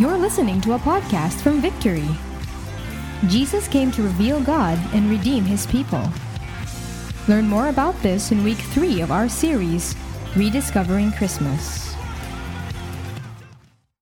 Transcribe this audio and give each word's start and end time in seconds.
You're 0.00 0.16
listening 0.16 0.64
to 0.64 0.72
a 0.72 0.80
podcast 0.80 1.44
from 1.44 1.60
Victory. 1.60 2.08
Jesus 3.28 3.68
came 3.68 3.92
to 3.92 4.00
reveal 4.00 4.40
God 4.40 4.80
and 4.96 5.04
redeem 5.12 5.44
his 5.44 5.68
people. 5.68 6.00
Learn 7.28 7.44
more 7.44 7.68
about 7.68 7.92
this 8.00 8.32
in 8.32 8.40
week 8.40 8.56
three 8.72 9.04
of 9.04 9.12
our 9.12 9.28
series, 9.28 9.92
Rediscovering 10.32 11.12
Christmas. 11.12 11.92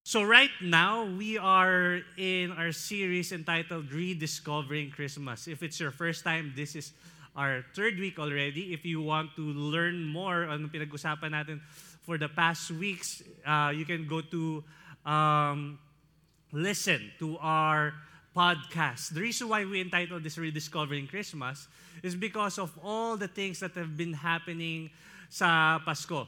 So, 0.07 0.23
right 0.23 0.55
now, 0.63 1.11
we 1.11 1.43
are 1.43 2.07
in 2.15 2.55
our 2.55 2.71
series 2.71 3.35
entitled 3.35 3.91
Rediscovering 3.91 4.95
Christmas. 4.95 5.51
If 5.51 5.61
it's 5.67 5.81
your 5.83 5.91
first 5.91 6.23
time, 6.23 6.55
this 6.55 6.79
is 6.79 6.95
our 7.35 7.67
third 7.75 7.99
week 7.99 8.23
already. 8.23 8.71
If 8.73 8.87
you 8.87 9.03
want 9.03 9.35
to 9.35 9.43
learn 9.43 10.07
more 10.07 10.47
on 10.47 10.71
pinag-usapan 10.71 11.35
natin 11.35 11.59
for 12.07 12.15
the 12.15 12.31
past 12.31 12.71
weeks, 12.71 13.27
uh, 13.43 13.75
you 13.75 13.83
can 13.83 14.07
go 14.07 14.23
to 14.31 14.63
um, 15.05 15.79
listen 16.53 17.11
to 17.19 17.39
our 17.39 17.95
podcast. 18.37 19.15
The 19.15 19.21
reason 19.21 19.49
why 19.49 19.65
we 19.65 19.81
entitled 19.81 20.23
this 20.23 20.39
Rediscovering 20.39 21.09
Christmas 21.09 21.69
is 22.03 22.15
because 22.15 22.59
of 22.59 22.73
all 22.83 23.17
the 23.17 23.29
things 23.29 23.61
that 23.61 23.75
have 23.75 23.97
been 23.97 24.13
happening 24.13 24.91
sa 25.29 25.79
Pasko. 25.81 26.27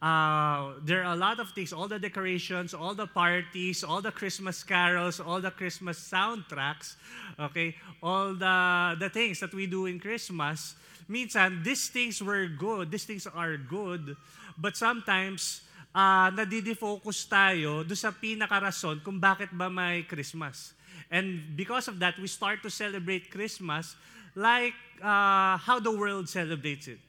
Uh, 0.00 0.78
there 0.84 1.02
are 1.02 1.12
a 1.12 1.16
lot 1.16 1.40
of 1.40 1.50
things, 1.50 1.72
all 1.72 1.88
the 1.88 1.98
decorations, 1.98 2.72
all 2.72 2.94
the 2.94 3.06
parties, 3.06 3.82
all 3.82 4.00
the 4.00 4.12
Christmas 4.12 4.62
carols, 4.62 5.18
all 5.18 5.40
the 5.40 5.50
Christmas 5.50 5.98
soundtracks, 5.98 6.94
okay, 7.38 7.74
all 8.00 8.32
the, 8.32 8.96
the 9.00 9.10
things 9.10 9.40
that 9.40 9.52
we 9.52 9.66
do 9.66 9.86
in 9.86 9.98
Christmas. 9.98 10.76
Minsan, 11.08 11.64
these 11.64 11.88
things 11.88 12.22
were 12.22 12.46
good, 12.46 12.92
these 12.92 13.04
things 13.04 13.26
are 13.26 13.56
good, 13.56 14.14
but 14.56 14.76
sometimes, 14.76 15.62
uh, 15.94 16.28
nadidifocus 16.32 17.24
tayo 17.28 17.84
do 17.84 17.94
sa 17.96 18.12
pinakarason 18.12 19.00
kung 19.00 19.16
bakit 19.16 19.52
ba 19.52 19.68
may 19.68 20.04
Christmas. 20.04 20.76
And 21.08 21.56
because 21.56 21.88
of 21.88 21.96
that, 22.04 22.20
we 22.20 22.28
start 22.28 22.60
to 22.64 22.70
celebrate 22.70 23.32
Christmas 23.32 23.96
like 24.36 24.76
uh, 25.00 25.56
how 25.56 25.80
the 25.80 25.92
world 25.92 26.28
celebrates 26.28 26.88
it. 26.88 27.00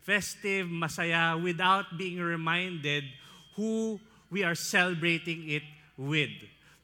Festive, 0.00 0.70
masaya, 0.70 1.36
without 1.36 1.98
being 1.98 2.22
reminded 2.22 3.04
who 3.58 4.00
we 4.30 4.44
are 4.44 4.54
celebrating 4.54 5.50
it 5.50 5.66
with. 5.98 6.32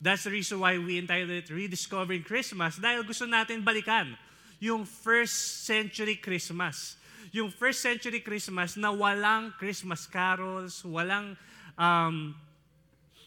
That's 0.00 0.24
the 0.24 0.34
reason 0.34 0.60
why 0.60 0.76
we 0.76 0.98
entitled 0.98 1.30
it 1.30 1.48
Rediscovering 1.48 2.26
Christmas 2.26 2.76
dahil 2.76 3.06
gusto 3.06 3.24
natin 3.24 3.64
balikan 3.64 4.12
yung 4.60 4.84
first 4.84 5.64
century 5.64 6.20
Christmas. 6.20 7.00
Yung 7.34 7.50
first 7.50 7.82
century 7.82 8.22
Christmas 8.22 8.78
na 8.78 8.94
walang 8.94 9.50
Christmas 9.58 10.06
carols, 10.06 10.86
walang 10.86 11.34
um, 11.74 12.30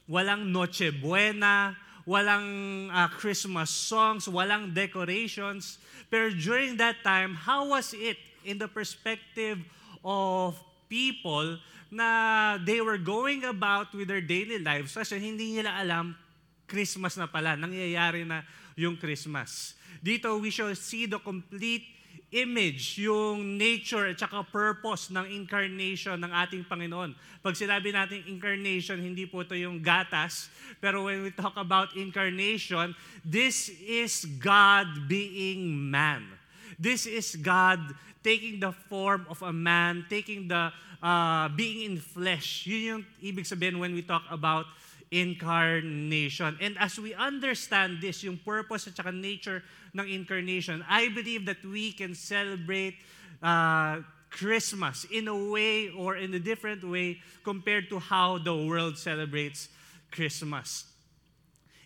walang 0.08 0.48
Noche 0.48 0.96
Buena, 0.96 1.76
walang 2.08 2.88
uh, 2.88 3.12
Christmas 3.20 3.68
songs, 3.68 4.32
walang 4.32 4.72
decorations. 4.72 5.76
Pero 6.08 6.32
during 6.32 6.80
that 6.80 7.04
time, 7.04 7.36
how 7.36 7.68
was 7.68 7.92
it 7.92 8.16
in 8.48 8.56
the 8.56 8.72
perspective 8.72 9.60
of 10.08 10.56
people 10.88 11.60
na 11.92 12.56
they 12.64 12.80
were 12.80 12.96
going 12.96 13.44
about 13.44 13.92
with 13.92 14.08
their 14.08 14.24
daily 14.24 14.56
lives 14.56 14.96
kasi 14.96 15.20
hindi 15.20 15.60
nila 15.60 15.76
alam 15.84 16.16
Christmas 16.64 17.20
na 17.20 17.28
pala, 17.28 17.60
nangyayari 17.60 18.24
na 18.24 18.44
yung 18.80 18.96
Christmas. 18.96 19.76
Dito, 20.00 20.32
we 20.40 20.52
shall 20.52 20.72
see 20.80 21.08
the 21.08 21.20
complete 21.20 21.97
image, 22.32 23.00
yung 23.00 23.56
nature 23.56 24.12
at 24.12 24.20
saka 24.20 24.44
purpose 24.44 25.08
ng 25.08 25.24
incarnation 25.32 26.20
ng 26.20 26.32
ating 26.44 26.68
Panginoon. 26.68 27.16
Pag 27.40 27.56
sinabi 27.56 27.96
natin 27.96 28.28
incarnation, 28.28 29.00
hindi 29.00 29.24
po 29.24 29.48
ito 29.48 29.56
yung 29.56 29.80
gatas. 29.80 30.52
Pero 30.84 31.08
when 31.08 31.24
we 31.24 31.32
talk 31.32 31.56
about 31.56 31.96
incarnation, 31.96 32.92
this 33.24 33.72
is 33.80 34.28
God 34.44 35.08
being 35.08 35.72
man. 35.72 36.28
This 36.76 37.08
is 37.08 37.40
God 37.40 37.80
taking 38.20 38.60
the 38.60 38.76
form 38.92 39.24
of 39.32 39.40
a 39.40 39.56
man, 39.56 40.04
taking 40.12 40.52
the 40.52 40.70
uh, 41.00 41.48
being 41.56 41.88
in 41.88 41.96
flesh. 41.96 42.68
Yun 42.68 42.82
yung 42.84 43.02
ibig 43.24 43.48
sabihin 43.48 43.80
when 43.80 43.96
we 43.96 44.04
talk 44.04 44.28
about 44.28 44.68
incarnation. 45.12 46.58
And 46.60 46.78
as 46.78 47.00
we 47.00 47.14
understand 47.14 48.00
this, 48.02 48.24
yung 48.24 48.38
purpose 48.44 48.88
at 48.88 48.96
saka 48.96 49.12
nature 49.12 49.64
ng 49.96 50.08
incarnation, 50.08 50.84
I 50.88 51.10
believe 51.10 51.46
that 51.46 51.64
we 51.64 51.92
can 51.92 52.14
celebrate 52.14 52.96
uh, 53.42 54.04
Christmas 54.30 55.06
in 55.10 55.28
a 55.28 55.36
way 55.36 55.90
or 55.90 56.18
in 56.18 56.34
a 56.34 56.40
different 56.40 56.84
way 56.84 57.20
compared 57.44 57.90
to 57.90 58.00
how 58.00 58.38
the 58.38 58.54
world 58.54 58.98
celebrates 58.98 59.70
Christmas. 60.12 60.86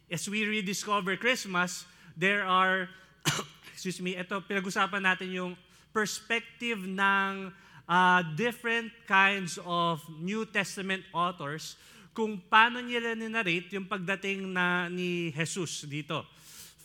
As 0.10 0.28
we 0.28 0.46
rediscover 0.46 1.16
Christmas, 1.16 1.86
there 2.18 2.44
are, 2.44 2.90
excuse 3.74 4.02
me, 4.02 4.18
ito, 4.18 4.42
pinag-usapan 4.42 5.06
natin 5.06 5.32
yung 5.32 5.54
perspective 5.94 6.84
ng 6.84 7.54
uh, 7.88 8.22
different 8.36 8.92
kinds 9.08 9.60
of 9.64 10.02
New 10.20 10.44
Testament 10.46 11.04
authors 11.14 11.78
kung 12.12 12.40
paano 12.52 12.84
nila 12.84 13.16
ninarrate 13.16 13.72
yung 13.76 13.88
pagdating 13.88 14.52
na 14.52 14.92
ni 14.92 15.32
Jesus 15.32 15.88
dito. 15.88 16.28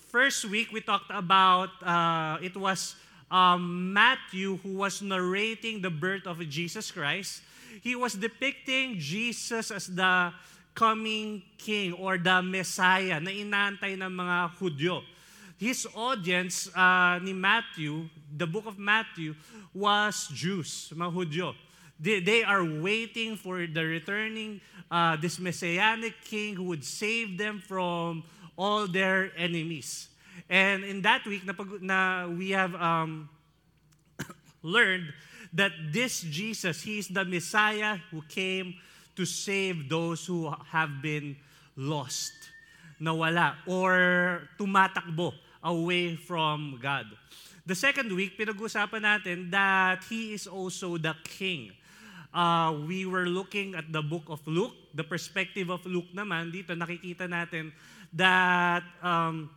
First 0.07 0.47
week, 0.47 0.71
we 0.71 0.81
talked 0.81 1.11
about, 1.11 1.75
uh, 1.83 2.39
it 2.41 2.55
was 2.55 2.95
um, 3.31 3.93
Matthew 3.93 4.57
who 4.63 4.79
was 4.79 5.03
narrating 5.03 5.83
the 5.83 5.91
birth 5.91 6.25
of 6.31 6.39
Jesus 6.47 6.95
Christ. 6.95 7.43
He 7.83 7.99
was 7.99 8.15
depicting 8.15 8.97
Jesus 8.97 9.75
as 9.75 9.91
the 9.91 10.33
coming 10.73 11.43
king 11.59 11.93
or 11.99 12.17
the 12.17 12.41
Messiah 12.41 13.19
na 13.19 13.35
inaantay 13.35 13.99
ng 13.99 14.13
mga 14.13 14.37
Hudyo. 14.57 15.03
His 15.57 15.89
audience 15.97 16.69
uh, 16.77 17.17
ni 17.25 17.33
Matthew, 17.33 18.13
the 18.29 18.45
book 18.45 18.69
of 18.69 18.77
Matthew, 18.77 19.33
was 19.73 20.29
Jews, 20.31 20.93
mga 20.93 21.13
Hudyo. 21.13 21.49
They, 21.99 22.21
they 22.21 22.45
are 22.45 22.65
waiting 22.65 23.37
for 23.37 23.67
the 23.67 23.85
returning, 23.85 24.61
uh, 24.91 25.17
this 25.17 25.39
messianic 25.39 26.15
king 26.25 26.55
who 26.55 26.65
would 26.65 26.85
save 26.85 27.39
them 27.39 27.59
from 27.59 28.23
all 28.57 28.87
their 28.87 29.33
enemies. 29.37 30.09
And 30.49 30.85
in 30.85 31.01
that 31.03 31.25
week, 31.25 31.47
na, 31.47 31.55
na 31.81 32.29
we 32.29 32.51
have 32.51 32.75
um, 32.75 33.29
learned 34.63 35.13
that 35.53 35.73
this 35.91 36.21
Jesus, 36.21 36.83
He 36.83 36.99
is 36.99 37.09
the 37.09 37.25
Messiah 37.25 37.97
who 38.11 38.21
came 38.29 38.75
to 39.17 39.25
save 39.25 39.89
those 39.89 40.27
who 40.27 40.53
have 40.69 41.01
been 41.01 41.37
lost, 41.77 42.33
nawala, 43.01 43.55
or 43.67 44.49
tumatakbo 44.61 45.33
away 45.65 46.15
from 46.15 46.79
God. 46.83 47.07
The 47.65 47.75
second 47.75 48.13
week, 48.13 48.39
pinag-usapan 48.39 49.01
natin 49.01 49.51
that 49.51 50.05
He 50.05 50.37
is 50.37 50.47
also 50.47 51.01
the 51.01 51.17
King 51.25 51.73
uh, 52.37 52.77
we 52.85 53.09
were 53.09 53.25
looking 53.25 53.75
at 53.75 53.89
the 53.91 54.05
book 54.05 54.29
of 54.29 54.45
Luke, 54.45 54.77
the 54.93 55.03
perspective 55.03 55.73
of 55.73 55.81
Luke 55.89 56.13
naman, 56.13 56.53
dito 56.53 56.77
nakikita 56.77 57.25
natin 57.25 57.73
that 58.13 58.85
um, 59.01 59.49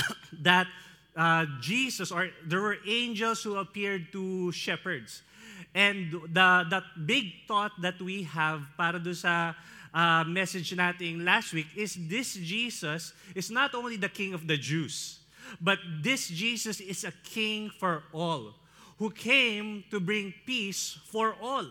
that 0.48 0.66
uh, 1.12 1.44
Jesus 1.60 2.08
or 2.08 2.32
there 2.48 2.64
were 2.64 2.80
angels 2.88 3.44
who 3.44 3.60
appeared 3.60 4.08
to 4.16 4.50
shepherds. 4.50 5.20
And 5.76 6.08
the 6.32 6.64
that 6.72 6.88
big 7.04 7.44
thought 7.44 7.76
that 7.84 8.00
we 8.00 8.24
have 8.24 8.64
para 8.80 8.96
do 8.96 9.12
sa 9.12 9.52
uh, 9.92 10.24
message 10.24 10.72
nating 10.72 11.20
last 11.20 11.52
week 11.52 11.68
is 11.76 12.00
this 12.08 12.32
Jesus 12.40 13.12
is 13.36 13.52
not 13.52 13.76
only 13.76 14.00
the 14.00 14.08
king 14.08 14.32
of 14.32 14.48
the 14.48 14.56
Jews, 14.56 15.20
but 15.60 15.76
this 16.00 16.32
Jesus 16.32 16.80
is 16.80 17.04
a 17.04 17.12
king 17.28 17.68
for 17.76 18.08
all 18.16 18.56
who 18.98 19.10
came 19.10 19.84
to 19.90 20.00
bring 20.00 20.32
peace 20.44 20.98
for 21.08 21.36
all. 21.40 21.66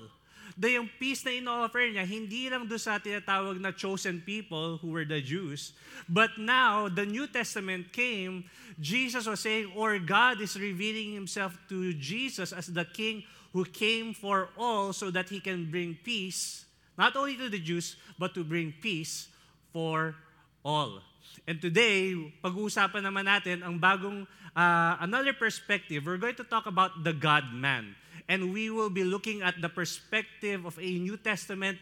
The 0.56 0.80
yung 0.80 0.88
peace 0.88 1.28
na 1.28 1.36
in-offer 1.36 1.84
niya, 1.84 2.08
hindi 2.08 2.48
lang 2.48 2.64
doon 2.64 2.80
sa 2.80 2.96
tinatawag 2.96 3.60
na 3.60 3.76
chosen 3.76 4.24
people 4.24 4.80
who 4.80 4.96
were 4.96 5.04
the 5.04 5.20
Jews, 5.20 5.76
but 6.08 6.32
now 6.40 6.88
the 6.88 7.04
New 7.04 7.28
Testament 7.28 7.92
came, 7.92 8.48
Jesus 8.80 9.28
was 9.28 9.44
saying, 9.44 9.76
or 9.76 10.00
God 10.00 10.40
is 10.40 10.56
revealing 10.56 11.12
himself 11.12 11.60
to 11.68 11.92
Jesus 12.00 12.56
as 12.56 12.72
the 12.72 12.88
king 12.88 13.28
who 13.52 13.68
came 13.68 14.16
for 14.16 14.48
all 14.56 14.96
so 14.96 15.12
that 15.12 15.28
he 15.28 15.44
can 15.44 15.68
bring 15.68 16.00
peace, 16.08 16.64
not 16.96 17.20
only 17.20 17.36
to 17.36 17.52
the 17.52 17.60
Jews, 17.60 18.00
but 18.16 18.32
to 18.40 18.44
bring 18.48 18.72
peace 18.80 19.28
for 19.76 20.16
all. 20.64 21.04
And 21.44 21.60
today, 21.60 22.16
pag-uusapan 22.40 23.04
naman 23.04 23.28
natin 23.28 23.60
ang 23.60 23.76
bagong 23.76 24.24
uh, 24.56 24.98
another 25.02 25.34
perspective, 25.34 26.06
we're 26.06 26.18
going 26.18 26.36
to 26.36 26.44
talk 26.44 26.66
about 26.66 27.04
the 27.04 27.14
God 27.14 27.54
man. 27.54 27.96
And 28.28 28.54
we 28.54 28.70
will 28.70 28.90
be 28.90 29.04
looking 29.04 29.42
at 29.42 29.62
the 29.62 29.70
perspective 29.70 30.66
of 30.66 30.80
a 30.80 30.98
New 30.98 31.18
Testament 31.18 31.78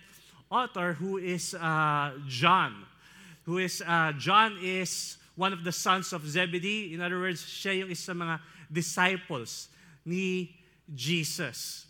author 0.51 0.93
who 0.93 1.17
is 1.17 1.53
uh, 1.53 2.11
John. 2.27 2.85
Who 3.45 3.59
is, 3.59 3.81
uh, 3.85 4.11
John 4.17 4.57
is 4.61 5.17
one 5.35 5.53
of 5.53 5.63
the 5.63 5.71
sons 5.71 6.13
of 6.13 6.27
Zebedee. 6.27 6.93
In 6.93 7.01
other 7.01 7.19
words, 7.19 7.41
siya 7.43 7.79
yung 7.79 7.91
isa 7.91 8.13
mga 8.13 8.39
disciples 8.71 9.69
ni 10.05 10.51
Jesus. 10.93 11.85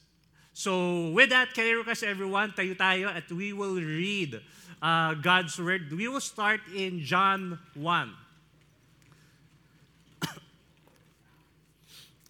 So 0.54 1.10
with 1.10 1.30
that, 1.30 1.54
can 1.54 1.66
I 1.66 1.72
request 1.72 2.04
everyone, 2.04 2.54
tayo 2.54 2.78
tayo 2.78 3.10
at 3.10 3.32
we 3.32 3.54
will 3.54 3.82
read 3.82 4.40
uh, 4.82 5.16
God's 5.16 5.58
Word. 5.58 5.92
We 5.92 6.08
will 6.08 6.22
start 6.22 6.62
in 6.76 7.02
John 7.02 7.58
1. 7.74 8.23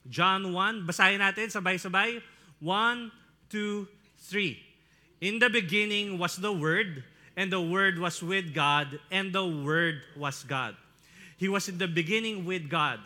John 0.09 0.53
1, 0.53 0.87
basahin 0.87 1.19
natin 1.19 1.47
sabay-sabay. 1.47 2.21
1, 2.59 3.11
2, 3.49 3.87
3. 4.19 4.59
In 5.21 5.39
the 5.39 5.49
beginning 5.49 6.19
was 6.19 6.35
the 6.35 6.51
Word, 6.51 7.03
and 7.35 7.51
the 7.51 7.61
Word 7.61 7.99
was 7.99 8.21
with 8.21 8.53
God, 8.53 8.99
and 9.11 9.31
the 9.31 9.45
Word 9.45 10.01
was 10.15 10.43
God. 10.43 10.75
He 11.37 11.47
was 11.47 11.67
in 11.67 11.77
the 11.77 11.87
beginning 11.87 12.45
with 12.45 12.69
God. 12.69 12.99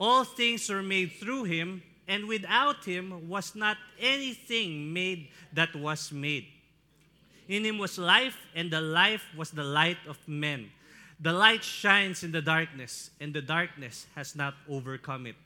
All 0.00 0.24
things 0.24 0.68
were 0.68 0.82
made 0.82 1.12
through 1.20 1.44
Him, 1.44 1.82
and 2.10 2.26
without 2.26 2.82
him 2.84 3.30
was 3.30 3.54
not 3.54 3.78
anything 4.00 4.92
made 4.92 5.28
that 5.54 5.70
was 5.76 6.10
made. 6.10 6.44
In 7.46 7.64
him 7.64 7.78
was 7.78 7.98
life, 7.98 8.36
and 8.52 8.68
the 8.68 8.80
life 8.80 9.22
was 9.36 9.54
the 9.54 9.62
light 9.62 10.02
of 10.08 10.18
men. 10.26 10.70
The 11.20 11.32
light 11.32 11.62
shines 11.62 12.24
in 12.24 12.32
the 12.32 12.42
darkness, 12.42 13.10
and 13.20 13.32
the 13.32 13.40
darkness 13.40 14.06
has 14.16 14.34
not 14.34 14.54
overcome 14.68 15.26
it. 15.26 15.36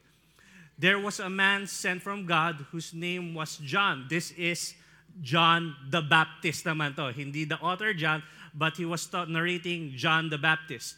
There 0.79 0.99
was 0.99 1.21
a 1.21 1.31
man 1.31 1.67
sent 1.67 2.03
from 2.03 2.27
God 2.27 2.67
whose 2.71 2.93
name 2.93 3.35
was 3.35 3.59
John. 3.59 4.07
This 4.09 4.33
is 4.33 4.75
John 5.23 5.77
the 5.91 6.03
Baptist 6.03 6.65
naman 6.67 6.97
to. 6.97 7.15
Hindi 7.15 7.45
the 7.45 7.59
author 7.63 7.95
John, 7.95 8.23
but 8.55 8.77
he 8.77 8.85
was 8.85 9.07
narrating 9.29 9.95
John 9.95 10.29
the 10.29 10.39
Baptist. 10.39 10.97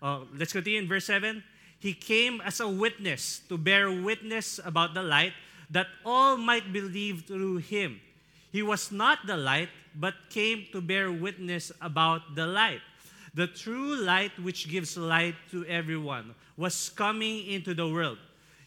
Uh, 0.00 0.20
let's 0.38 0.52
continue 0.52 0.78
in 0.78 0.86
verse 0.86 1.06
7. 1.06 1.42
He 1.78 1.92
came 1.92 2.40
as 2.40 2.60
a 2.60 2.68
witness 2.68 3.42
to 3.48 3.58
bear 3.58 3.90
witness 3.90 4.60
about 4.64 4.94
the 4.94 5.02
light 5.02 5.32
that 5.70 5.88
all 6.04 6.36
might 6.36 6.72
believe 6.72 7.24
through 7.26 7.58
him. 7.58 8.00
He 8.52 8.62
was 8.62 8.92
not 8.92 9.26
the 9.26 9.36
light, 9.36 9.68
but 9.94 10.14
came 10.30 10.66
to 10.72 10.80
bear 10.80 11.10
witness 11.10 11.72
about 11.80 12.34
the 12.34 12.46
light. 12.46 12.80
The 13.34 13.46
true 13.46 13.96
light, 13.96 14.32
which 14.40 14.70
gives 14.70 14.96
light 14.96 15.34
to 15.50 15.66
everyone, 15.66 16.34
was 16.56 16.88
coming 16.88 17.44
into 17.46 17.74
the 17.74 17.86
world. 17.86 18.16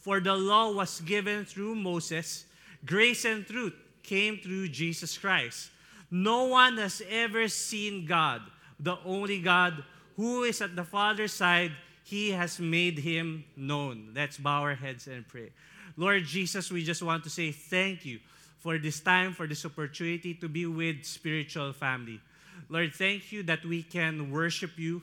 for 0.00 0.18
the 0.18 0.34
law 0.34 0.72
was 0.72 1.00
given 1.00 1.44
through 1.44 1.74
Moses, 1.76 2.46
grace 2.84 3.24
and 3.24 3.46
truth 3.46 3.74
came 4.02 4.38
through 4.38 4.68
Jesus 4.68 5.16
Christ. 5.16 5.70
No 6.10 6.44
one 6.44 6.78
has 6.78 7.02
ever 7.08 7.46
seen 7.48 8.06
God, 8.06 8.42
the 8.80 8.96
only 9.04 9.40
God 9.40 9.84
who 10.16 10.42
is 10.42 10.60
at 10.60 10.74
the 10.74 10.84
Father's 10.84 11.32
side 11.32 11.72
he 12.02 12.30
has 12.32 12.58
made 12.58 12.98
him 12.98 13.44
known. 13.56 14.12
Let's 14.14 14.36
bow 14.36 14.62
our 14.62 14.74
heads 14.74 15.06
and 15.06 15.28
pray. 15.28 15.52
Lord 15.96 16.24
Jesus, 16.24 16.72
we 16.72 16.82
just 16.82 17.02
want 17.02 17.22
to 17.24 17.30
say 17.30 17.52
thank 17.52 18.04
you 18.04 18.18
for 18.58 18.78
this 18.78 19.00
time, 19.00 19.32
for 19.32 19.46
this 19.46 19.64
opportunity 19.64 20.34
to 20.34 20.48
be 20.48 20.66
with 20.66 21.04
spiritual 21.04 21.72
family. 21.72 22.20
Lord, 22.68 22.94
thank 22.94 23.32
you 23.32 23.42
that 23.44 23.64
we 23.64 23.82
can 23.82 24.30
worship 24.30 24.78
you 24.78 25.02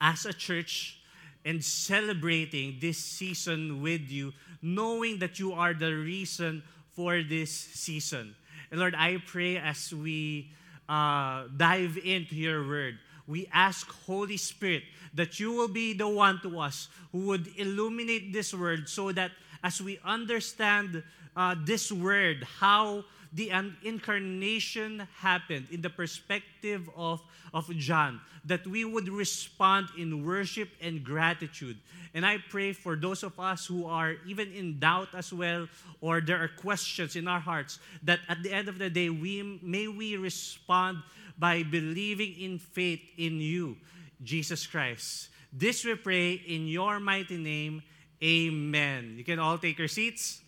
as 0.00 0.24
a 0.24 0.32
church 0.32 1.01
and 1.44 1.64
celebrating 1.64 2.78
this 2.80 2.98
season 2.98 3.82
with 3.82 4.10
you, 4.10 4.32
knowing 4.60 5.18
that 5.18 5.38
you 5.38 5.52
are 5.52 5.74
the 5.74 5.92
reason 5.92 6.62
for 6.92 7.22
this 7.22 7.50
season. 7.50 8.34
And 8.70 8.80
Lord, 8.80 8.94
I 8.94 9.18
pray 9.26 9.56
as 9.56 9.92
we 9.92 10.50
uh, 10.88 11.44
dive 11.56 11.98
into 12.04 12.34
your 12.34 12.66
word, 12.66 12.98
we 13.26 13.48
ask, 13.52 13.88
Holy 14.06 14.36
Spirit, 14.36 14.82
that 15.14 15.38
you 15.38 15.52
will 15.52 15.68
be 15.68 15.92
the 15.92 16.08
one 16.08 16.40
to 16.42 16.58
us 16.58 16.88
who 17.12 17.26
would 17.26 17.48
illuminate 17.56 18.32
this 18.32 18.52
word 18.52 18.88
so 18.88 19.12
that 19.12 19.30
as 19.62 19.80
we 19.80 19.98
understand 20.04 21.02
uh, 21.36 21.54
this 21.64 21.92
word, 21.92 22.44
how 22.58 23.04
the 23.32 23.50
incarnation 23.82 25.08
happened 25.18 25.66
in 25.70 25.80
the 25.80 25.88
perspective 25.88 26.88
of, 26.94 27.22
of 27.54 27.70
John, 27.76 28.20
that 28.44 28.66
we 28.66 28.84
would 28.84 29.08
respond 29.08 29.88
in 29.96 30.26
worship 30.26 30.68
and 30.80 31.02
gratitude. 31.02 31.78
And 32.12 32.26
I 32.26 32.38
pray 32.50 32.74
for 32.74 32.94
those 32.94 33.22
of 33.22 33.40
us 33.40 33.64
who 33.64 33.86
are 33.86 34.16
even 34.26 34.52
in 34.52 34.78
doubt 34.78 35.08
as 35.14 35.32
well, 35.32 35.66
or 36.02 36.20
there 36.20 36.36
are 36.42 36.48
questions 36.48 37.16
in 37.16 37.26
our 37.26 37.40
hearts, 37.40 37.78
that 38.02 38.20
at 38.28 38.42
the 38.42 38.52
end 38.52 38.68
of 38.68 38.78
the 38.78 38.90
day, 38.90 39.08
we 39.08 39.58
may 39.62 39.88
we 39.88 40.16
respond 40.16 40.98
by 41.38 41.62
believing 41.62 42.34
in 42.38 42.58
faith 42.58 43.00
in 43.16 43.40
you, 43.40 43.76
Jesus 44.22 44.66
Christ. 44.66 45.30
This 45.50 45.84
we 45.84 45.94
pray 45.94 46.32
in 46.32 46.68
your 46.68 47.00
mighty 47.00 47.38
name. 47.38 47.82
Amen. 48.22 49.14
You 49.16 49.24
can 49.24 49.38
all 49.38 49.56
take 49.56 49.78
your 49.78 49.88
seats. 49.88 50.41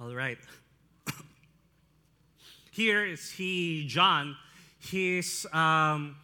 All 0.00 0.16
right. 0.16 0.40
Here 2.72 3.04
is 3.04 3.36
he, 3.36 3.84
John, 3.84 4.32
his 4.80 5.44
um, 5.52 6.16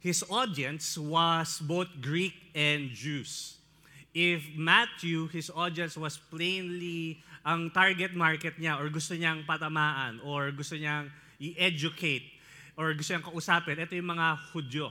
his 0.00 0.24
audience 0.32 0.96
was 0.96 1.60
both 1.60 1.92
Greek 2.00 2.32
and 2.56 2.88
Jews. 2.88 3.60
If 4.16 4.48
Matthew, 4.56 5.28
his 5.28 5.52
audience 5.52 6.00
was 6.00 6.16
plainly 6.16 7.20
ang 7.44 7.68
target 7.68 8.16
market 8.16 8.56
niya 8.56 8.80
or 8.80 8.88
gusto 8.88 9.12
niyang 9.12 9.44
patamaan 9.44 10.24
or 10.24 10.48
gusto 10.48 10.80
niyang 10.80 11.12
i-educate 11.36 12.24
or 12.80 12.96
gusto 12.96 13.12
niyang 13.12 13.28
kausapin, 13.28 13.76
ito 13.76 13.92
yung 13.92 14.08
mga 14.16 14.40
Hudyo. 14.56 14.88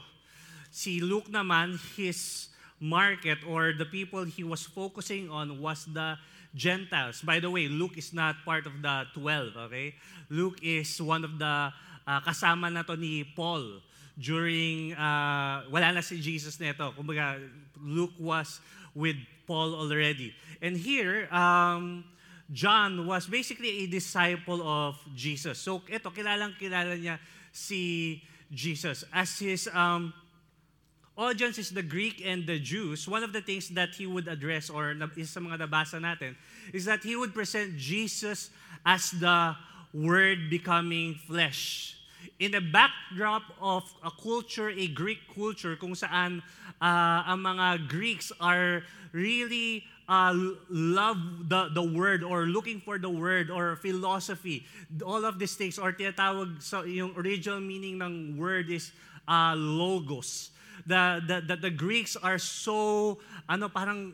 Si 0.69 1.01
Luke 1.01 1.33
naman, 1.33 1.81
his 1.97 2.53
market 2.77 3.41
or 3.49 3.73
the 3.73 3.89
people 3.89 4.21
he 4.29 4.45
was 4.45 4.61
focusing 4.61 5.25
on 5.33 5.57
was 5.57 5.89
the 5.89 6.21
Gentiles. 6.57 7.21
By 7.21 7.39
the 7.39 7.49
way, 7.49 7.69
Luke 7.69 7.97
is 7.97 8.11
not 8.11 8.41
part 8.43 8.65
of 8.65 8.81
the 8.81 9.05
12, 9.13 9.69
okay? 9.69 9.93
Luke 10.29 10.59
is 10.61 10.99
one 10.99 11.23
of 11.23 11.37
the 11.37 11.71
uh, 12.07 12.19
kasama 12.25 12.73
na 12.73 12.81
to 12.81 12.97
ni 12.97 13.23
Paul 13.23 13.79
during, 14.17 14.93
uh, 14.97 15.69
wala 15.69 15.93
na 15.93 16.01
si 16.01 16.19
Jesus 16.19 16.59
neto. 16.59 16.91
Kumbaga, 16.97 17.37
Luke 17.77 18.17
was 18.17 18.59
with 18.97 19.15
Paul 19.45 19.77
already. 19.77 20.33
And 20.61 20.75
here, 20.75 21.29
um, 21.31 22.03
John 22.51 23.05
was 23.05 23.27
basically 23.27 23.83
a 23.83 23.87
disciple 23.87 24.65
of 24.65 24.97
Jesus. 25.13 25.59
So 25.59 25.85
ito, 25.85 26.09
kilalang 26.09 26.57
kilala 26.57 26.97
niya 26.97 27.19
si 27.53 28.23
Jesus. 28.49 29.05
As 29.13 29.37
his 29.37 29.69
um, 29.69 30.11
audience 31.17 31.57
is 31.57 31.71
the 31.71 31.81
Greek 31.81 32.21
and 32.23 32.45
the 32.45 32.59
Jews, 32.59 33.07
one 33.07 33.23
of 33.23 33.33
the 33.33 33.41
things 33.41 33.69
that 33.69 33.95
he 33.95 34.05
would 34.05 34.27
address 34.27 34.69
or 34.69 34.93
is 35.17 35.29
sa 35.29 35.41
mga 35.41 35.65
nabasa 35.65 35.97
natin 35.97 36.37
is 36.71 36.85
that 36.85 37.01
he 37.01 37.15
would 37.15 37.33
present 37.33 37.75
Jesus 37.75 38.49
as 38.85 39.11
the 39.11 39.57
Word 39.93 40.49
becoming 40.49 41.15
flesh 41.25 41.97
in 42.39 42.51
the 42.51 42.61
backdrop 42.61 43.43
of 43.61 43.83
a 44.03 44.11
culture, 44.11 44.69
a 44.69 44.87
Greek 44.87 45.19
culture, 45.33 45.75
kung 45.75 45.97
saan 45.97 46.41
uh, 46.81 47.25
ang 47.25 47.41
mga 47.41 47.89
Greeks 47.89 48.31
are 48.39 48.83
really 49.11 49.83
uh, 50.05 50.33
love 50.69 51.17
the, 51.49 51.69
the 51.73 51.81
word 51.81 52.23
or 52.23 52.45
looking 52.45 52.79
for 52.79 52.97
the 52.97 53.09
word 53.09 53.49
or 53.49 53.75
philosophy. 53.77 54.65
All 55.01 55.25
of 55.25 55.39
these 55.39 55.55
things 55.55 55.79
or 55.79 55.91
tinatawag 55.91 56.61
sa 56.61 56.83
yung 56.85 57.17
original 57.17 57.59
meaning 57.59 57.97
ng 58.01 58.37
word 58.37 58.69
is 58.69 58.91
uh, 59.27 59.57
logos. 59.57 60.51
The, 60.85 61.23
the, 61.25 61.37
the, 61.41 61.55
the 61.55 61.73
Greeks 61.73 62.15
are 62.15 62.37
so, 62.37 63.17
ano, 63.49 63.69
parang, 63.69 64.13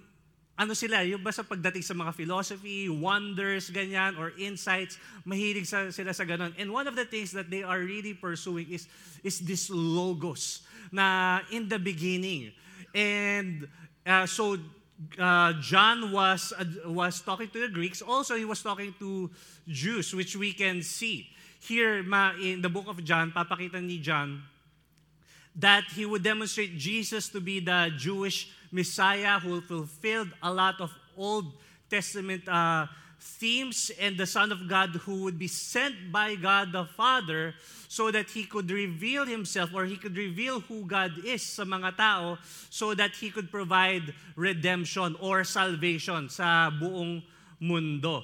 ano 0.57 0.73
sila, 0.73 1.01
yung 1.01 1.23
basta 1.25 1.41
pagdating 1.41 1.81
sa 1.81 1.97
mga 1.97 2.13
philosophy, 2.13 2.85
wonders, 2.87 3.73
ganyan, 3.73 4.13
or 4.21 4.31
insights, 4.37 5.01
mahilig 5.25 5.65
sa, 5.65 5.89
sila 5.89 6.13
sa 6.13 6.23
ganun. 6.23 6.53
And 6.61 6.69
one 6.71 6.87
of 6.87 6.95
the 6.95 7.05
things 7.05 7.33
that 7.33 7.49
they 7.49 7.63
are 7.65 7.79
really 7.79 8.13
pursuing 8.13 8.69
is, 8.69 8.87
is 9.25 9.41
this 9.41 9.69
logos 9.73 10.61
na 10.93 11.41
in 11.49 11.67
the 11.67 11.81
beginning. 11.81 12.53
And 12.93 13.67
uh, 14.05 14.29
so 14.29 14.61
uh, 15.17 15.53
John 15.57 16.13
was, 16.13 16.53
uh, 16.53 16.65
was 16.85 17.21
talking 17.21 17.49
to 17.49 17.59
the 17.65 17.73
Greeks. 17.73 18.01
Also, 18.01 18.35
he 18.35 18.45
was 18.45 18.61
talking 18.61 18.93
to 18.99 19.31
Jews, 19.67 20.13
which 20.13 20.37
we 20.37 20.53
can 20.53 20.83
see. 20.83 21.33
Here 21.59 22.03
ma, 22.03 22.37
in 22.37 22.61
the 22.61 22.69
book 22.69 22.85
of 22.87 23.01
John, 23.03 23.31
papakita 23.31 23.81
ni 23.81 23.97
John 23.97 24.43
that 25.55 25.83
he 25.95 26.05
would 26.05 26.23
demonstrate 26.23 26.77
Jesus 26.77 27.29
to 27.29 27.39
be 27.39 27.59
the 27.59 27.91
Jewish 27.97 28.49
Messiah 28.71 29.39
who 29.39 29.61
fulfilled 29.61 30.29
a 30.41 30.51
lot 30.51 30.81
of 30.81 30.91
Old 31.15 31.53
Testament 31.89 32.47
uh, 32.47 32.87
themes 33.19 33.91
and 33.99 34.17
the 34.17 34.25
Son 34.25 34.51
of 34.51 34.67
God 34.67 34.89
who 35.05 35.23
would 35.23 35.37
be 35.39 35.47
sent 35.47 36.11
by 36.11 36.35
God 36.35 36.71
the 36.71 36.85
Father 36.85 37.53
so 37.87 38.09
that 38.11 38.29
He 38.31 38.43
could 38.43 38.69
reveal 38.71 39.25
Himself 39.25 39.69
or 39.73 39.85
He 39.85 39.95
could 39.95 40.17
reveal 40.17 40.59
who 40.59 40.85
God 40.85 41.13
is 41.23 41.43
sa 41.43 41.63
mga 41.63 41.95
tao 41.95 42.37
so 42.69 42.93
that 42.93 43.11
He 43.15 43.29
could 43.29 43.51
provide 43.51 44.13
redemption 44.35 45.15
or 45.21 45.43
salvation 45.43 46.27
sa 46.29 46.73
buong 46.73 47.21
mundo. 47.61 48.23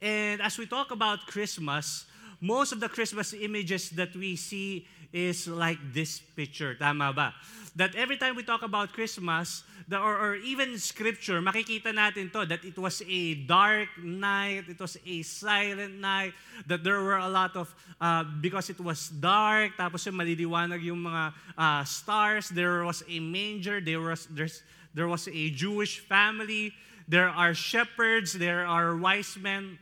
And 0.00 0.40
as 0.40 0.56
we 0.58 0.66
talk 0.66 0.90
about 0.90 1.26
Christmas, 1.26 2.06
most 2.40 2.72
of 2.72 2.80
the 2.80 2.88
Christmas 2.88 3.34
images 3.34 3.90
that 3.90 4.14
we 4.16 4.34
see 4.34 4.86
is 5.12 5.46
like 5.46 5.78
this 5.92 6.20
picture. 6.20 6.74
Tama 6.74 7.12
ba? 7.12 7.34
That 7.76 7.94
every 7.94 8.16
time 8.16 8.36
we 8.36 8.42
talk 8.42 8.62
about 8.62 8.92
Christmas, 8.92 9.64
the, 9.88 9.98
or, 9.98 10.16
or 10.16 10.34
even 10.36 10.78
scripture, 10.78 11.40
makikita 11.40 11.92
natin 11.92 12.32
to, 12.32 12.46
that 12.46 12.64
it 12.64 12.76
was 12.76 13.02
a 13.06 13.34
dark 13.34 13.88
night, 14.02 14.64
it 14.68 14.80
was 14.80 14.96
a 15.06 15.22
silent 15.22 16.00
night, 16.00 16.32
that 16.66 16.84
there 16.84 17.00
were 17.00 17.18
a 17.18 17.28
lot 17.28 17.56
of, 17.56 17.74
uh, 18.00 18.24
because 18.40 18.70
it 18.70 18.80
was 18.80 19.08
dark, 19.08 19.72
tapos 19.76 20.04
yung 20.06 20.16
maliliwanag 20.16 20.82
yung 20.82 21.00
mga 21.00 21.32
uh, 21.56 21.84
stars, 21.84 22.48
there 22.48 22.84
was 22.84 23.02
a 23.08 23.20
manger, 23.20 23.80
there 23.80 24.00
was, 24.00 24.26
there's, 24.30 24.62
there 24.94 25.08
was 25.08 25.28
a 25.28 25.50
Jewish 25.50 26.00
family, 26.00 26.72
there 27.08 27.28
are 27.28 27.54
shepherds, 27.54 28.32
there 28.32 28.66
are 28.66 28.96
wise 28.96 29.36
men. 29.40 29.78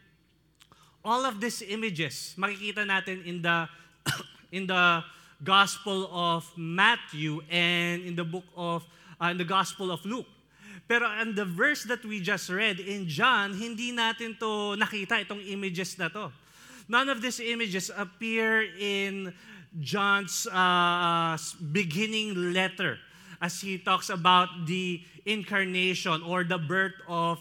All 1.04 1.24
of 1.24 1.40
these 1.40 1.62
images, 1.62 2.34
makikita 2.38 2.84
natin 2.86 3.24
in 3.24 3.42
the, 3.42 3.68
in 4.52 4.66
the 4.66 5.02
Gospel 5.42 6.08
of 6.12 6.46
Matthew 6.56 7.40
and 7.50 8.02
in 8.02 8.16
the 8.16 8.24
book 8.24 8.44
of 8.56 8.84
uh, 9.20 9.32
in 9.32 9.38
the 9.38 9.44
Gospel 9.44 9.90
of 9.90 10.04
Luke. 10.04 10.26
Pero 10.88 11.06
in 11.22 11.34
the 11.34 11.44
verse 11.44 11.84
that 11.84 12.04
we 12.04 12.20
just 12.20 12.50
read 12.50 12.80
in 12.80 13.06
John, 13.06 13.54
hindi 13.54 13.92
natin 13.94 14.38
to 14.40 14.74
nakita 14.74 15.22
itong 15.22 15.40
images 15.46 15.96
na 15.98 16.08
to. 16.08 16.32
None 16.90 17.08
of 17.08 17.22
these 17.22 17.38
images 17.38 17.90
appear 17.94 18.66
in 18.74 19.32
John's 19.78 20.50
uh, 20.50 21.38
beginning 21.70 22.52
letter 22.52 22.98
as 23.40 23.60
he 23.60 23.78
talks 23.78 24.10
about 24.10 24.66
the 24.66 25.00
incarnation 25.24 26.22
or 26.26 26.42
the 26.42 26.58
birth 26.58 26.98
of 27.06 27.38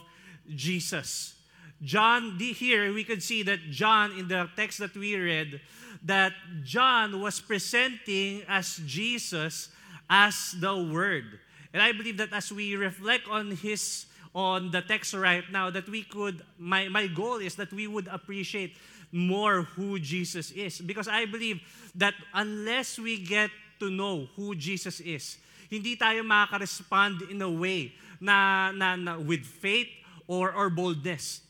Jesus. 0.53 1.33
John, 1.81 2.37
here 2.37 2.93
we 2.93 3.03
could 3.03 3.23
see 3.23 3.41
that 3.43 3.71
John, 3.71 4.11
in 4.13 4.27
the 4.27 4.49
text 4.55 4.79
that 4.79 4.93
we 4.93 5.15
read, 5.15 5.61
that 6.03 6.33
John 6.63 7.21
was 7.21 7.39
presenting 7.39 8.43
as 8.47 8.79
Jesus 8.85 9.69
as 10.09 10.55
the 10.59 10.75
Word. 10.75 11.39
And 11.73 11.81
I 11.83 11.91
believe 11.91 12.17
that 12.17 12.33
as 12.33 12.51
we 12.51 12.75
reflect 12.75 13.27
on 13.29 13.51
his 13.51 14.05
on 14.33 14.71
the 14.71 14.81
text 14.81 15.13
right 15.13 15.43
now, 15.51 15.69
that 15.69 15.89
we 15.89 16.03
could, 16.03 16.41
my, 16.57 16.87
my 16.87 17.07
goal 17.07 17.37
is 17.37 17.55
that 17.55 17.73
we 17.73 17.87
would 17.87 18.07
appreciate 18.07 18.77
more 19.11 19.63
who 19.63 19.97
Jesus 19.99 20.51
is. 20.51 20.79
Because 20.79 21.07
I 21.07 21.25
believe 21.25 21.61
that 21.95 22.13
unless 22.33 22.99
we 22.99 23.17
get 23.17 23.49
to 23.79 23.89
know 23.89 24.27
who 24.35 24.53
Jesus 24.53 24.99
is, 24.99 25.37
hindi 25.69 25.95
tayo 25.95 26.21
makaka-respond 26.25 27.29
in 27.29 27.41
a 27.41 27.49
way 27.49 27.93
na, 28.19 28.71
na, 28.71 28.95
na 28.95 29.17
with 29.17 29.45
faith 29.45 29.89
or, 30.27 30.53
or 30.53 30.69
boldness. 30.69 31.41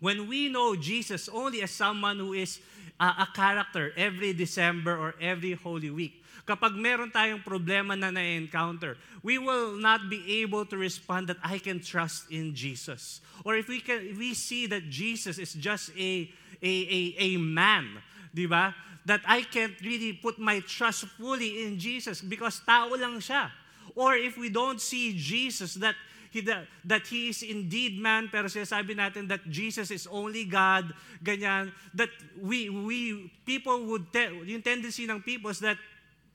When 0.00 0.28
we 0.28 0.48
know 0.48 0.76
Jesus 0.76 1.28
only 1.28 1.62
as 1.62 1.72
someone 1.72 2.18
who 2.18 2.32
is 2.32 2.60
uh, 3.00 3.24
a 3.24 3.26
character 3.34 3.92
every 3.96 4.32
December 4.32 4.98
or 4.98 5.14
every 5.20 5.54
Holy 5.54 5.90
Week, 5.90 6.22
kapag 6.46 6.74
meron 6.74 7.10
tayong 7.10 7.44
problema 7.44 7.92
na 7.92 8.10
na-encounter, 8.10 8.96
we 9.22 9.38
will 9.38 9.76
not 9.76 10.10
be 10.10 10.42
able 10.42 10.64
to 10.64 10.76
respond 10.76 11.28
that 11.28 11.38
I 11.44 11.58
can 11.58 11.80
trust 11.80 12.30
in 12.30 12.54
Jesus. 12.54 13.20
Or 13.44 13.54
if 13.54 13.68
we 13.68 13.80
can 13.80 14.00
if 14.02 14.18
we 14.18 14.34
see 14.34 14.66
that 14.66 14.88
Jesus 14.88 15.38
is 15.38 15.54
just 15.54 15.92
a 15.92 16.26
a 16.58 16.74
a, 16.88 17.00
a 17.18 17.30
man, 17.36 18.02
di 18.34 18.46
ba? 18.48 18.74
That 19.06 19.20
I 19.24 19.40
can't 19.44 19.76
really 19.80 20.12
put 20.12 20.36
my 20.36 20.60
trust 20.60 21.08
fully 21.16 21.64
in 21.64 21.78
Jesus 21.78 22.20
because 22.20 22.60
tao 22.60 22.92
lang 22.92 23.20
siya. 23.24 23.48
Or 23.96 24.14
if 24.14 24.36
we 24.36 24.52
don't 24.52 24.80
see 24.80 25.16
Jesus 25.16 25.74
that 25.80 25.96
he, 26.30 26.40
that, 26.42 27.06
he 27.06 27.28
is 27.28 27.42
indeed 27.42 27.98
man, 27.98 28.28
pero 28.30 28.46
sinasabi 28.46 28.96
natin 28.96 29.28
that 29.28 29.42
Jesus 29.48 29.90
is 29.90 30.06
only 30.06 30.44
God, 30.44 30.92
ganyan, 31.22 31.72
that 31.94 32.10
we, 32.40 32.68
we 32.68 33.32
people 33.44 33.86
would, 33.86 34.12
te, 34.12 34.28
yung 34.44 34.62
tendency 34.62 35.06
ng 35.06 35.20
people 35.22 35.50
is 35.50 35.60
that 35.60 35.78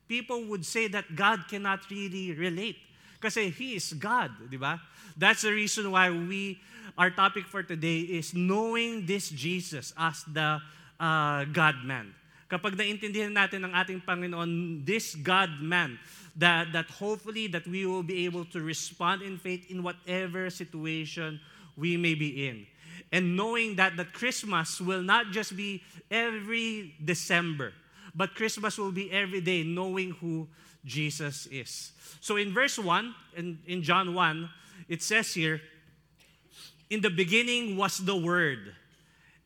people 0.07 0.45
would 0.45 0.65
say 0.65 0.87
that 0.87 1.15
God 1.15 1.47
cannot 1.47 1.85
really 1.89 2.33
relate. 2.33 2.77
Kasi 3.21 3.49
He 3.49 3.79
is 3.79 3.93
God, 3.95 4.31
di 4.51 4.57
ba? 4.59 4.81
That's 5.15 5.47
the 5.47 5.53
reason 5.53 5.89
why 5.91 6.11
we, 6.11 6.59
our 6.97 7.09
topic 7.09 7.47
for 7.47 7.63
today 7.63 8.03
is 8.03 8.33
knowing 8.33 9.05
this 9.05 9.29
Jesus 9.29 9.93
as 9.97 10.25
the 10.27 10.59
uh, 10.99 11.45
God-man. 11.45 12.13
Kapag 12.51 12.77
naintindihan 12.77 13.33
natin 13.33 13.65
ng 13.65 13.73
ating 13.73 14.03
Panginoon, 14.05 14.83
this 14.85 15.17
God-man, 15.17 15.97
that, 16.35 16.73
that 16.73 16.89
hopefully 16.89 17.47
that 17.47 17.67
we 17.67 17.85
will 17.85 18.03
be 18.03 18.25
able 18.25 18.45
to 18.45 18.61
respond 18.61 19.21
in 19.21 19.37
faith 19.37 19.69
in 19.69 19.83
whatever 19.83 20.49
situation 20.49 21.39
we 21.77 21.97
may 21.97 22.15
be 22.15 22.47
in. 22.47 22.65
And 23.11 23.35
knowing 23.35 23.75
that 23.75 23.97
that 23.97 24.13
Christmas 24.13 24.81
will 24.81 25.03
not 25.03 25.31
just 25.31 25.55
be 25.55 25.83
every 26.09 26.95
December, 27.03 27.73
but 28.15 28.35
Christmas 28.35 28.77
will 28.77 28.91
be 28.91 29.11
every 29.11 29.41
day 29.41 29.63
knowing 29.63 30.11
who 30.11 30.47
Jesus 30.85 31.47
is. 31.47 31.91
So 32.21 32.37
in 32.37 32.53
verse 32.53 32.77
1, 32.77 33.15
in, 33.37 33.59
in 33.65 33.83
John 33.83 34.13
1, 34.13 34.49
it 34.87 35.01
says 35.01 35.33
here, 35.33 35.61
In 36.89 37.01
the 37.01 37.09
beginning 37.09 37.77
was 37.77 37.97
the 37.97 38.15
Word, 38.15 38.75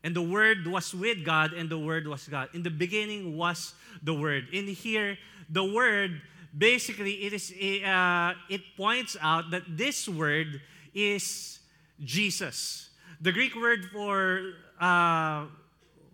and 0.02 0.14
the 0.14 0.22
Word 0.22 0.66
was 0.66 0.94
with 0.94 1.24
God, 1.24 1.52
and 1.52 1.68
the 1.68 1.78
Word 1.78 2.06
was 2.06 2.28
God. 2.28 2.48
In 2.54 2.62
the 2.62 2.70
beginning 2.70 3.36
was 3.36 3.74
the 4.02 4.14
Word. 4.14 4.48
In 4.52 4.66
here, 4.66 5.18
the 5.48 5.64
Word, 5.64 6.20
basically, 6.56 7.24
it, 7.26 7.32
is 7.32 7.52
uh, 7.84 8.34
it 8.48 8.62
points 8.76 9.16
out 9.20 9.50
that 9.50 9.62
this 9.68 10.08
Word 10.08 10.60
is 10.94 11.60
Jesus. 12.02 12.90
The 13.20 13.32
Greek 13.32 13.54
word 13.54 13.86
for 13.92 14.52
uh, 14.80 15.46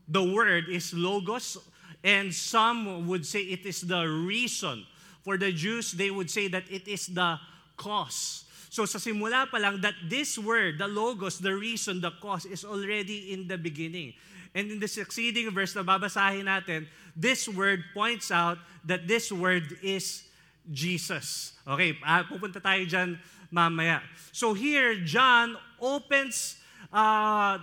the 0.09 0.23
Word 0.23 0.69
is 0.69 0.95
logos, 0.95 1.59
and 2.03 2.33
some 2.33 3.07
would 3.07 3.27
say 3.27 3.41
it 3.41 3.67
is 3.67 3.83
the 3.83 4.07
reason. 4.07 4.87
For 5.23 5.39
the 5.39 5.53
Jews, 5.53 5.93
they 5.93 6.11
would 6.11 6.31
say 6.31 6.49
that 6.49 6.65
it 6.71 6.87
is 6.89 7.07
the 7.07 7.39
cause. 7.77 8.44
So 8.75 8.91
sa 8.91 8.99
simula 8.99 9.47
pa 9.47 9.63
lang, 9.63 9.79
that 9.87 9.95
this 10.11 10.35
word, 10.35 10.83
the 10.83 10.91
logos, 10.91 11.39
the 11.39 11.55
reason, 11.55 12.03
the 12.03 12.11
cause, 12.19 12.43
is 12.43 12.67
already 12.67 13.31
in 13.31 13.47
the 13.47 13.55
beginning. 13.55 14.19
And 14.51 14.67
in 14.67 14.83
the 14.83 14.91
succeeding 14.91 15.47
verse 15.55 15.79
na 15.79 15.87
babasahin 15.87 16.51
natin, 16.51 16.91
this 17.15 17.47
word 17.47 17.87
points 17.95 18.35
out 18.35 18.59
that 18.83 19.07
this 19.07 19.31
word 19.31 19.79
is 19.79 20.27
Jesus. 20.67 21.55
Okay, 21.63 21.95
uh, 22.03 22.27
pupunta 22.27 22.59
tayo 22.59 22.83
dyan 22.83 23.15
mamaya. 23.55 24.03
So 24.35 24.59
here, 24.59 24.99
John 25.07 25.55
opens 25.79 26.59
uh, 26.91 27.63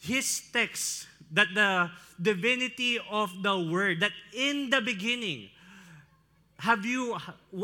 his 0.00 0.24
text 0.48 1.04
that 1.36 1.52
the 1.52 1.92
divinity 2.16 2.96
of 3.12 3.28
the 3.44 3.60
word, 3.60 4.00
that 4.00 4.16
in 4.32 4.72
the 4.72 4.80
beginning, 4.80 5.52
have 6.60 6.84
you, 6.84 7.16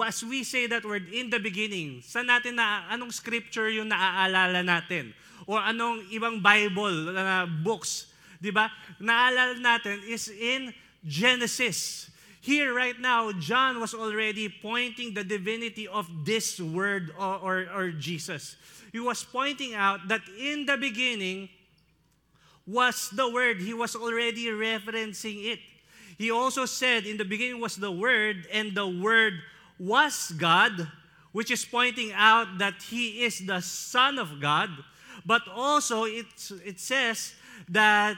as 0.05 0.25
we 0.25 0.43
say 0.43 0.67
that 0.67 0.85
word, 0.85 1.13
in 1.13 1.29
the 1.29 1.39
beginning, 1.39 2.01
saan 2.01 2.33
natin 2.33 2.57
na, 2.57 2.89
anong 2.89 3.13
scripture 3.13 3.69
yung 3.69 3.93
naaalala 3.93 4.65
natin? 4.65 5.13
Or 5.45 5.61
anong 5.61 6.09
ibang 6.09 6.41
Bible 6.41 7.13
uh, 7.13 7.45
books, 7.45 8.09
di 8.41 8.49
ba? 8.49 8.73
Naaalala 8.97 9.61
natin 9.61 10.01
is 10.09 10.33
in 10.33 10.73
Genesis. 11.05 12.09
Here 12.41 12.73
right 12.73 12.97
now, 12.97 13.31
John 13.37 13.79
was 13.79 13.93
already 13.93 14.49
pointing 14.49 15.13
the 15.13 15.23
divinity 15.23 15.87
of 15.87 16.09
this 16.25 16.57
word 16.57 17.13
or, 17.19 17.37
or, 17.43 17.57
or 17.69 17.85
Jesus. 17.93 18.57
He 18.91 19.01
was 19.03 19.23
pointing 19.23 19.75
out 19.75 20.09
that 20.09 20.23
in 20.41 20.65
the 20.65 20.81
beginning, 20.81 21.51
was 22.67 23.11
the 23.15 23.31
word. 23.31 23.61
He 23.63 23.73
was 23.73 23.95
already 23.95 24.47
referencing 24.51 25.55
it. 25.55 25.61
He 26.19 26.31
also 26.31 26.65
said, 26.67 27.05
In 27.05 27.17
the 27.17 27.25
beginning 27.25 27.61
was 27.61 27.77
the 27.77 27.93
Word, 27.93 28.47
and 28.53 28.75
the 28.75 28.87
Word 28.87 29.35
was 29.79 30.33
God, 30.37 30.89
which 31.33 31.51
is 31.51 31.65
pointing 31.65 32.13
out 32.13 32.59
that 32.59 32.83
He 32.83 33.25
is 33.25 33.45
the 33.47 33.61
Son 33.61 34.19
of 34.19 34.41
God. 34.41 34.71
But 35.25 35.43
also, 35.53 36.05
it, 36.05 36.27
it 36.65 36.81
says 36.81 37.35
that, 37.69 38.17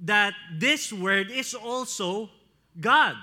that 0.00 0.34
this 0.56 0.92
Word 0.92 1.30
is 1.30 1.54
also 1.54 2.30
God. 2.78 3.16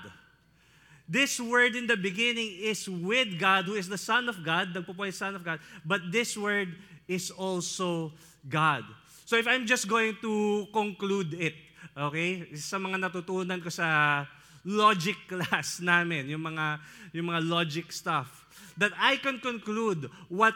This 1.08 1.40
word 1.40 1.74
in 1.74 1.86
the 1.86 1.96
beginning 1.96 2.52
is 2.60 2.86
with 2.86 3.38
God, 3.38 3.64
who 3.64 3.74
is 3.74 3.88
the 3.88 3.96
Son 3.96 4.28
of 4.28 4.44
God, 4.44 4.74
the 4.74 5.10
Son 5.10 5.34
of 5.34 5.42
God, 5.42 5.58
but 5.86 6.12
this 6.12 6.36
word 6.36 6.76
is 7.08 7.30
also 7.30 8.12
God. 8.46 8.84
So 9.24 9.36
if 9.36 9.48
I'm 9.48 9.64
just 9.64 9.88
going 9.88 10.18
to 10.20 10.66
conclude 10.72 11.32
it, 11.32 11.54
okay, 11.96 12.48
sa 12.56 12.76
mga 12.76 13.00
natutunan 13.00 13.60
ko 13.62 13.70
sa 13.70 14.24
logic 14.64 15.16
class 15.28 15.80
namin, 15.84 16.28
yung 16.28 16.44
mga, 16.44 16.80
yung 17.12 17.32
mga 17.32 17.42
logic 17.44 17.92
stuff, 17.92 18.44
that 18.76 18.92
I 18.96 19.16
can 19.16 19.38
conclude 19.38 20.10
what, 20.28 20.54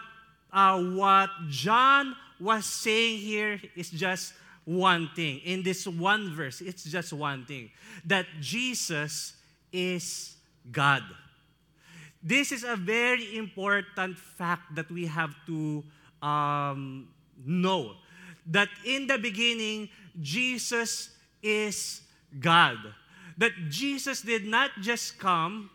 uh, 0.53 0.79
what 0.81 1.31
John 1.49 2.15
was 2.39 2.67
saying 2.67 3.19
here 3.19 3.61
is 3.77 3.91
just 3.91 4.35
one 4.65 5.11
thing. 5.15 5.41
In 5.45 5.63
this 5.63 5.87
one 5.87 6.35
verse, 6.35 6.61
it's 6.61 6.85
just 6.85 7.13
one 7.13 7.45
thing. 7.47 7.71
That 8.05 8.27
Jesus 8.41 9.35
is 9.73 10.37
God. 10.71 11.03
This 12.23 12.53
is 12.53 12.63
a 12.63 12.77
very 12.77 13.37
important 13.37 14.17
fact 14.19 14.75
that 14.77 14.91
we 14.91 15.07
have 15.07 15.35
to 15.47 15.83
um, 16.23 17.09
know 17.45 17.95
that 18.47 18.69
in 18.87 19.07
the 19.07 19.19
beginning, 19.19 19.89
Jesus 20.21 21.11
is 21.43 22.01
God. 22.39 22.79
That 23.37 23.53
Jesus 23.69 24.23
did 24.23 24.47
not 24.47 24.71
just 24.81 25.19
come 25.19 25.69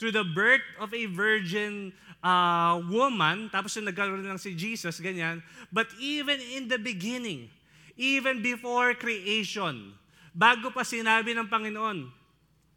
through 0.00 0.16
the 0.16 0.26
birth 0.26 0.64
of 0.80 0.90
a 0.92 1.06
virgin 1.06 1.92
uh, 2.24 2.80
woman, 2.90 3.52
tapos 3.52 3.76
yung 3.76 3.86
nagkaroon 3.86 4.24
lang 4.24 4.40
si 4.40 4.56
Jesus, 4.56 4.98
ganyan. 4.98 5.44
But 5.70 5.92
even 6.00 6.40
in 6.40 6.66
the 6.66 6.80
beginning, 6.80 7.52
even 7.94 8.42
before 8.42 8.96
creation, 8.96 9.94
bago 10.34 10.72
pa 10.74 10.82
sinabi 10.82 11.36
ng 11.36 11.46
Panginoon, 11.46 12.10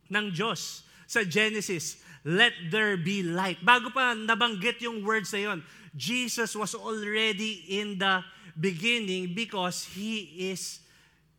ng 0.08 0.26
Diyos 0.32 0.86
sa 1.08 1.24
Genesis, 1.24 2.04
let 2.28 2.54
there 2.70 3.00
be 3.00 3.24
light. 3.24 3.60
Bago 3.64 3.90
pa 3.90 4.14
nabanggit 4.14 4.84
yung 4.84 5.04
words 5.04 5.32
na 5.32 5.52
yon, 5.52 5.60
Jesus 5.96 6.54
was 6.54 6.76
already 6.76 7.66
in 7.72 7.98
the 7.98 8.22
beginning 8.54 9.34
because 9.34 9.88
He 9.96 10.52
is 10.52 10.84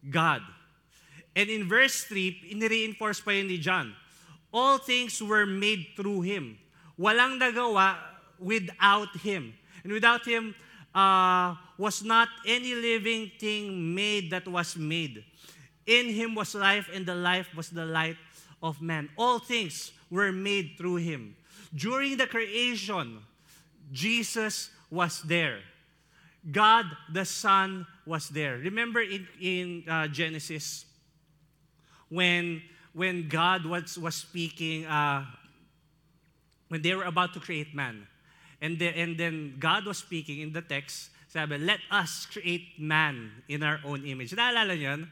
God. 0.02 0.42
And 1.38 1.48
in 1.48 1.68
verse 1.70 2.02
3, 2.02 2.50
inireinforce 2.50 3.22
pa 3.22 3.30
yun 3.30 3.46
ni 3.46 3.62
John. 3.62 3.94
All 4.50 4.82
things 4.82 5.22
were 5.22 5.46
made 5.46 5.94
through 5.94 6.26
Him. 6.26 6.58
Walang 6.98 7.38
nagawa 7.38 7.94
without 8.42 9.14
Him. 9.22 9.54
And 9.84 9.92
without 9.92 10.26
Him 10.26 10.58
uh, 10.90 11.54
was 11.78 12.02
not 12.02 12.26
any 12.42 12.74
living 12.74 13.30
thing 13.38 13.94
made 13.94 14.34
that 14.34 14.50
was 14.50 14.74
made. 14.74 15.22
In 15.86 16.10
Him 16.10 16.34
was 16.34 16.58
life, 16.58 16.90
and 16.92 17.06
the 17.06 17.14
life 17.14 17.46
was 17.54 17.70
the 17.70 17.86
light 17.86 18.18
of 18.60 18.82
man. 18.82 19.08
All 19.14 19.38
things 19.38 19.92
were 20.10 20.32
made 20.32 20.74
through 20.74 21.06
Him. 21.06 21.36
During 21.70 22.16
the 22.16 22.26
creation, 22.26 23.22
Jesus 23.92 24.74
was 24.90 25.22
there. 25.22 25.60
God 26.50 26.86
the 27.12 27.24
Son 27.24 27.86
was 28.04 28.28
there. 28.28 28.58
Remember 28.58 29.02
in, 29.02 29.28
in 29.38 29.84
uh, 29.86 30.08
Genesis 30.08 30.87
when, 32.08 32.62
when 32.92 33.28
God 33.28 33.64
was, 33.64 33.98
was 33.98 34.14
speaking, 34.14 34.86
uh, 34.86 35.24
when 36.68 36.82
they 36.82 36.94
were 36.94 37.04
about 37.04 37.34
to 37.34 37.40
create 37.40 37.74
man. 37.74 38.06
And, 38.60 38.78
the, 38.78 38.88
and 38.88 39.16
then 39.16 39.56
God 39.58 39.86
was 39.86 39.98
speaking 39.98 40.40
in 40.40 40.52
the 40.52 40.62
text, 40.62 41.10
sabi, 41.28 41.58
let 41.58 41.80
us 41.90 42.26
create 42.26 42.78
man 42.78 43.30
in 43.48 43.62
our 43.62 43.80
own 43.84 44.04
image. 44.04 44.32
Naalala 44.32 44.76
niyo 44.76 45.06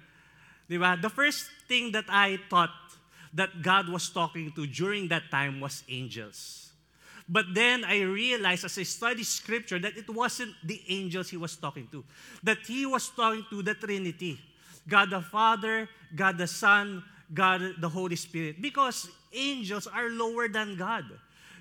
Di 0.68 0.78
ba? 0.78 0.98
The 1.00 1.11
first 1.11 1.46
thing 1.68 1.92
that 1.92 2.06
I 2.09 2.38
thought 2.50 2.74
that 3.32 3.62
God 3.62 3.88
was 3.88 4.09
talking 4.11 4.50
to 4.56 4.66
during 4.66 5.09
that 5.09 5.30
time 5.30 5.61
was 5.61 5.85
angels. 5.88 6.72
But 7.28 7.54
then 7.54 7.85
I 7.85 8.02
realized 8.02 8.64
as 8.64 8.78
I 8.78 8.82
studied 8.82 9.26
scripture 9.26 9.78
that 9.78 9.96
it 9.96 10.09
wasn't 10.09 10.54
the 10.64 10.80
angels 10.88 11.28
he 11.28 11.37
was 11.37 11.56
talking 11.56 11.87
to, 11.90 12.04
that 12.42 12.59
he 12.66 12.87
was 12.87 13.11
talking 13.11 13.44
to 13.50 13.62
the 13.62 13.74
Trinity 13.74 14.38
God 14.88 15.11
the 15.11 15.20
Father, 15.20 15.88
God 16.14 16.38
the 16.38 16.46
Son, 16.46 17.03
God 17.35 17.75
the 17.81 17.88
Holy 17.88 18.16
Spirit. 18.16 18.62
Because 18.62 19.09
angels 19.33 19.87
are 19.87 20.09
lower 20.09 20.49
than 20.49 20.77
God. 20.77 21.05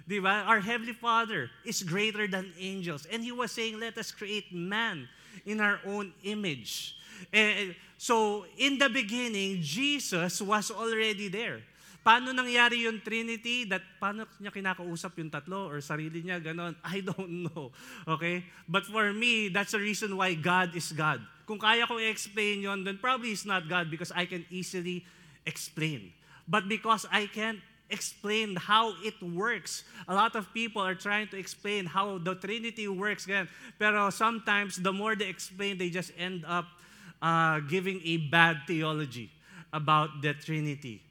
Diba? 0.07 0.45
Our 0.45 0.59
Heavenly 0.59 0.93
Father 0.93 1.49
is 1.65 1.81
greater 1.81 2.27
than 2.27 2.53
angels. 2.59 3.07
And 3.11 3.23
He 3.23 3.31
was 3.31 3.51
saying, 3.51 3.79
let 3.79 3.97
us 3.97 4.11
create 4.11 4.53
man 4.53 5.07
in 5.45 5.59
our 5.59 5.79
own 5.85 6.13
image. 6.23 6.95
And 7.33 7.75
so, 7.97 8.45
in 8.57 8.77
the 8.77 8.89
beginning, 8.89 9.61
Jesus 9.61 10.41
was 10.41 10.69
already 10.69 11.29
there. 11.29 11.61
Paano 12.05 12.29
nangyari 12.37 12.85
yung 12.85 13.01
Trinity? 13.01 13.65
That, 13.65 13.81
paano 13.97 14.29
niya 14.37 14.53
kinakausap 14.53 15.17
yung 15.17 15.33
tatlo 15.33 15.65
or 15.65 15.81
sarili 15.81 16.21
niya, 16.21 16.37
ganon? 16.37 16.77
I 16.85 17.01
don't 17.01 17.49
know. 17.49 17.73
Okay? 18.05 18.45
But 18.69 18.85
for 18.85 19.09
me, 19.09 19.49
that's 19.49 19.73
the 19.73 19.81
reason 19.81 20.13
why 20.13 20.37
God 20.37 20.77
is 20.77 20.93
God. 20.93 21.25
Kung 21.49 21.57
kaya 21.57 21.89
kong 21.89 21.97
i-explain 21.97 22.61
yon, 22.61 22.85
then 22.85 23.01
probably 23.01 23.33
it's 23.33 23.41
not 23.41 23.65
God 23.65 23.89
because 23.89 24.13
I 24.13 24.29
can 24.29 24.45
easily 24.53 25.01
explain. 25.49 26.13
But 26.45 26.69
because 26.69 27.09
I 27.09 27.25
can't 27.25 27.57
explain 27.89 28.53
how 28.53 28.93
it 29.01 29.17
works. 29.21 29.81
A 30.07 30.13
lot 30.13 30.37
of 30.37 30.53
people 30.53 30.85
are 30.85 30.93
trying 30.93 31.27
to 31.33 31.37
explain 31.37 31.89
how 31.89 32.21
the 32.21 32.37
Trinity 32.37 32.85
works. 32.85 33.25
Ganyan. 33.25 33.49
Pero 33.81 34.13
sometimes, 34.13 34.77
the 34.77 34.93
more 34.93 35.17
they 35.17 35.25
explain, 35.25 35.77
they 35.81 35.89
just 35.89 36.13
end 36.17 36.45
up 36.45 36.69
uh, 37.17 37.65
giving 37.65 37.97
a 38.05 38.17
bad 38.29 38.61
theology 38.69 39.33
about 39.73 40.21
the 40.21 40.33
Trinity. 40.37 41.01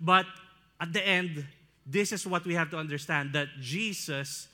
But 0.00 0.26
at 0.80 0.92
the 0.92 1.06
end, 1.06 1.44
this 1.86 2.12
is 2.12 2.26
what 2.26 2.44
we 2.44 2.54
have 2.54 2.70
to 2.70 2.78
understand 2.78 3.32
that 3.34 3.48
Jesus 3.60 4.48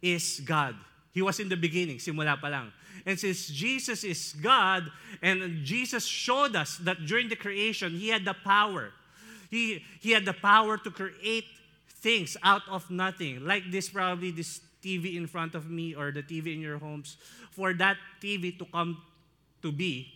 is 0.00 0.40
God. 0.44 0.76
He 1.12 1.22
was 1.22 1.40
in 1.40 1.48
the 1.48 1.56
beginning, 1.56 1.98
simula 1.98 2.40
pa 2.40 2.48
lang. 2.48 2.72
And 3.04 3.18
since 3.18 3.48
Jesus 3.48 4.04
is 4.04 4.32
God, 4.40 4.90
and 5.20 5.64
Jesus 5.64 6.06
showed 6.06 6.54
us 6.54 6.78
that 6.78 7.04
during 7.06 7.28
the 7.28 7.36
creation, 7.36 7.92
He 7.92 8.08
had 8.08 8.24
the 8.24 8.34
power. 8.34 8.92
He, 9.50 9.84
he 10.00 10.12
had 10.12 10.24
the 10.24 10.32
power 10.32 10.78
to 10.78 10.90
create 10.90 11.44
things 12.00 12.36
out 12.42 12.62
of 12.70 12.90
nothing. 12.90 13.44
Like 13.44 13.70
this, 13.70 13.90
probably 13.90 14.30
this 14.30 14.60
TV 14.82 15.16
in 15.16 15.26
front 15.26 15.54
of 15.54 15.68
me 15.68 15.94
or 15.94 16.10
the 16.10 16.22
TV 16.22 16.54
in 16.54 16.60
your 16.60 16.78
homes. 16.78 17.16
For 17.50 17.74
that 17.74 17.98
TV 18.22 18.58
to 18.58 18.64
come 18.64 19.02
to 19.60 19.70
be, 19.70 20.08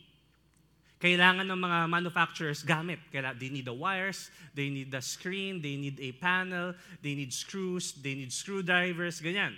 kailangan 1.00 1.44
ng 1.44 1.60
mga 1.60 1.78
manufacturers 1.88 2.64
gamit. 2.64 2.98
Kailangan, 3.12 3.38
they 3.38 3.48
need 3.48 3.66
the 3.66 3.72
wires, 3.76 4.30
they 4.54 4.70
need 4.70 4.90
the 4.90 5.02
screen, 5.02 5.60
they 5.60 5.76
need 5.76 6.00
a 6.00 6.12
panel, 6.12 6.72
they 7.02 7.14
need 7.14 7.32
screws, 7.32 7.92
they 8.00 8.14
need 8.14 8.32
screwdrivers, 8.32 9.20
ganyan. 9.20 9.52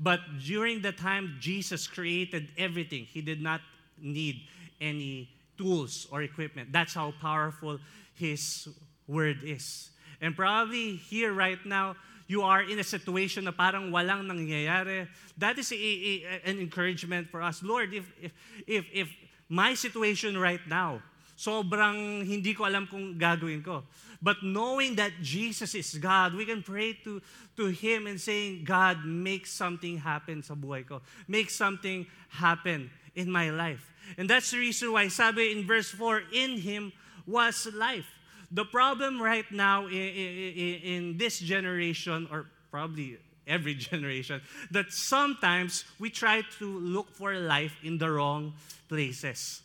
But 0.00 0.20
during 0.40 0.80
the 0.80 0.92
time 0.92 1.36
Jesus 1.40 1.86
created 1.86 2.48
everything, 2.56 3.04
He 3.04 3.20
did 3.20 3.42
not 3.42 3.60
need 4.00 4.48
any 4.80 5.28
tools 5.58 6.06
or 6.10 6.22
equipment. 6.22 6.72
That's 6.72 6.94
how 6.94 7.12
powerful 7.20 7.78
His 8.14 8.68
Word 9.06 9.44
is. 9.44 9.90
And 10.20 10.34
probably 10.34 10.96
here 10.96 11.32
right 11.32 11.60
now, 11.66 11.96
you 12.28 12.42
are 12.42 12.62
in 12.62 12.78
a 12.78 12.84
situation 12.84 13.44
na 13.44 13.52
parang 13.52 13.90
walang 13.90 14.28
nangyayari. 14.28 15.08
That 15.36 15.58
is 15.58 15.72
a, 15.72 15.76
a, 15.76 16.40
an 16.44 16.58
encouragement 16.60 17.28
for 17.28 17.42
us. 17.42 17.62
Lord, 17.62 17.94
if, 17.94 18.04
if, 18.20 18.32
if, 18.66 18.84
if 18.92 19.08
my 19.48 19.74
situation 19.74 20.36
right 20.36 20.60
now, 20.68 21.00
sobrang 21.38 22.26
hindi 22.26 22.52
ko 22.52 22.66
alam 22.66 22.86
kung 22.86 23.14
gagawin 23.16 23.64
ko. 23.64 23.84
But 24.20 24.42
knowing 24.42 24.96
that 24.96 25.12
Jesus 25.22 25.74
is 25.74 25.94
God, 25.94 26.34
we 26.34 26.44
can 26.44 26.62
pray 26.62 26.98
to, 27.06 27.22
to 27.56 27.66
Him 27.70 28.06
and 28.06 28.20
saying, 28.20 28.64
God, 28.64 29.06
make 29.06 29.46
something 29.46 29.98
happen 29.98 30.42
sa 30.42 30.54
buhay 30.54 30.82
ko. 30.82 31.00
Make 31.30 31.50
something 31.50 32.06
happen 32.28 32.90
in 33.14 33.30
my 33.30 33.50
life. 33.50 33.86
And 34.18 34.28
that's 34.28 34.50
the 34.50 34.58
reason 34.58 34.92
why 34.92 35.06
sabi 35.08 35.52
in 35.52 35.66
verse 35.66 35.90
4, 35.90 36.34
in 36.34 36.58
Him 36.58 36.92
was 37.26 37.68
life. 37.72 38.10
The 38.50 38.64
problem 38.64 39.22
right 39.22 39.46
now 39.52 39.86
in, 39.86 39.92
in, 39.92 40.74
in 40.82 41.02
this 41.18 41.38
generation, 41.38 42.26
or 42.32 42.50
probably 42.72 43.18
every 43.48 43.74
generation, 43.90 44.40
that 44.70 44.92
sometimes 44.92 45.84
we 45.98 46.10
try 46.10 46.42
to 46.58 46.78
look 46.78 47.10
for 47.10 47.34
life 47.34 47.76
in 47.82 47.98
the 47.98 48.10
wrong 48.10 48.52
places. 48.88 49.62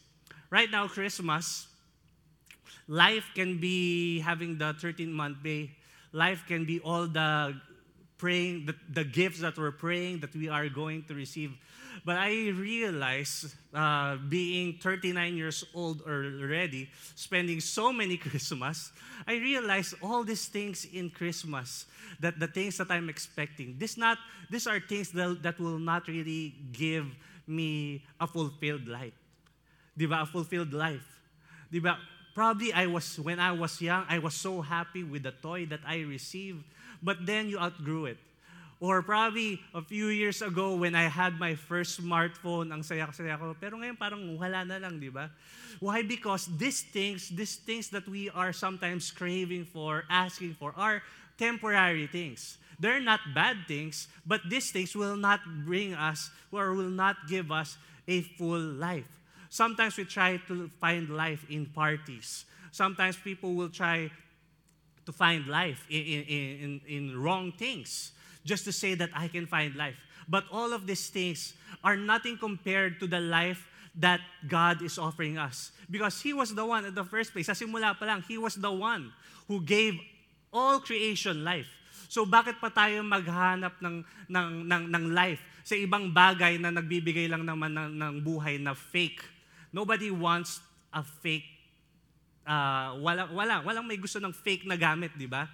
Right 0.50 0.69
now, 0.69 0.88
Christmas, 0.88 1.67
life 2.88 3.26
can 3.36 3.60
be 3.60 4.19
having 4.19 4.58
the 4.58 4.74
13 4.80 5.12
month 5.12 5.43
bay, 5.43 5.72
life 6.12 6.43
can 6.48 6.65
be 6.65 6.80
all 6.80 7.08
the 7.08 7.56
praying, 8.17 8.65
the, 8.65 8.76
the 8.89 9.04
gifts 9.04 9.41
that 9.41 9.58
we're 9.58 9.72
praying 9.72 10.19
that 10.19 10.34
we 10.34 10.48
are 10.48 10.69
going 10.69 11.04
to 11.04 11.13
receive. 11.13 11.52
But 12.06 12.17
I 12.17 12.49
realized, 12.49 13.53
uh, 13.73 14.17
being 14.17 14.77
39 14.82 15.38
years 15.38 15.63
old 15.73 16.01
already, 16.01 16.89
spending 17.15 17.60
so 17.60 17.93
many 17.93 18.17
Christmas, 18.29 18.91
I 19.27 19.36
realized 19.36 19.95
all 20.01 20.23
these 20.23 20.45
things 20.47 20.86
in 20.86 21.10
Christmas, 21.10 21.86
that 22.19 22.39
the 22.39 22.47
things 22.47 22.77
that 22.77 22.91
I'm 22.91 23.10
expecting, 23.10 23.75
this 23.77 23.97
not, 23.97 24.17
these 24.49 24.67
are 24.67 24.79
things 24.79 25.12
that, 25.12 25.41
that 25.43 25.60
will 25.60 25.79
not 25.79 26.08
really 26.08 26.56
give 26.71 27.06
me 27.47 28.03
a 28.19 28.27
fulfilled 28.27 28.88
life. 28.88 29.13
Diba? 29.97 30.21
A 30.21 30.25
fulfilled 30.25 30.73
life. 30.73 31.06
Diba? 31.71 31.97
Probably 32.34 32.73
I 32.73 32.88
was, 32.88 33.19
when 33.19 33.39
I 33.39 33.51
was 33.51 33.79
young, 33.82 34.06
I 34.10 34.19
was 34.19 34.34
so 34.34 34.62
happy 34.62 35.03
with 35.03 35.23
the 35.23 35.32
toy 35.32 35.65
that 35.67 35.82
I 35.86 36.01
received, 36.01 36.63
but 37.01 37.25
then 37.25 37.47
you 37.47 37.60
outgrew 37.60 38.06
it. 38.06 38.17
Or 38.84 39.00
probably 39.02 39.63
a 39.72 39.80
few 39.80 40.12
years 40.12 40.41
ago 40.43 40.76
when 40.76 40.91
I 40.93 41.08
had 41.08 41.39
my 41.39 41.56
first 41.56 42.04
smartphone, 42.04 42.67
ang 42.67 42.84
saya-saya 42.84 43.39
ko. 43.39 43.56
Pero 43.56 43.80
ngayon 43.80 43.96
parang 43.96 44.19
wala 44.36 44.67
na 44.67 44.76
lang, 44.76 45.00
di 45.00 45.08
ba? 45.08 45.32
Why? 45.80 46.04
Because 46.04 46.52
these 46.60 46.84
things, 46.84 47.32
these 47.32 47.56
things 47.56 47.88
that 47.96 48.04
we 48.12 48.28
are 48.36 48.52
sometimes 48.52 49.08
craving 49.08 49.63
for, 49.72 50.04
asking 50.12 50.60
for, 50.60 50.76
are 50.76 51.00
temporary 51.39 52.12
things. 52.12 52.60
They're 52.76 53.00
not 53.00 53.24
bad 53.32 53.72
things, 53.72 54.12
but 54.28 54.43
these 54.52 54.67
things 54.76 54.91
will 55.00 55.15
not 55.15 55.39
bring 55.63 55.96
us 55.96 56.28
or 56.52 56.76
will 56.76 56.91
not 56.91 57.32
give 57.32 57.56
us 57.56 57.80
a 58.04 58.28
full 58.36 58.60
life. 58.60 59.08
Sometimes 59.48 59.96
we 59.96 60.04
try 60.04 60.43
to 60.52 60.67
find 60.84 61.08
life 61.08 61.48
in 61.48 61.72
parties. 61.72 62.43
Sometimes 62.76 63.15
people 63.15 63.56
will 63.56 63.72
try 63.72 64.12
to 65.08 65.12
find 65.15 65.48
life 65.48 65.88
in, 65.88 66.04
in, 66.04 66.24
in, 66.28 66.72
in 66.84 67.04
wrong 67.15 67.56
things 67.56 68.12
just 68.45 68.63
to 68.65 68.71
say 68.71 68.95
that 68.95 69.10
I 69.15 69.27
can 69.27 69.47
find 69.47 69.75
life. 69.75 69.97
But 70.27 70.45
all 70.51 70.71
of 70.71 70.88
these 70.88 71.08
things 71.10 71.53
are 71.84 71.95
nothing 71.95 72.38
compared 72.38 72.99
to 72.99 73.08
the 73.08 73.19
life 73.19 73.67
that 73.95 74.21
God 74.47 74.82
is 74.82 74.97
offering 74.97 75.38
us. 75.38 75.71
Because 75.89 76.21
He 76.21 76.34
was 76.34 76.56
the 76.56 76.65
one 76.65 76.86
in 76.86 76.95
the 76.95 77.03
first 77.03 77.34
place. 77.34 77.47
Sa 77.47 77.58
simula 77.58 77.97
pa 77.97 78.06
lang, 78.06 78.23
He 78.25 78.39
was 78.39 78.56
the 78.56 78.71
one 78.71 79.12
who 79.47 79.62
gave 79.62 79.99
all 80.53 80.79
creation 80.79 81.43
life. 81.43 81.67
So 82.10 82.25
bakit 82.29 82.62
pa 82.62 82.69
tayo 82.69 83.01
maghanap 83.01 83.82
ng, 83.82 84.06
ng, 84.29 84.49
ng, 84.69 84.84
ng 84.89 85.06
life 85.13 85.41
sa 85.65 85.73
ibang 85.73 86.13
bagay 86.13 86.62
na 86.62 86.69
nagbibigay 86.69 87.25
lang 87.25 87.41
naman 87.41 87.73
ng, 87.73 87.89
ng 87.97 88.13
buhay 88.21 88.62
na 88.62 88.77
fake? 88.77 89.21
Nobody 89.73 90.13
wants 90.13 90.62
a 90.93 91.01
fake, 91.01 91.49
uh, 92.45 92.93
wala, 93.01 93.25
wala, 93.34 93.65
walang 93.65 93.89
may 93.89 93.97
gusto 93.97 94.21
ng 94.21 94.29
fake 94.29 94.69
na 94.69 94.77
gamit, 94.77 95.10
di 95.17 95.25
ba? 95.25 95.49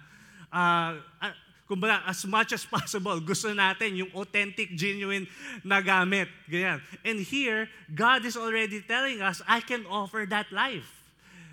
Uh, 0.52 1.00
uh, 1.24 1.34
kumbaga, 1.70 2.02
as 2.02 2.26
much 2.26 2.50
as 2.50 2.66
possible, 2.66 3.14
gusto 3.30 3.54
natin 3.54 3.94
yung 3.94 4.10
authentic, 4.18 4.74
genuine 4.74 5.30
na 5.62 5.78
gamit. 5.78 6.26
Ganyan. 6.50 6.82
And 7.06 7.22
here, 7.22 7.70
God 7.86 8.26
is 8.26 8.34
already 8.34 8.82
telling 8.82 9.22
us, 9.22 9.38
I 9.46 9.62
can 9.62 9.86
offer 9.86 10.26
that 10.26 10.50
life. 10.50 10.90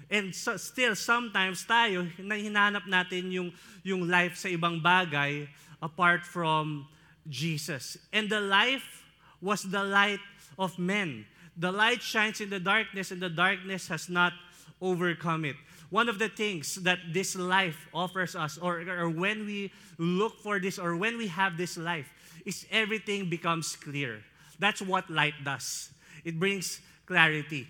And 0.09 0.33
so, 0.33 0.57
still, 0.57 0.97
sometimes 0.97 1.61
tayo, 1.69 2.09
hinahanap 2.17 2.89
natin 2.89 3.29
yung, 3.29 3.53
yung 3.85 4.09
life 4.09 4.41
sa 4.41 4.49
ibang 4.49 4.81
bagay 4.81 5.45
apart 5.77 6.25
from 6.25 6.89
Jesus. 7.29 8.01
And 8.09 8.25
the 8.25 8.41
life 8.41 9.05
was 9.37 9.61
the 9.61 9.83
light 9.83 10.23
of 10.57 10.79
men. 10.79 11.29
The 11.53 11.69
light 11.69 12.01
shines 12.01 12.41
in 12.41 12.49
the 12.49 12.61
darkness, 12.61 13.11
and 13.11 13.21
the 13.21 13.29
darkness 13.29 13.91
has 13.93 14.09
not 14.09 14.33
overcome 14.81 15.45
it. 15.45 15.57
One 15.89 16.09
of 16.09 16.19
the 16.19 16.27
things 16.27 16.75
that 16.83 16.99
this 17.13 17.35
life 17.35 17.87
offers 17.93 18.35
us, 18.35 18.57
or, 18.57 18.81
or 18.81 19.09
when 19.09 19.45
we 19.45 19.71
look 19.97 20.39
for 20.39 20.59
this, 20.59 20.77
or 20.77 20.97
when 20.97 21.17
we 21.17 21.27
have 21.27 21.55
this 21.55 21.77
life, 21.77 22.11
is 22.45 22.65
everything 22.71 23.29
becomes 23.29 23.75
clear. 23.75 24.19
That's 24.59 24.81
what 24.81 25.09
light 25.09 25.35
does. 25.43 25.89
It 26.25 26.39
brings 26.39 26.81
clarity. 27.05 27.67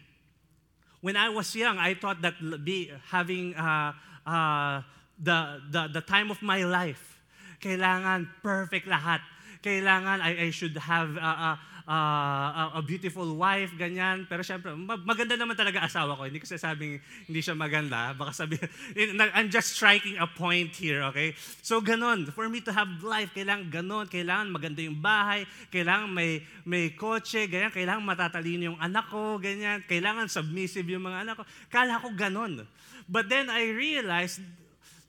When 1.01 1.15
I 1.15 1.29
was 1.29 1.55
young, 1.55 1.77
I 1.77 1.93
thought 1.93 2.21
that 2.23 2.33
be, 2.65 2.91
having 3.05 3.53
uh, 3.55 3.93
uh, 4.25 4.81
the, 5.21 5.61
the, 5.69 5.87
the 5.93 6.01
time 6.01 6.31
of 6.31 6.41
my 6.41 6.63
life, 6.63 7.19
kailangan 7.61 8.29
perfect 8.41 8.87
lahat. 8.87 9.19
Kailangan 9.61 10.21
I, 10.21 10.47
I 10.47 10.49
should 10.49 10.77
have 10.77 11.17
uh, 11.17 11.55
uh, 11.87 12.75
a 12.75 12.81
beautiful 12.83 13.39
wife, 13.39 13.71
ganyan. 13.79 14.27
Pero 14.27 14.43
syempre, 14.43 14.75
maganda 15.07 15.39
naman 15.39 15.55
talaga 15.55 15.87
asawa 15.87 16.19
ko. 16.19 16.27
Hindi 16.27 16.43
ko 16.43 16.47
sasabing 16.51 16.99
hindi 17.25 17.39
siya 17.39 17.55
maganda. 17.55 18.11
Baka 18.11 18.43
sabi, 18.43 18.59
I'm 19.35 19.47
just 19.47 19.79
striking 19.79 20.19
a 20.19 20.27
point 20.27 20.75
here, 20.75 21.01
okay? 21.09 21.31
So, 21.63 21.79
ganon. 21.79 22.27
For 22.35 22.51
me 22.51 22.59
to 22.67 22.75
have 22.75 22.91
life, 23.01 23.31
kailangan 23.31 23.71
ganon. 23.71 24.05
Kailangan 24.11 24.51
maganda 24.51 24.83
yung 24.83 24.99
bahay. 24.99 25.47
Kailangan 25.71 26.11
may, 26.11 26.43
may 26.67 26.91
kotse, 26.91 27.47
ganyan. 27.47 27.71
Kailangan 27.71 28.03
matatalino 28.03 28.75
yung 28.75 28.79
anak 28.83 29.07
ko, 29.07 29.39
ganyan. 29.39 29.79
Kailangan 29.87 30.27
submissive 30.27 30.85
yung 30.91 31.07
mga 31.07 31.23
anak 31.23 31.33
ko. 31.39 31.43
Kala 31.71 32.03
ko 32.03 32.11
ganon. 32.11 32.67
But 33.07 33.31
then 33.31 33.47
I 33.47 33.71
realized 33.71 34.43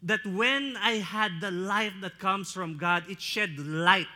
that 0.07 0.23
when 0.23 0.79
I 0.79 1.03
had 1.03 1.43
the 1.43 1.51
life 1.51 1.99
that 2.07 2.23
comes 2.23 2.55
from 2.55 2.79
God, 2.79 3.03
it 3.11 3.19
shed 3.19 3.59
light 3.59 4.07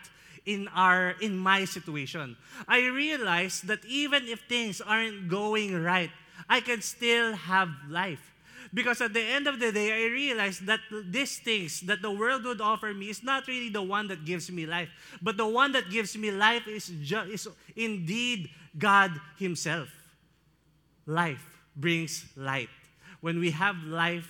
in 0.46 0.68
our 0.74 1.14
in 1.20 1.36
my 1.38 1.64
situation. 1.64 2.36
I 2.66 2.86
realized 2.86 3.66
that 3.68 3.84
even 3.84 4.26
if 4.26 4.40
things 4.48 4.80
aren't 4.80 5.28
going 5.28 5.82
right, 5.82 6.10
I 6.48 6.60
can 6.60 6.82
still 6.82 7.34
have 7.34 7.68
life. 7.88 8.32
Because 8.74 9.02
at 9.02 9.12
the 9.12 9.20
end 9.20 9.46
of 9.46 9.60
the 9.60 9.70
day, 9.70 9.92
I 9.92 10.08
realized 10.08 10.64
that 10.64 10.80
these 10.90 11.38
things 11.38 11.82
that 11.82 12.00
the 12.00 12.10
world 12.10 12.44
would 12.44 12.60
offer 12.60 12.94
me 12.94 13.10
is 13.10 13.22
not 13.22 13.46
really 13.46 13.68
the 13.68 13.82
one 13.82 14.08
that 14.08 14.24
gives 14.24 14.50
me 14.50 14.64
life, 14.64 14.88
but 15.20 15.36
the 15.36 15.46
one 15.46 15.72
that 15.72 15.90
gives 15.90 16.16
me 16.16 16.30
life 16.30 16.66
is, 16.66 16.88
ju- 17.02 17.28
is 17.28 17.46
indeed 17.76 18.48
God 18.78 19.12
Himself. 19.38 19.88
Life 21.04 21.44
brings 21.76 22.24
light. 22.34 22.70
When 23.20 23.38
we 23.38 23.50
have 23.50 23.76
life, 23.84 24.28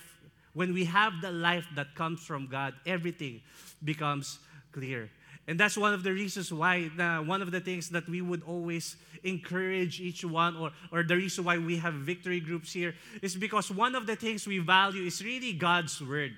when 0.53 0.73
we 0.73 0.85
have 0.85 1.21
the 1.21 1.31
life 1.31 1.65
that 1.75 1.95
comes 1.95 2.19
from 2.19 2.47
God, 2.47 2.73
everything 2.85 3.41
becomes 3.83 4.39
clear. 4.73 5.09
And 5.47 5.59
that's 5.59 5.77
one 5.77 5.93
of 5.93 6.03
the 6.03 6.13
reasons 6.13 6.53
why, 6.53 6.89
uh, 6.97 7.17
one 7.17 7.41
of 7.41 7.51
the 7.51 7.59
things 7.59 7.89
that 7.89 8.07
we 8.07 8.21
would 8.21 8.43
always 8.43 8.95
encourage 9.23 9.99
each 9.99 10.23
one, 10.23 10.55
or, 10.55 10.71
or 10.91 11.03
the 11.03 11.17
reason 11.17 11.43
why 11.43 11.57
we 11.57 11.77
have 11.77 11.93
victory 11.95 12.39
groups 12.39 12.71
here, 12.71 12.95
is 13.21 13.35
because 13.35 13.69
one 13.69 13.93
of 13.95 14.07
the 14.07 14.15
things 14.15 14.47
we 14.47 14.59
value 14.59 15.03
is 15.03 15.23
really 15.23 15.51
God's 15.51 16.01
Word. 16.01 16.31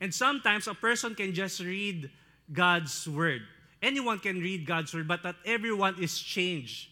And 0.00 0.12
sometimes 0.12 0.66
a 0.66 0.74
person 0.74 1.14
can 1.14 1.32
just 1.34 1.60
read 1.60 2.10
God's 2.52 3.06
Word. 3.06 3.42
Anyone 3.80 4.18
can 4.18 4.40
read 4.40 4.66
God's 4.66 4.92
Word, 4.92 5.06
but 5.06 5.22
not 5.22 5.36
everyone 5.44 6.02
is 6.02 6.18
changed 6.18 6.88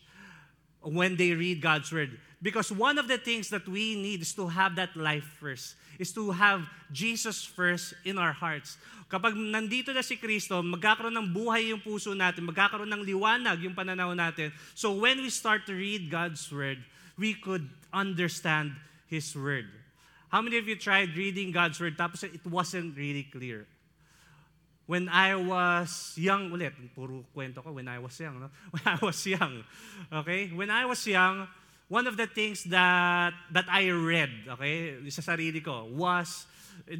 when 0.82 1.16
they 1.16 1.32
read 1.32 1.60
God's 1.60 1.90
Word. 1.90 2.18
Because 2.42 2.70
one 2.70 2.98
of 2.98 3.08
the 3.08 3.18
things 3.18 3.48
that 3.50 3.66
we 3.66 4.00
need 4.00 4.22
is 4.22 4.34
to 4.34 4.46
have 4.46 4.76
that 4.76 4.94
life 4.94 5.24
first, 5.40 5.74
is 5.98 6.12
to 6.12 6.30
have 6.30 6.68
Jesus 6.92 7.44
first 7.44 7.94
in 8.04 8.18
our 8.18 8.32
hearts. 8.32 8.76
Kapag 9.06 9.38
nandito 9.38 9.94
na 9.94 10.02
si 10.02 10.18
Kristo, 10.18 10.58
magkakaroon 10.66 11.14
ng 11.14 11.28
buhay 11.30 11.70
yung 11.70 11.78
puso 11.78 12.10
natin, 12.10 12.42
magkakaroon 12.42 12.90
ng 12.90 13.06
liwanag 13.06 13.62
yung 13.62 13.74
pananaw 13.74 14.10
natin. 14.18 14.50
So 14.74 14.98
when 14.98 15.22
we 15.22 15.30
start 15.30 15.62
to 15.70 15.74
read 15.78 16.10
God's 16.10 16.42
Word, 16.50 16.82
we 17.14 17.38
could 17.38 17.70
understand 17.94 18.74
His 19.06 19.30
Word. 19.30 19.70
How 20.26 20.42
many 20.42 20.58
of 20.58 20.66
you 20.66 20.74
tried 20.74 21.14
reading 21.14 21.54
God's 21.54 21.78
Word 21.78 21.94
tapos 21.94 22.26
it 22.26 22.42
wasn't 22.42 22.98
really 22.98 23.30
clear? 23.30 23.70
When 24.86 25.06
I 25.10 25.34
was 25.34 26.14
young, 26.18 26.50
ulit, 26.50 26.74
puro 26.94 27.26
kwento 27.34 27.62
ko, 27.62 27.74
when 27.74 27.86
I 27.86 27.98
was 27.98 28.14
young, 28.18 28.38
no? 28.38 28.50
When 28.74 28.86
I 28.86 28.98
was 29.02 29.18
young, 29.26 29.66
okay? 30.22 30.50
When 30.54 30.70
I 30.70 30.86
was 30.86 31.02
young, 31.06 31.46
one 31.86 32.06
of 32.06 32.18
the 32.18 32.26
things 32.26 32.62
that, 32.70 33.34
that 33.50 33.66
I 33.70 33.90
read, 33.90 34.30
okay, 34.46 34.98
sa 35.10 35.22
sarili 35.22 35.62
ko, 35.62 35.90
was 35.90 36.46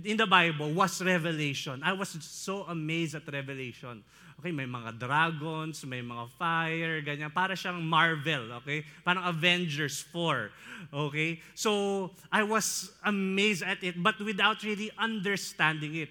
in 0.05 0.17
the 0.17 0.27
Bible 0.27 0.73
was 0.73 1.03
revelation. 1.03 1.83
I 1.85 1.93
was 1.93 2.17
so 2.21 2.65
amazed 2.65 3.15
at 3.15 3.31
revelation. 3.33 4.03
Okay, 4.39 4.53
may 4.53 4.69
mga 4.69 5.01
dragons, 5.01 5.81
may 5.87 6.03
mga 6.03 6.29
fire, 6.37 7.01
ganyan. 7.01 7.33
Para 7.33 7.57
siyang 7.57 7.81
Marvel, 7.81 8.53
okay? 8.61 8.85
Parang 9.01 9.25
Avengers 9.25 10.05
4, 10.12 10.53
okay? 10.93 11.41
So, 11.55 12.12
I 12.31 12.45
was 12.45 12.93
amazed 13.01 13.65
at 13.65 13.81
it, 13.81 13.97
but 13.97 14.21
without 14.21 14.61
really 14.62 14.93
understanding 15.01 15.97
it. 15.97 16.11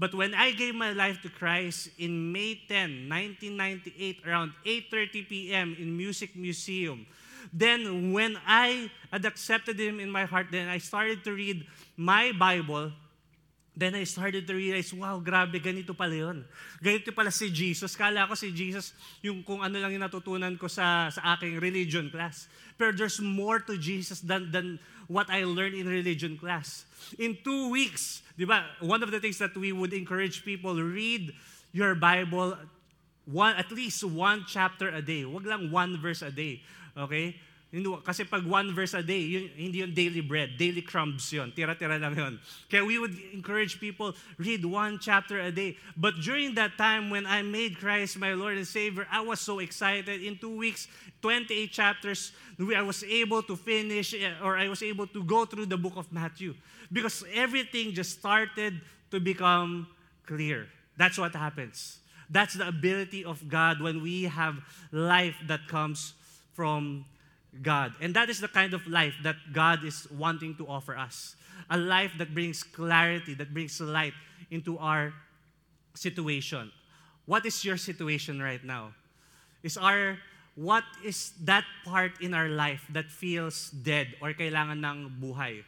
But 0.00 0.14
when 0.16 0.34
I 0.34 0.50
gave 0.50 0.74
my 0.74 0.90
life 0.96 1.20
to 1.22 1.28
Christ 1.28 1.90
in 1.98 2.32
May 2.32 2.58
10, 2.66 3.06
1998, 3.06 4.26
around 4.26 4.50
8.30 4.64 5.28
p.m. 5.28 5.76
in 5.78 5.94
Music 5.94 6.34
Museum, 6.34 7.06
then 7.52 8.12
when 8.12 8.36
I 8.46 8.90
had 9.10 9.24
accepted 9.24 9.78
Him 9.78 10.00
in 10.00 10.10
my 10.10 10.24
heart, 10.24 10.48
then 10.50 10.68
I 10.68 10.78
started 10.78 11.24
to 11.24 11.32
read 11.32 11.66
my 11.96 12.32
Bible, 12.32 12.92
Then 13.80 13.94
I 13.94 14.04
started 14.04 14.44
to 14.44 14.52
realize, 14.52 14.92
wow, 14.92 15.22
grabe, 15.24 15.56
ganito 15.56 15.96
pala 15.96 16.12
yun. 16.12 16.44
Ganito 16.84 17.14
pala 17.16 17.32
si 17.32 17.48
Jesus. 17.48 17.96
Kala 17.96 18.28
ko 18.28 18.36
si 18.36 18.52
Jesus, 18.52 18.92
yung 19.24 19.40
kung 19.40 19.64
ano 19.64 19.78
lang 19.80 19.94
yung 19.94 20.04
natutunan 20.04 20.52
ko 20.60 20.68
sa, 20.68 21.08
sa 21.08 21.32
aking 21.32 21.56
religion 21.56 22.12
class. 22.12 22.44
Pero 22.76 22.92
there's 22.92 23.22
more 23.24 23.56
to 23.62 23.80
Jesus 23.80 24.20
than, 24.20 24.52
than 24.52 24.76
what 25.08 25.30
I 25.32 25.48
learned 25.48 25.80
in 25.80 25.88
religion 25.88 26.36
class. 26.36 26.84
In 27.16 27.40
two 27.40 27.72
weeks, 27.72 28.20
di 28.36 28.44
ba, 28.44 28.68
one 28.84 29.00
of 29.00 29.08
the 29.08 29.22
things 29.22 29.40
that 29.40 29.56
we 29.56 29.72
would 29.72 29.96
encourage 29.96 30.44
people, 30.44 30.76
read 30.76 31.32
your 31.72 31.96
Bible 31.96 32.60
one, 33.24 33.54
at 33.54 33.70
least 33.70 34.02
one 34.02 34.44
chapter 34.44 34.90
a 34.90 35.00
day. 35.00 35.24
Wag 35.24 35.46
lang 35.46 35.70
one 35.70 35.96
verse 35.96 36.20
a 36.20 36.34
day. 36.34 36.60
Okay? 36.96 37.36
Kasi 38.02 38.26
pag 38.26 38.42
one 38.42 38.74
verse 38.74 38.98
a 38.98 39.02
day, 39.02 39.22
yun, 39.22 39.46
hindi 39.54 39.78
yun 39.78 39.94
daily 39.94 40.20
bread, 40.20 40.58
daily 40.58 40.82
crumbs 40.82 41.30
yun. 41.30 41.54
Tira-tira 41.54 42.02
lang 42.02 42.18
yun. 42.18 42.34
Kaya 42.66 42.82
we 42.82 42.98
would 42.98 43.14
encourage 43.30 43.78
people, 43.78 44.10
read 44.38 44.66
one 44.66 44.98
chapter 44.98 45.38
a 45.38 45.54
day. 45.54 45.78
But 45.96 46.18
during 46.18 46.58
that 46.58 46.74
time 46.74 47.14
when 47.14 47.30
I 47.30 47.46
made 47.46 47.78
Christ 47.78 48.18
my 48.18 48.34
Lord 48.34 48.58
and 48.58 48.66
Savior, 48.66 49.06
I 49.06 49.22
was 49.22 49.38
so 49.38 49.62
excited. 49.62 50.18
In 50.18 50.34
two 50.34 50.50
weeks, 50.50 50.90
28 51.22 51.70
chapters, 51.70 52.32
I 52.58 52.82
was 52.82 53.06
able 53.06 53.42
to 53.46 53.54
finish, 53.54 54.18
eh, 54.18 54.34
or 54.42 54.58
I 54.58 54.66
was 54.66 54.82
able 54.82 55.06
to 55.06 55.22
go 55.22 55.46
through 55.46 55.70
the 55.70 55.78
book 55.78 55.94
of 55.94 56.10
Matthew. 56.10 56.58
Because 56.90 57.22
everything 57.32 57.94
just 57.94 58.18
started 58.18 58.82
to 59.14 59.20
become 59.22 59.86
clear. 60.26 60.66
That's 60.98 61.18
what 61.18 61.38
happens. 61.38 62.02
That's 62.28 62.54
the 62.54 62.66
ability 62.66 63.24
of 63.24 63.46
God 63.48 63.80
when 63.80 64.02
we 64.02 64.24
have 64.24 64.58
life 64.90 65.38
that 65.46 65.70
comes 65.70 66.14
from 66.52 67.04
God. 67.62 67.92
And 68.00 68.14
that 68.14 68.30
is 68.30 68.40
the 68.40 68.48
kind 68.48 68.74
of 68.74 68.86
life 68.86 69.14
that 69.22 69.36
God 69.52 69.84
is 69.84 70.06
wanting 70.10 70.54
to 70.56 70.66
offer 70.66 70.96
us. 70.96 71.36
A 71.68 71.76
life 71.76 72.12
that 72.18 72.34
brings 72.34 72.62
clarity, 72.62 73.34
that 73.34 73.52
brings 73.52 73.80
light 73.80 74.14
into 74.50 74.78
our 74.78 75.12
situation. 75.94 76.70
What 77.26 77.44
is 77.46 77.64
your 77.64 77.76
situation 77.76 78.42
right 78.42 78.62
now? 78.64 78.94
Is 79.62 79.76
our 79.76 80.18
what 80.56 80.84
is 81.04 81.32
that 81.44 81.64
part 81.84 82.20
in 82.20 82.34
our 82.34 82.48
life 82.48 82.84
that 82.90 83.10
feels 83.10 83.70
dead 83.70 84.14
or 84.20 84.32
kailangan 84.32 84.82
ng 84.82 84.98
buhay? 85.22 85.62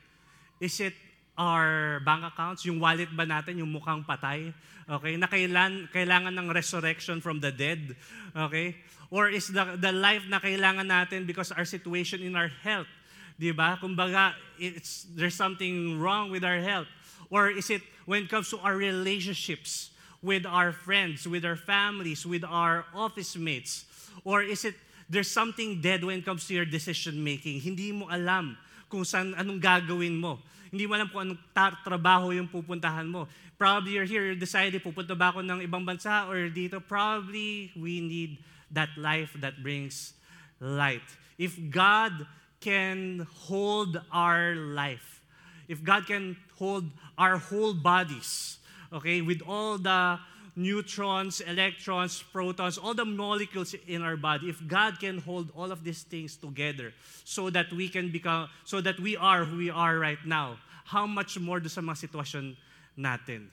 Is 0.60 0.80
it 0.80 0.94
our 1.42 1.98
bank 2.06 2.22
accounts, 2.22 2.62
yung 2.62 2.78
wallet 2.78 3.10
ba 3.10 3.26
natin, 3.26 3.58
yung 3.58 3.74
mukhang 3.74 4.06
patay? 4.06 4.54
Okay, 4.86 5.18
na 5.18 5.26
kailan, 5.26 5.90
kailangan 5.90 6.30
ng 6.38 6.46
resurrection 6.54 7.18
from 7.18 7.42
the 7.42 7.50
dead? 7.50 7.98
Okay? 8.30 8.78
Or 9.10 9.28
is 9.28 9.50
the, 9.50 9.76
the 9.76 9.90
life 9.90 10.22
na 10.30 10.38
kailangan 10.38 10.86
natin 10.86 11.26
because 11.26 11.50
our 11.50 11.66
situation 11.66 12.22
in 12.22 12.38
our 12.38 12.48
health? 12.48 12.88
Di 13.36 13.50
ba? 13.50 13.76
Kumbaga, 13.82 14.38
it's, 14.58 15.04
there's 15.12 15.34
something 15.34 15.98
wrong 15.98 16.30
with 16.30 16.46
our 16.46 16.62
health. 16.62 16.86
Or 17.28 17.50
is 17.50 17.70
it 17.70 17.82
when 18.06 18.24
it 18.24 18.30
comes 18.30 18.48
to 18.50 18.58
our 18.62 18.76
relationships 18.76 19.90
with 20.22 20.46
our 20.46 20.70
friends, 20.70 21.26
with 21.26 21.44
our 21.44 21.56
families, 21.56 22.24
with 22.24 22.44
our 22.44 22.86
office 22.94 23.34
mates? 23.36 23.84
Or 24.24 24.42
is 24.42 24.64
it 24.64 24.74
there's 25.10 25.28
something 25.28 25.80
dead 25.80 26.04
when 26.04 26.20
it 26.20 26.24
comes 26.24 26.46
to 26.48 26.54
your 26.54 26.64
decision 26.64 27.20
making? 27.20 27.60
Hindi 27.60 27.92
mo 27.92 28.06
alam 28.08 28.56
kung 28.88 29.04
saan, 29.04 29.32
anong 29.36 29.60
gagawin 29.60 30.20
mo. 30.20 30.40
Hindi 30.72 30.88
mo 30.88 30.96
alam 30.96 31.12
kung 31.12 31.20
anong 31.28 31.40
ta- 31.52 31.76
trabaho 31.84 32.32
yung 32.32 32.48
pupuntahan 32.48 33.04
mo. 33.04 33.28
Probably 33.60 34.00
you're 34.00 34.08
here, 34.08 34.24
you're 34.24 34.40
decided, 34.40 34.80
pupunta 34.80 35.12
ba 35.12 35.28
ako 35.28 35.44
ng 35.44 35.60
ibang 35.60 35.84
bansa 35.84 36.24
or 36.24 36.48
dito? 36.48 36.80
Probably 36.80 37.68
we 37.76 38.00
need 38.00 38.40
that 38.72 38.88
life 38.96 39.36
that 39.44 39.60
brings 39.60 40.16
light. 40.56 41.04
If 41.36 41.60
God 41.68 42.24
can 42.64 43.28
hold 43.44 44.00
our 44.08 44.56
life, 44.56 45.20
if 45.68 45.84
God 45.84 46.08
can 46.08 46.40
hold 46.56 46.88
our 47.20 47.36
whole 47.36 47.76
bodies, 47.76 48.56
okay, 48.88 49.20
with 49.20 49.44
all 49.44 49.76
the 49.76 50.16
neutrons, 50.54 51.40
electrons, 51.40 52.22
protons, 52.32 52.76
all 52.76 52.94
the 52.94 53.04
molecules 53.04 53.74
in 53.86 54.02
our 54.02 54.16
body, 54.16 54.48
if 54.48 54.60
God 54.66 55.00
can 55.00 55.18
hold 55.18 55.50
all 55.56 55.72
of 55.72 55.84
these 55.84 56.02
things 56.02 56.36
together 56.36 56.92
so 57.24 57.48
that 57.50 57.72
we 57.72 57.88
can 57.88 58.12
become, 58.12 58.48
so 58.64 58.80
that 58.80 59.00
we 59.00 59.16
are 59.16 59.44
who 59.44 59.56
we 59.56 59.70
are 59.70 59.98
right 59.98 60.18
now, 60.26 60.58
how 60.84 61.06
much 61.06 61.38
more 61.38 61.60
do 61.60 61.68
sa 61.68 61.80
mga 61.80 62.08
sitwasyon 62.08 62.56
natin? 62.98 63.48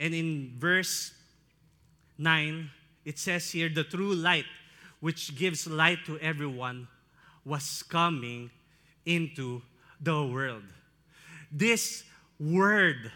And 0.00 0.14
in 0.14 0.54
verse 0.56 1.12
9, 2.16 2.70
it 3.04 3.18
says 3.18 3.50
here, 3.50 3.68
the 3.68 3.84
true 3.84 4.14
light, 4.14 4.46
which 5.00 5.36
gives 5.36 5.66
light 5.66 5.98
to 6.06 6.18
everyone, 6.20 6.88
was 7.44 7.82
coming 7.82 8.50
into 9.04 9.62
the 10.00 10.24
world. 10.24 10.64
This 11.50 12.04
word, 12.38 13.10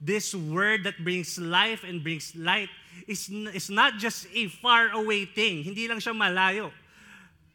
this 0.00 0.34
word 0.34 0.84
that 0.84 0.96
brings 1.04 1.36
life 1.38 1.84
and 1.84 2.02
brings 2.02 2.32
light, 2.34 2.72
is, 3.06 3.28
is 3.52 3.68
not 3.68 4.00
just 4.00 4.26
a 4.34 4.48
far 4.48 4.90
away 4.90 5.28
thing. 5.28 5.62
Hindi 5.62 5.86
lang 5.86 6.00
siya 6.00 6.16
malayo. 6.16 6.72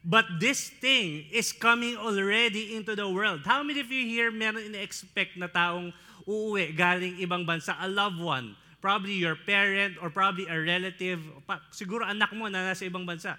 But 0.06 0.38
this 0.38 0.70
thing 0.70 1.26
is 1.34 1.50
coming 1.50 1.98
already 1.98 2.78
into 2.78 2.94
the 2.94 3.10
world. 3.10 3.42
How 3.42 3.66
many 3.66 3.82
of 3.82 3.90
you 3.90 4.06
here 4.06 4.30
meron 4.30 4.70
in-expect 4.70 5.34
na 5.34 5.50
taong 5.50 5.90
uuwi 6.22 6.70
galing 6.78 7.18
ibang 7.18 7.42
bansa, 7.42 7.74
a 7.82 7.90
loved 7.90 8.22
one, 8.22 8.54
probably 8.78 9.18
your 9.18 9.34
parent 9.34 9.98
or 9.98 10.06
probably 10.06 10.46
a 10.46 10.54
relative, 10.54 11.18
siguro 11.74 12.06
anak 12.06 12.30
mo 12.30 12.46
na 12.46 12.70
nasa 12.70 12.86
ibang 12.86 13.02
bansa, 13.02 13.34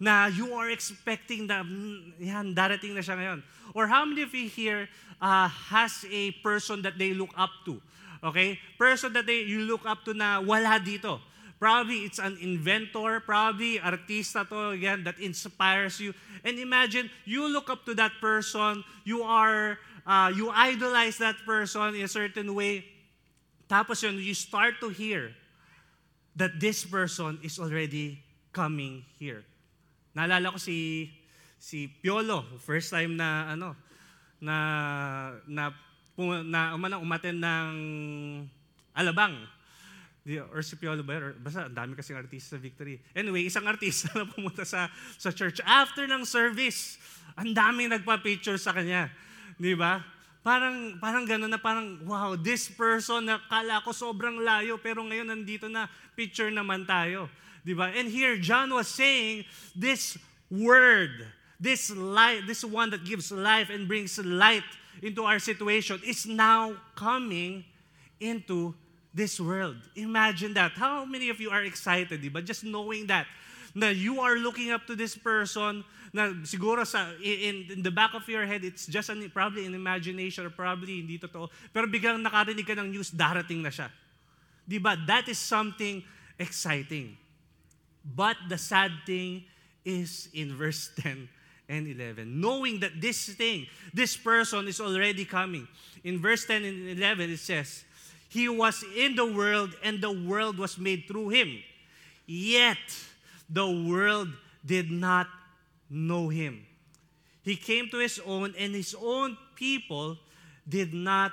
na 0.00 0.28
you 0.28 0.56
are 0.56 0.72
expecting 0.72 1.44
na, 1.48 1.60
mm, 1.60 2.16
yan, 2.16 2.56
darating 2.56 2.96
na 2.96 3.04
siya 3.04 3.16
ngayon. 3.20 3.40
Or 3.76 3.88
how 3.88 4.04
many 4.04 4.24
of 4.24 4.32
you 4.32 4.48
here 4.48 4.88
uh, 5.20 5.48
has 5.48 6.04
a 6.08 6.32
person 6.40 6.80
that 6.80 6.96
they 6.96 7.12
look 7.12 7.32
up 7.36 7.52
to? 7.68 7.76
Okay? 8.22 8.58
Person 8.78 9.12
that 9.14 9.26
they, 9.26 9.42
you 9.42 9.60
look 9.60 9.86
up 9.86 10.04
to 10.04 10.14
na 10.14 10.40
wala 10.40 10.80
dito. 10.80 11.20
Probably 11.58 12.04
it's 12.04 12.18
an 12.18 12.36
inventor, 12.40 13.20
probably 13.20 13.78
artista 13.78 14.46
to, 14.48 14.70
again, 14.76 15.04
that 15.04 15.18
inspires 15.18 15.98
you. 15.98 16.12
And 16.44 16.58
imagine, 16.58 17.08
you 17.24 17.48
look 17.48 17.70
up 17.70 17.86
to 17.86 17.94
that 17.94 18.12
person, 18.20 18.84
you 19.04 19.22
are, 19.22 19.78
uh, 20.06 20.30
you 20.36 20.50
idolize 20.50 21.16
that 21.18 21.36
person 21.46 21.94
in 21.94 22.04
a 22.04 22.08
certain 22.08 22.54
way, 22.54 22.84
tapos 23.70 24.02
yun, 24.02 24.20
you 24.20 24.34
start 24.34 24.74
to 24.80 24.90
hear 24.90 25.32
that 26.36 26.60
this 26.60 26.84
person 26.84 27.40
is 27.42 27.58
already 27.58 28.20
coming 28.52 29.04
here. 29.18 29.42
Naalala 30.14 30.52
ko 30.52 30.58
si 30.60 31.10
si 31.58 31.88
Piolo, 32.04 32.44
first 32.60 32.92
time 32.92 33.16
na 33.16 33.52
ano 33.52 33.76
na 34.40 34.56
na 35.48 35.72
na 36.24 36.72
umanang 36.72 37.04
umaten 37.04 37.36
ng 37.36 37.72
Alabang. 38.96 39.36
Or 40.50 40.64
si 40.64 40.74
Piolo 40.74 41.06
ba? 41.06 41.20
Or, 41.20 41.36
basta, 41.38 41.70
ang 41.70 41.76
dami 41.76 41.94
kasing 41.94 42.18
artista 42.18 42.56
sa 42.56 42.58
Victory. 42.58 42.98
Anyway, 43.14 43.46
isang 43.46 43.68
artista 43.68 44.10
na 44.18 44.26
pumunta 44.26 44.66
sa, 44.66 44.90
sa 45.20 45.30
church. 45.30 45.62
After 45.62 46.08
ng 46.08 46.26
service, 46.26 46.98
ang 47.38 47.54
daming 47.54 47.92
nagpa-picture 47.94 48.58
sa 48.58 48.74
kanya. 48.74 49.12
Di 49.54 49.76
ba? 49.78 50.02
Parang, 50.42 50.98
parang 50.98 51.22
gano'n 51.26 51.50
na 51.50 51.60
parang, 51.60 52.00
wow, 52.06 52.34
this 52.34 52.66
person 52.66 53.26
na 53.28 53.38
kala 53.46 53.82
ko 53.82 53.94
sobrang 53.94 54.42
layo, 54.42 54.78
pero 54.78 55.02
ngayon 55.06 55.30
nandito 55.30 55.70
na, 55.70 55.86
picture 56.18 56.50
naman 56.50 56.88
tayo. 56.88 57.30
Di 57.62 57.74
ba? 57.74 57.92
And 57.94 58.10
here, 58.10 58.34
John 58.38 58.72
was 58.74 58.90
saying, 58.90 59.46
this 59.74 60.18
word, 60.50 61.26
this 61.58 61.90
light, 61.94 62.46
this 62.46 62.62
one 62.62 62.90
that 62.90 63.02
gives 63.02 63.30
life 63.30 63.70
and 63.70 63.86
brings 63.86 64.18
light 64.22 64.66
into 65.02 65.24
our 65.24 65.38
situation 65.38 66.00
is 66.06 66.26
now 66.26 66.74
coming 66.94 67.64
into 68.20 68.74
this 69.12 69.40
world. 69.40 69.76
Imagine 69.96 70.54
that. 70.54 70.72
How 70.72 71.04
many 71.04 71.30
of 71.30 71.40
you 71.40 71.50
are 71.50 71.64
excited, 71.64 72.20
ba? 72.32 72.42
Just 72.42 72.64
knowing 72.64 73.06
that, 73.08 73.26
na 73.74 73.88
you 73.88 74.20
are 74.20 74.36
looking 74.36 74.70
up 74.70 74.86
to 74.86 74.94
this 74.96 75.16
person, 75.16 75.84
na 76.16 76.32
siguro 76.48 76.86
sa 76.86 77.12
in, 77.20 77.68
in 77.68 77.80
the 77.84 77.92
back 77.92 78.16
of 78.16 78.24
your 78.24 78.48
head 78.48 78.64
it's 78.64 78.88
just 78.88 79.12
an, 79.12 79.20
probably 79.28 79.68
an 79.68 79.76
imagination 79.76 80.48
or 80.48 80.50
probably 80.50 81.04
hindi 81.04 81.20
totoo 81.20 81.52
pero 81.76 81.84
biglang 81.84 82.24
nakarinig 82.24 82.64
ka 82.64 82.72
ng 82.72 82.88
news 82.88 83.12
darating 83.12 83.60
na 83.60 83.68
siya 83.68 83.92
di 84.64 84.80
ba 84.80 84.96
that 85.04 85.28
is 85.28 85.36
something 85.36 86.00
exciting 86.40 87.20
but 88.00 88.40
the 88.48 88.56
sad 88.56 88.88
thing 89.04 89.44
is 89.84 90.32
in 90.32 90.56
verse 90.56 90.88
10 91.04 91.28
and 91.68 91.88
11 91.88 92.40
knowing 92.40 92.80
that 92.80 93.00
this 93.00 93.28
thing 93.30 93.66
this 93.92 94.16
person 94.16 94.68
is 94.68 94.80
already 94.80 95.24
coming 95.24 95.66
in 96.04 96.20
verse 96.20 96.46
10 96.46 96.64
and 96.64 96.88
11 96.90 97.30
it 97.30 97.38
says 97.38 97.84
he 98.28 98.48
was 98.48 98.84
in 98.96 99.16
the 99.16 99.26
world 99.26 99.74
and 99.82 100.00
the 100.00 100.12
world 100.12 100.58
was 100.58 100.78
made 100.78 101.04
through 101.08 101.28
him 101.28 101.58
yet 102.26 102.78
the 103.48 103.66
world 103.66 104.28
did 104.64 104.90
not 104.90 105.28
know 105.88 106.28
him. 106.28 106.66
He 107.42 107.56
came 107.56 107.88
to 107.90 107.98
his 107.98 108.20
own, 108.26 108.54
and 108.58 108.74
his 108.74 108.94
own 109.00 109.36
people 109.54 110.18
did 110.68 110.92
not 110.92 111.32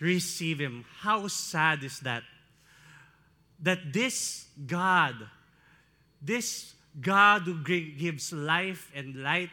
receive 0.00 0.58
him. 0.58 0.84
How 1.00 1.28
sad 1.28 1.84
is 1.84 2.00
that? 2.00 2.22
That 3.60 3.92
this 3.92 4.46
God, 4.66 5.14
this 6.22 6.74
God 7.00 7.42
who 7.42 7.60
gives 7.62 8.32
life 8.32 8.90
and 8.94 9.22
light 9.22 9.52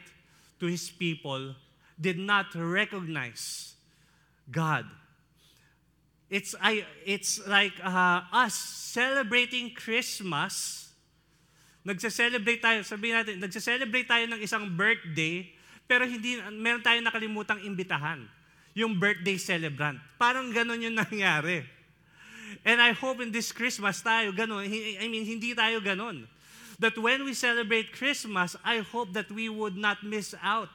to 0.60 0.65
his 0.65 0.89
people, 0.89 1.56
did 1.99 2.17
not 2.17 2.47
recognize 2.56 3.75
God. 4.49 4.86
It's, 6.29 6.56
I, 6.60 6.86
it's 7.06 7.45
like 7.45 7.73
uh, 7.84 8.21
us 8.32 8.56
celebrating 8.56 9.73
Christmas 9.75 10.84
Nagse-celebrate 11.84 12.63
tayo, 12.63 12.79
sabihin 12.88 13.19
natin, 13.19 13.36
nagse-celebrate 13.43 14.08
tayo 14.08 14.23
ng 14.32 14.39
isang 14.39 14.71
birthday, 14.71 15.51
pero 15.84 16.08
hindi, 16.08 16.39
meron 16.56 16.79
tayong 16.79 17.03
nakalimutang 17.03 17.60
imbitahan. 17.60 18.23
Yung 18.71 18.95
birthday 18.95 19.36
celebrant. 19.36 19.99
Parang 20.15 20.47
ganun 20.56 20.79
yung 20.79 20.95
nangyari. 21.03 21.67
And 22.63 22.79
I 22.79 22.95
hope 22.95 23.19
in 23.19 23.36
this 23.36 23.51
Christmas 23.51 23.99
tayo 23.99 24.32
ganun. 24.32 24.63
I 24.63 25.06
mean, 25.12 25.27
hindi 25.27 25.51
tayo 25.51 25.84
ganun. 25.84 26.23
That 26.84 26.98
when 26.98 27.24
we 27.24 27.34
celebrate 27.34 27.93
Christmas, 27.93 28.58
I 28.60 28.80
hope 28.80 29.13
that 29.13 29.32
we 29.32 29.48
would 29.48 29.78
not 29.78 30.04
miss 30.04 30.36
out 30.43 30.67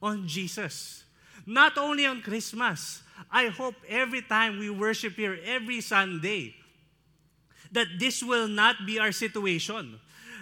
on 0.00 0.26
Jesus. 0.26 1.04
Not 1.44 1.76
only 1.76 2.06
on 2.06 2.22
Christmas, 2.22 3.02
I 3.30 3.48
hope 3.48 3.74
every 3.86 4.22
time 4.22 4.58
we 4.58 4.70
worship 4.70 5.12
here, 5.12 5.38
every 5.44 5.82
Sunday, 5.82 6.54
that 7.70 7.86
this 7.98 8.22
will 8.22 8.48
not 8.48 8.86
be 8.86 8.98
our 8.98 9.12
situation. 9.12 10.00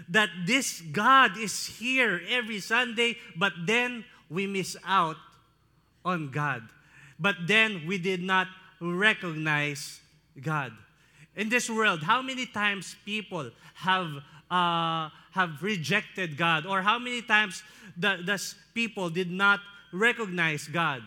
That 0.09 0.31
this 0.47 0.81
God 0.81 1.37
is 1.37 1.67
here 1.67 2.23
every 2.31 2.61
Sunday, 2.61 3.19
but 3.35 3.53
then 3.67 4.05
we 4.31 4.47
miss 4.47 4.77
out 4.87 5.17
on 6.05 6.31
God. 6.31 6.63
But 7.19 7.35
then 7.49 7.83
we 7.85 7.99
did 7.99 8.23
not 8.23 8.47
recognize 8.81 9.99
God. 10.41 10.71
In 11.35 11.49
this 11.49 11.69
world, 11.69 12.05
how 12.05 12.23
many 12.23 12.47
times 12.47 12.95
people 13.05 13.51
have, 13.75 14.23
uh, 14.51 15.09
have 15.33 15.63
rejected 15.63 16.37
God? 16.37 16.67
Or 16.67 16.83
how 16.83 16.99
many 16.99 17.23
times 17.23 17.63
the, 17.97 18.19
the 18.25 18.55
people 18.75 19.11
did 19.11 19.31
not 19.31 19.61
recognize 19.93 20.67
God? 20.67 21.03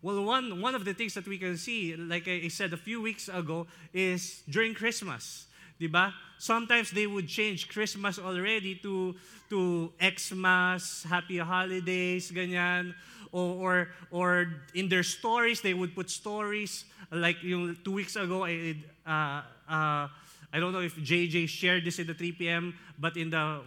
Well, 0.00 0.22
one, 0.24 0.60
one 0.60 0.74
of 0.74 0.84
the 0.84 0.94
things 0.94 1.14
that 1.14 1.26
we 1.26 1.38
can 1.38 1.56
see, 1.56 1.96
like 1.96 2.28
I 2.28 2.48
said 2.48 2.72
a 2.72 2.76
few 2.76 3.02
weeks 3.02 3.28
ago, 3.28 3.66
is 3.92 4.42
during 4.48 4.74
Christmas. 4.74 5.46
Diba? 5.80 6.12
Sometimes 6.38 6.90
they 6.90 7.06
would 7.06 7.26
change 7.26 7.68
Christmas 7.68 8.18
already 8.18 8.76
to, 8.76 9.14
to 9.50 9.92
Xmas, 9.98 11.04
Happy 11.08 11.38
Holidays, 11.38 12.30
ganyan. 12.30 12.94
Or, 13.32 13.54
or, 13.60 13.88
or 14.10 14.52
in 14.74 14.88
their 14.88 15.02
stories, 15.02 15.60
they 15.60 15.74
would 15.74 15.94
put 15.94 16.10
stories. 16.10 16.84
Like 17.10 17.42
yung 17.42 17.76
two 17.84 17.92
weeks 17.92 18.16
ago, 18.16 18.44
I, 18.44 18.76
uh, 19.06 19.42
uh, 19.68 20.08
I 20.52 20.60
don't 20.60 20.72
know 20.72 20.80
if 20.80 20.96
JJ 20.96 21.48
shared 21.48 21.84
this 21.84 21.98
in 21.98 22.06
the 22.06 22.14
3 22.14 22.32
p.m., 22.32 22.74
but 22.98 23.16
in 23.16 23.30
the 23.30 23.60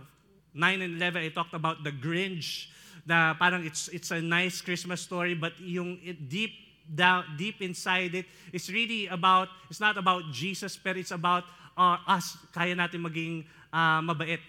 9 0.54 0.82
and 0.82 0.98
11, 0.98 1.24
I 1.24 1.30
talked 1.30 1.54
about 1.54 1.84
the 1.84 1.92
Grinch, 1.92 2.68
na 3.06 3.34
parang 3.34 3.66
it's, 3.66 3.88
it's 3.90 4.12
a 4.12 4.22
nice 4.22 4.62
Christmas 4.62 5.02
story, 5.02 5.34
but 5.34 5.54
yung 5.60 6.00
it, 6.04 6.30
deep 6.30 6.52
down, 6.94 7.24
deep 7.38 7.62
inside 7.62 8.16
it, 8.16 8.26
it's 8.52 8.70
really 8.70 9.08
about, 9.08 9.48
it's 9.70 9.80
not 9.80 9.98
about 9.98 10.24
Jesus, 10.32 10.78
but 10.78 10.98
it's 10.98 11.12
about 11.12 11.44
uh, 11.78 11.98
us, 12.08 12.38
kaya 12.54 12.76
natin 12.76 13.02
maging 13.02 13.46
uh, 13.72 14.02
mabait. 14.02 14.40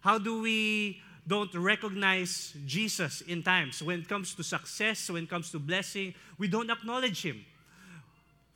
How 0.00 0.18
do 0.18 0.42
we 0.42 1.00
don't 1.26 1.52
recognize 1.54 2.54
Jesus 2.66 3.22
in 3.22 3.42
times? 3.42 3.82
When 3.82 4.00
it 4.00 4.08
comes 4.08 4.34
to 4.34 4.42
success, 4.42 5.10
when 5.10 5.24
it 5.24 5.30
comes 5.30 5.50
to 5.52 5.58
blessing, 5.58 6.14
we 6.38 6.48
don't 6.48 6.70
acknowledge 6.70 7.22
Him. 7.22 7.44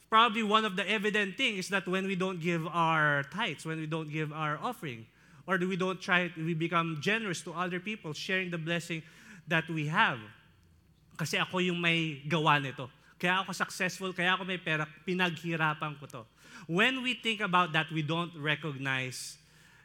Probably 0.08 0.42
one 0.42 0.64
of 0.64 0.76
the 0.76 0.88
evident 0.88 1.36
things 1.36 1.66
is 1.66 1.68
that 1.70 1.86
when 1.86 2.06
we 2.06 2.14
don't 2.14 2.40
give 2.40 2.66
our 2.66 3.24
tithes, 3.34 3.66
when 3.66 3.78
we 3.78 3.86
don't 3.86 4.10
give 4.10 4.32
our 4.32 4.58
offering, 4.62 5.06
or 5.46 5.58
we 5.58 5.76
don't 5.76 6.00
try, 6.00 6.30
we 6.36 6.54
become 6.54 6.98
generous 7.00 7.42
to 7.42 7.52
other 7.52 7.80
people, 7.80 8.12
sharing 8.12 8.50
the 8.50 8.58
blessing 8.58 9.02
that 9.48 9.68
we 9.68 9.86
have. 9.86 10.18
Kasi 11.16 11.38
ako 11.38 11.58
yung 11.58 11.80
may 11.80 12.22
gawa 12.28 12.62
nito. 12.62 12.90
Kaya 13.18 13.40
ako 13.42 13.52
successful, 13.52 14.12
kaya 14.12 14.36
ako 14.36 14.44
may 14.44 14.58
pera, 14.58 14.86
pinaghirapan 15.06 15.96
ko 15.98 16.06
to. 16.06 16.22
When 16.68 17.02
we 17.02 17.14
think 17.14 17.40
about 17.40 17.72
that, 17.72 17.88
we 17.90 18.02
don't 18.02 18.34
recognize 18.36 19.38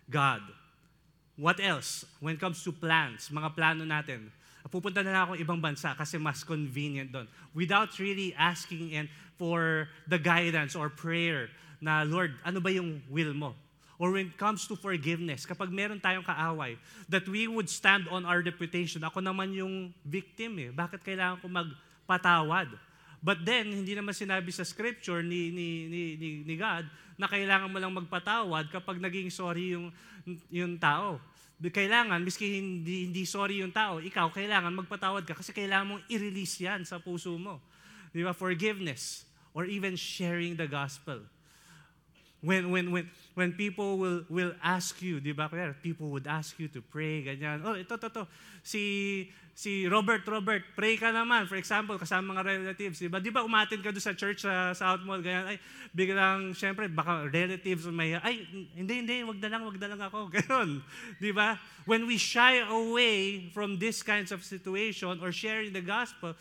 God. 0.10 0.41
What 1.38 1.62
else? 1.63 2.03
When 2.19 2.36
it 2.36 2.41
comes 2.41 2.62
to 2.67 2.71
plans, 2.75 3.29
mga 3.31 3.55
plano 3.55 3.86
natin, 3.86 4.29
pupunta 4.69 5.02
na 5.02 5.26
ako 5.26 5.39
ibang 5.41 5.58
bansa 5.58 5.97
kasi 5.97 6.21
mas 6.21 6.45
convenient 6.45 7.10
doon. 7.10 7.26
Without 7.58 7.89
really 7.97 8.36
asking 8.38 8.93
and 8.93 9.08
for 9.41 9.89
the 10.06 10.21
guidance 10.21 10.78
or 10.78 10.91
prayer 10.91 11.50
na, 11.82 12.06
Lord, 12.06 12.38
ano 12.45 12.62
ba 12.62 12.69
yung 12.69 13.02
will 13.10 13.34
mo? 13.34 13.58
Or 14.02 14.13
when 14.13 14.34
it 14.34 14.38
comes 14.38 14.65
to 14.69 14.74
forgiveness, 14.74 15.45
kapag 15.45 15.69
meron 15.69 16.02
tayong 16.02 16.26
kaaway, 16.26 16.78
that 17.06 17.26
we 17.30 17.45
would 17.45 17.69
stand 17.69 18.10
on 18.10 18.26
our 18.26 18.41
reputation. 18.41 19.02
Ako 19.06 19.21
naman 19.21 19.54
yung 19.54 19.93
victim 20.02 20.58
eh. 20.58 20.69
Bakit 20.74 21.06
kailangan 21.06 21.38
ko 21.41 21.45
magpatawad? 21.50 22.74
But 23.21 23.45
then, 23.45 23.69
hindi 23.69 23.93
naman 23.93 24.17
sinabi 24.17 24.50
sa 24.50 24.65
scripture 24.65 25.21
ni, 25.21 25.54
ni, 25.54 25.86
ni, 25.86 26.02
ni, 26.17 26.30
ni 26.41 26.56
God 26.58 26.89
na 27.13 27.30
kailangan 27.30 27.69
mo 27.69 27.78
lang 27.78 27.93
magpatawad 27.93 28.74
kapag 28.74 28.97
naging 28.97 29.30
sorry 29.30 29.78
yung, 29.78 29.93
yung 30.50 30.82
tao 30.82 31.21
kailangan, 31.69 32.26
miski 32.26 32.58
hindi, 32.58 33.06
hindi 33.06 33.21
sorry 33.30 33.62
yung 33.62 33.69
tao, 33.69 34.02
ikaw, 34.02 34.34
kailangan 34.34 34.74
magpatawad 34.74 35.30
ka 35.30 35.38
kasi 35.38 35.54
kailangan 35.54 35.93
mong 35.93 36.04
i-release 36.10 36.65
yan 36.65 36.82
sa 36.82 36.97
puso 36.97 37.38
mo. 37.38 37.62
Di 38.10 38.26
ba? 38.26 38.34
Forgiveness 38.34 39.30
or 39.54 39.69
even 39.69 39.93
sharing 39.93 40.58
the 40.58 40.65
gospel. 40.65 41.21
When, 42.41 42.73
when, 42.73 42.89
when, 42.89 43.06
when 43.38 43.54
people 43.54 44.01
will, 44.01 44.25
will 44.25 44.54
ask 44.65 44.97
you, 45.01 45.21
di 45.21 45.30
ba? 45.30 45.45
People 45.86 46.10
would 46.10 46.25
ask 46.25 46.58
you 46.58 46.67
to 46.73 46.82
pray, 46.82 47.21
ganyan. 47.21 47.62
Oh, 47.62 47.77
ito, 47.77 47.93
ito, 47.93 48.10
ito. 48.10 48.25
Si, 48.65 49.30
si 49.54 49.86
Robert, 49.86 50.25
Robert, 50.25 50.65
pray 50.73 50.97
ka 50.97 51.13
naman. 51.13 51.45
For 51.45 51.54
example, 51.62 52.01
kasama 52.01 52.34
mga 52.34 52.41
relatives, 52.41 52.97
di 52.97 53.13
ba? 53.13 53.21
Di 53.21 53.30
ba 53.30 53.45
umatin 53.45 53.77
ka 53.86 53.93
doon 53.93 54.01
sa 54.01 54.17
church 54.17 54.41
sa 54.41 54.73
South 54.73 55.06
Mall, 55.06 55.21
ganyan. 55.21 55.54
Ay, 55.54 55.58
biglang, 55.93 56.58
syempre, 56.58 56.89
baka 56.89 57.30
relatives 57.30 57.86
may, 57.93 58.17
ay, 58.17 58.41
hindi, 58.73 59.06
hindi, 59.06 59.21
wag 59.21 59.38
na 59.38 59.49
lang, 59.54 59.62
wag 59.62 59.77
na 59.77 59.89
lang 59.93 60.01
ako. 60.01 60.19
Ganon. 60.41 60.82
Di 61.21 61.30
ba? 61.30 61.62
When 61.86 62.10
we 62.10 62.17
shy 62.17 62.58
away 62.65 63.54
from 63.54 63.77
this 63.77 64.01
kinds 64.01 64.34
of 64.34 64.41
situation 64.41 65.21
or 65.21 65.30
sharing 65.30 65.77
the 65.77 65.86
gospel, 65.86 66.34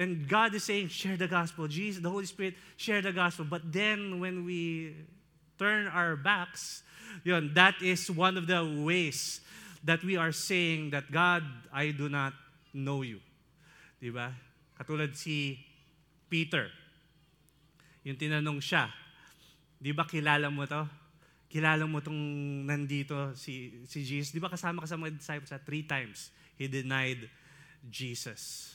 and 0.00 0.24
God 0.24 0.56
is 0.56 0.64
saying, 0.64 0.88
share 0.88 1.20
the 1.20 1.28
gospel. 1.28 1.68
Jesus, 1.68 2.00
the 2.00 2.08
Holy 2.08 2.24
Spirit, 2.24 2.56
share 2.80 3.04
the 3.04 3.12
gospel. 3.12 3.44
But 3.44 3.68
then 3.68 4.16
when 4.16 4.48
we 4.48 4.96
turn 5.62 5.86
our 5.86 6.18
backs, 6.18 6.82
yun, 7.22 7.54
that 7.54 7.78
is 7.78 8.10
one 8.10 8.34
of 8.34 8.50
the 8.50 8.58
ways 8.82 9.38
that 9.86 10.02
we 10.02 10.18
are 10.18 10.34
saying 10.34 10.90
that, 10.90 11.06
God, 11.14 11.46
I 11.70 11.94
do 11.94 12.10
not 12.10 12.34
know 12.74 13.06
you. 13.06 13.22
Di 14.02 14.10
ba? 14.10 14.34
Katulad 14.74 15.14
si 15.14 15.62
Peter. 16.26 16.66
Yung 18.02 18.18
tinanong 18.18 18.58
siya, 18.58 18.90
di 19.78 19.94
ba 19.94 20.02
kilala 20.02 20.50
mo 20.50 20.66
to? 20.66 20.82
Kilala 21.46 21.86
mo 21.86 22.02
tong 22.02 22.18
nandito 22.66 23.30
si, 23.38 23.86
si 23.86 24.02
Jesus? 24.02 24.34
Di 24.34 24.42
ba 24.42 24.50
kasama 24.50 24.82
ka 24.82 24.90
sa 24.90 24.98
mga 24.98 25.14
disciples 25.14 25.54
sa 25.54 25.62
three 25.62 25.86
times? 25.86 26.34
He 26.58 26.66
denied 26.66 27.30
Jesus. 27.86 28.74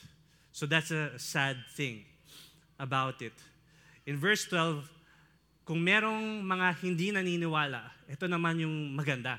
So 0.56 0.64
that's 0.64 0.88
a 0.88 1.20
sad 1.20 1.60
thing 1.76 2.08
about 2.80 3.20
it. 3.20 3.36
In 4.08 4.16
verse 4.16 4.48
12, 4.48 4.88
kung 5.68 5.84
merong 5.84 6.40
mga 6.48 6.80
hindi 6.80 7.12
naniniwala, 7.12 7.92
ito 8.08 8.24
naman 8.24 8.56
yung 8.64 8.96
maganda. 8.96 9.36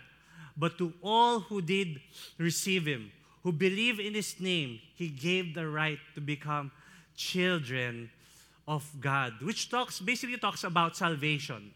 But 0.53 0.77
to 0.77 0.93
all 1.01 1.41
who 1.41 1.57
did 1.57 1.97
receive 2.37 2.85
Him, 2.85 3.09
who 3.41 3.49
believe 3.49 3.97
in 3.97 4.13
His 4.13 4.37
name, 4.37 4.77
He 4.93 5.09
gave 5.09 5.57
the 5.57 5.65
right 5.65 5.97
to 6.13 6.21
become 6.21 6.69
children 7.17 8.13
of 8.69 8.85
God, 9.01 9.41
which 9.41 9.73
talks, 9.73 9.97
basically 9.97 10.37
talks 10.37 10.61
about 10.61 10.93
salvation. 10.93 11.73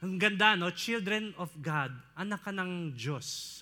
Ang 0.00 0.16
ganda, 0.16 0.56
no? 0.56 0.72
Children 0.72 1.36
of 1.36 1.52
God, 1.60 1.92
anak 2.16 2.48
ka 2.48 2.56
ng 2.56 2.96
Diyos. 2.96 3.60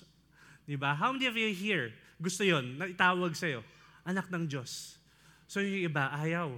Di 0.63 0.79
ba? 0.79 0.95
How 0.95 1.11
many 1.11 1.27
of 1.27 1.35
you 1.35 1.51
here 1.51 1.91
gusto 2.23 2.47
yon 2.47 2.79
na 2.79 2.87
itawag 2.87 3.35
sa'yo? 3.35 3.59
Anak 4.07 4.31
ng 4.31 4.47
Diyos. 4.47 4.95
So 5.43 5.59
yung 5.59 5.91
iba, 5.91 6.07
ayaw. 6.15 6.55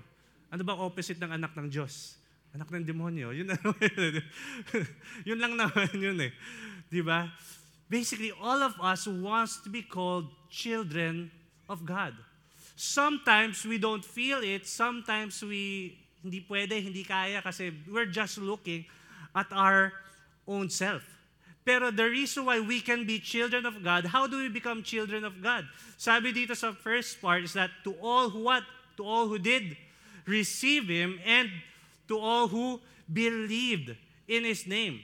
Ano 0.54 0.62
ba 0.62 0.78
opposite 0.78 1.18
ng 1.18 1.34
anak 1.34 1.58
ng 1.58 1.74
Diyos? 1.74 2.22
Anak 2.56 2.72
ng 2.72 2.86
demonyo. 2.86 3.36
Yun, 3.36 3.52
yun 5.28 5.40
lang 5.40 5.54
naman 5.58 5.90
yun 5.96 6.18
eh. 6.22 6.32
Di 6.88 7.04
ba? 7.04 7.28
Basically, 7.88 8.32
all 8.36 8.64
of 8.64 8.76
us 8.84 9.08
wants 9.08 9.64
to 9.64 9.72
be 9.72 9.84
called 9.84 10.28
children 10.52 11.32
of 11.68 11.84
God. 11.88 12.16
Sometimes 12.76 13.66
we 13.66 13.80
don't 13.80 14.04
feel 14.04 14.44
it. 14.44 14.68
Sometimes 14.68 15.42
we 15.44 15.96
hindi 16.24 16.44
pwede, 16.50 16.84
hindi 16.84 17.04
kaya 17.08 17.42
kasi 17.42 17.72
we're 17.88 18.10
just 18.10 18.38
looking 18.38 18.84
at 19.32 19.48
our 19.54 19.94
own 20.44 20.70
self. 20.70 21.04
Pero 21.64 21.92
the 21.92 22.08
reason 22.08 22.48
why 22.48 22.60
we 22.60 22.80
can 22.80 23.04
be 23.04 23.20
children 23.20 23.68
of 23.68 23.84
God, 23.84 24.08
how 24.08 24.28
do 24.28 24.40
we 24.40 24.48
become 24.48 24.84
children 24.84 25.24
of 25.28 25.44
God? 25.44 25.68
Sabi 26.00 26.32
dito 26.32 26.56
sa 26.56 26.72
first 26.72 27.20
part 27.20 27.44
is 27.44 27.52
that 27.56 27.72
to 27.84 27.92
all 28.00 28.32
who 28.32 28.48
what? 28.48 28.64
To 28.96 29.04
all 29.04 29.28
who 29.28 29.36
did 29.36 29.76
receive 30.24 30.88
Him 30.88 31.20
and 31.28 31.52
to 32.08 32.18
all 32.18 32.48
who 32.48 32.80
believed 33.12 33.96
in 34.28 34.44
His 34.44 34.68
name. 34.68 35.04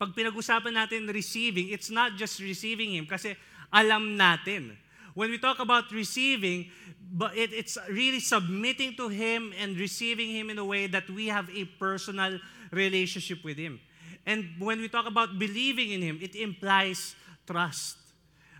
Pag 0.00 0.16
pinag-usapan 0.16 0.72
natin 0.72 1.08
receiving, 1.12 1.68
it's 1.68 1.92
not 1.92 2.16
just 2.16 2.40
receiving 2.40 2.96
Him 2.96 3.04
kasi 3.04 3.36
alam 3.68 4.16
natin. 4.16 4.76
When 5.12 5.28
we 5.28 5.36
talk 5.36 5.58
about 5.58 5.90
receiving, 5.92 6.70
but 7.12 7.36
it, 7.36 7.52
it's 7.52 7.76
really 7.90 8.20
submitting 8.20 8.96
to 8.96 9.10
Him 9.10 9.52
and 9.58 9.76
receiving 9.76 10.30
Him 10.30 10.48
in 10.48 10.58
a 10.58 10.64
way 10.64 10.86
that 10.86 11.10
we 11.10 11.28
have 11.28 11.50
a 11.52 11.66
personal 11.76 12.38
relationship 12.70 13.44
with 13.44 13.58
Him. 13.58 13.80
And 14.24 14.56
when 14.60 14.80
we 14.80 14.88
talk 14.88 15.04
about 15.08 15.36
believing 15.38 15.90
in 15.90 16.00
Him, 16.00 16.18
it 16.22 16.36
implies 16.36 17.16
trust. 17.44 17.98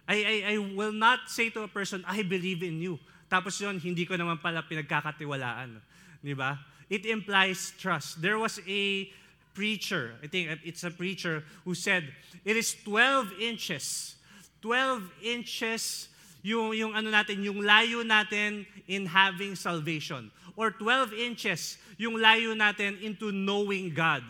I, 0.08 0.16
I, 0.26 0.36
I 0.54 0.56
will 0.58 0.92
not 0.92 1.30
say 1.30 1.50
to 1.54 1.62
a 1.62 1.70
person, 1.70 2.02
I 2.06 2.22
believe 2.26 2.66
in 2.66 2.82
you. 2.82 2.98
Tapos 3.30 3.62
yun, 3.62 3.78
hindi 3.78 4.02
ko 4.04 4.18
naman 4.18 4.42
pala 4.42 4.66
pinagkakatiwalaan. 4.66 5.78
Di 6.18 6.34
ba? 6.34 6.58
It 6.90 7.06
implies 7.06 7.72
trust. 7.78 8.20
There 8.20 8.38
was 8.38 8.58
a 8.66 9.08
preacher, 9.54 10.12
I 10.22 10.26
think 10.26 10.58
it's 10.64 10.82
a 10.84 10.90
preacher 10.90 11.44
who 11.64 11.74
said, 11.74 12.04
it 12.44 12.56
is 12.56 12.74
12 12.84 13.32
inches. 13.40 14.16
12 14.60 15.02
inches 15.22 16.08
yung, 16.42 16.74
yung 16.74 16.92
ano 16.94 17.10
natin, 17.10 17.42
yung 17.44 17.62
layo 17.62 18.02
natin 18.02 18.66
in 18.88 19.06
having 19.06 19.54
salvation. 19.54 20.30
Or 20.56 20.70
12 20.70 21.14
inches 21.14 21.78
yung 21.96 22.18
layo 22.18 22.52
natin 22.58 23.00
into 23.00 23.30
knowing 23.32 23.94
God. 23.94 24.24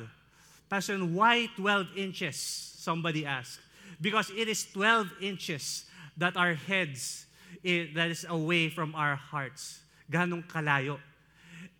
Pastor, 0.68 0.98
why 0.98 1.48
12 1.56 1.96
inches? 1.96 2.36
Somebody 2.36 3.26
asked. 3.26 3.58
Because 4.00 4.30
it 4.30 4.48
is 4.48 4.64
12 4.70 5.10
inches 5.20 5.84
that 6.16 6.36
our 6.36 6.54
heads, 6.54 7.26
it, 7.64 7.94
that 7.94 8.10
is 8.10 8.24
away 8.28 8.68
from 8.70 8.94
our 8.94 9.16
hearts. 9.16 9.80
Ganong 10.10 10.46
kalayo. 10.46 10.98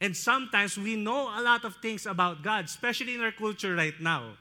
And 0.00 0.16
sometimes 0.16 0.78
we 0.78 0.96
know 0.96 1.28
a 1.28 1.42
lot 1.42 1.64
of 1.64 1.76
things 1.76 2.06
about 2.06 2.42
God, 2.42 2.64
especially 2.64 3.14
in 3.14 3.20
our 3.20 3.32
culture 3.32 3.74
right 3.76 3.98
now. 4.00 4.32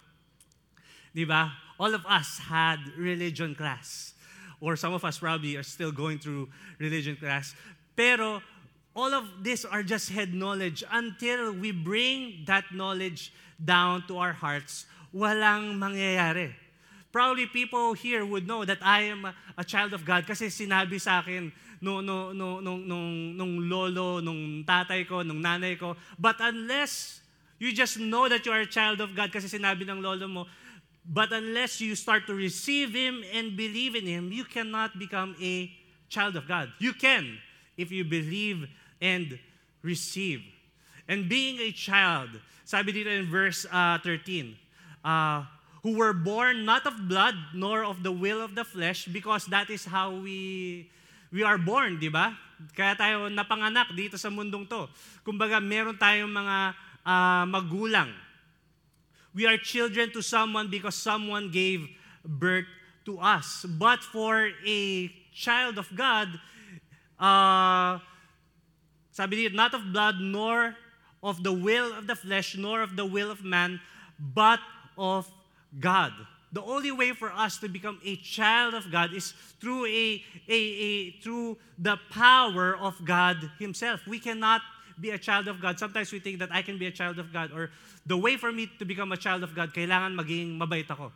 Di 1.13 1.25
ba? 1.25 1.51
All 1.79 1.93
of 1.93 2.05
us 2.05 2.39
had 2.39 2.79
religion 2.97 3.55
class. 3.55 4.13
Or 4.61 4.75
some 4.75 4.93
of 4.93 5.03
us 5.03 5.19
probably 5.19 5.55
are 5.55 5.63
still 5.63 5.91
going 5.91 6.19
through 6.19 6.47
religion 6.79 7.15
class. 7.15 7.55
Pero 7.95 8.41
all 8.95 9.13
of 9.13 9.43
this 9.43 9.65
are 9.65 9.83
just 9.83 10.09
head 10.09 10.33
knowledge 10.33 10.83
until 10.91 11.51
we 11.51 11.71
bring 11.71 12.43
that 12.47 12.63
knowledge 12.71 13.31
down 13.63 14.03
to 14.07 14.17
our 14.17 14.33
hearts, 14.33 14.85
walang 15.15 15.75
mangyayari. 15.75 16.55
Probably 17.11 17.47
people 17.47 17.93
here 17.93 18.25
would 18.25 18.47
know 18.47 18.63
that 18.65 18.77
I 18.81 19.01
am 19.09 19.27
a 19.57 19.63
child 19.63 19.93
of 19.93 20.05
God 20.05 20.27
kasi 20.27 20.47
sinabi 20.47 21.01
sa 21.01 21.19
akin 21.19 21.51
no, 21.81 22.01
no, 22.01 22.31
no, 22.31 22.59
nung, 22.59 22.87
nung, 22.87 23.37
nung 23.37 23.69
lolo, 23.69 24.19
nung 24.19 24.63
tatay 24.63 25.07
ko, 25.07 25.23
nung 25.23 25.41
nanay 25.41 25.79
ko. 25.79 25.95
But 26.17 26.37
unless 26.39 27.21
you 27.59 27.71
just 27.71 27.99
know 27.99 28.27
that 28.27 28.45
you 28.45 28.51
are 28.51 28.61
a 28.61 28.69
child 28.69 29.01
of 29.01 29.15
God 29.15 29.31
kasi 29.31 29.47
sinabi 29.47 29.87
ng 29.87 30.01
lolo 30.01 30.27
mo, 30.27 30.45
but 31.05 31.31
unless 31.31 31.81
you 31.81 31.95
start 31.95 32.27
to 32.27 32.35
receive 32.35 32.93
Him 32.93 33.23
and 33.33 33.55
believe 33.55 33.95
in 33.95 34.05
Him, 34.05 34.31
you 34.31 34.43
cannot 34.43 34.99
become 34.99 35.35
a 35.41 35.71
child 36.09 36.35
of 36.35 36.47
God. 36.47 36.69
You 36.79 36.93
can 36.93 37.39
if 37.77 37.91
you 37.91 38.03
believe 38.03 38.67
and 39.01 39.39
receive. 39.81 40.43
And 41.07 41.27
being 41.27 41.59
a 41.59 41.71
child, 41.71 42.29
sabi 42.65 42.93
dito 42.93 43.07
in 43.07 43.25
verse 43.25 43.65
uh, 43.71 43.97
13, 44.03 44.55
uh, 45.03 45.43
who 45.81 45.95
were 45.95 46.13
born 46.13 46.65
not 46.65 46.85
of 46.85 47.07
blood 47.07 47.35
nor 47.55 47.83
of 47.83 48.03
the 48.03 48.11
will 48.11 48.41
of 48.41 48.53
the 48.53 48.63
flesh 48.63 49.07
because 49.07 49.45
that 49.47 49.69
is 49.69 49.85
how 49.85 50.11
we 50.11 50.91
we 51.29 51.45
are 51.45 51.57
born, 51.57 52.01
di 52.01 52.09
ba? 52.09 52.33
Kaya 52.75 52.97
tayo 52.97 53.31
napanganak 53.31 53.93
dito 53.95 54.19
sa 54.19 54.27
mundong 54.27 54.67
to. 54.67 54.89
Kumbaga, 55.23 55.63
meron 55.63 55.95
tayong 55.95 56.29
mga 56.29 56.57
uh, 57.05 57.43
magulang. 57.47 58.11
We 59.31 59.45
are 59.45 59.55
children 59.61 60.11
to 60.17 60.21
someone 60.25 60.67
because 60.67 60.97
someone 60.97 61.53
gave 61.53 61.85
birth 62.25 62.67
to 63.05 63.21
us. 63.21 63.63
But 63.63 64.03
for 64.03 64.51
a 64.65 64.81
child 65.31 65.77
of 65.77 65.87
God, 65.95 66.27
uh, 67.15 68.01
sabi 69.13 69.47
dito, 69.47 69.55
not 69.55 69.71
of 69.71 69.93
blood, 69.93 70.19
nor 70.19 70.75
of 71.23 71.43
the 71.43 71.53
will 71.53 71.93
of 71.95 72.07
the 72.07 72.15
flesh, 72.15 72.57
nor 72.57 72.81
of 72.81 72.95
the 72.95 73.05
will 73.05 73.31
of 73.31 73.43
man, 73.43 73.79
but 74.19 74.59
of 74.97 75.29
God. 75.79 76.11
The 76.51 76.61
only 76.63 76.91
way 76.91 77.13
for 77.13 77.31
us 77.31 77.57
to 77.59 77.69
become 77.69 77.99
a 78.03 78.15
child 78.17 78.73
of 78.73 78.91
God 78.91 79.13
is 79.13 79.33
through 79.61 79.85
a, 79.85 80.23
a, 80.47 80.55
a 80.55 81.11
through 81.21 81.57
the 81.77 81.97
power 82.09 82.75
of 82.77 82.97
God 83.05 83.51
Himself. 83.59 84.01
We 84.07 84.19
cannot 84.19 84.61
be 84.99 85.11
a 85.11 85.17
child 85.17 85.47
of 85.47 85.61
God. 85.61 85.77
Sometimes 85.79 86.11
we 86.11 86.19
think 86.19 86.39
that 86.39 86.49
I 86.51 86.61
can 86.61 86.77
be 86.77 86.87
a 86.87 86.91
child 86.91 87.19
of 87.19 87.31
God 87.31 87.51
or 87.51 87.69
the 88.05 88.17
way 88.17 88.35
for 88.35 88.51
me 88.51 88.69
to 88.79 88.85
become 88.85 89.11
a 89.11 89.17
child 89.17 89.43
of 89.43 89.55
God, 89.55 89.73
kailangan 89.73 90.17
maging 90.17 90.57
mabait 90.57 90.89
ako. 90.89 91.11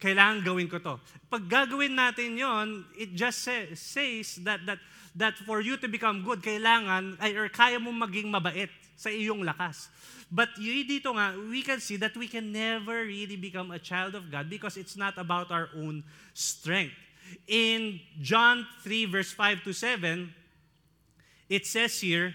Kailangan 0.00 0.40
gawin 0.40 0.64
ko 0.64 0.80
to. 0.80 0.96
Pag 1.28 1.44
gagawin 1.44 1.92
natin 1.92 2.32
yon, 2.32 2.88
it 2.96 3.12
just 3.12 3.44
say, 3.44 3.68
says 3.76 4.40
that, 4.40 4.64
that, 4.64 4.80
that 5.12 5.36
for 5.44 5.60
you 5.60 5.76
to 5.76 5.88
become 5.92 6.24
good, 6.24 6.40
kailangan, 6.40 7.20
ay, 7.20 7.36
or 7.36 7.52
kaya 7.52 7.76
mo 7.76 7.92
maging 7.92 8.32
mabait 8.32 8.72
sa 8.96 9.12
iyong 9.12 9.44
lakas. 9.44 9.92
But 10.32 10.56
dito 10.56 11.12
nga, 11.12 11.36
we 11.36 11.60
can 11.60 11.80
see 11.80 12.00
that 12.00 12.16
we 12.16 12.28
can 12.28 12.48
never 12.48 13.04
really 13.04 13.36
become 13.36 13.72
a 13.72 13.78
child 13.78 14.16
of 14.16 14.30
God 14.32 14.48
because 14.48 14.80
it's 14.80 14.96
not 14.96 15.18
about 15.20 15.52
our 15.52 15.68
own 15.76 16.04
strength. 16.32 16.96
In 17.46 18.00
John 18.20 18.66
3, 18.82 19.04
verse 19.06 19.32
5 19.32 19.64
to 19.64 19.72
7, 19.72 20.32
it 21.48 21.66
says 21.66 22.00
here, 22.00 22.34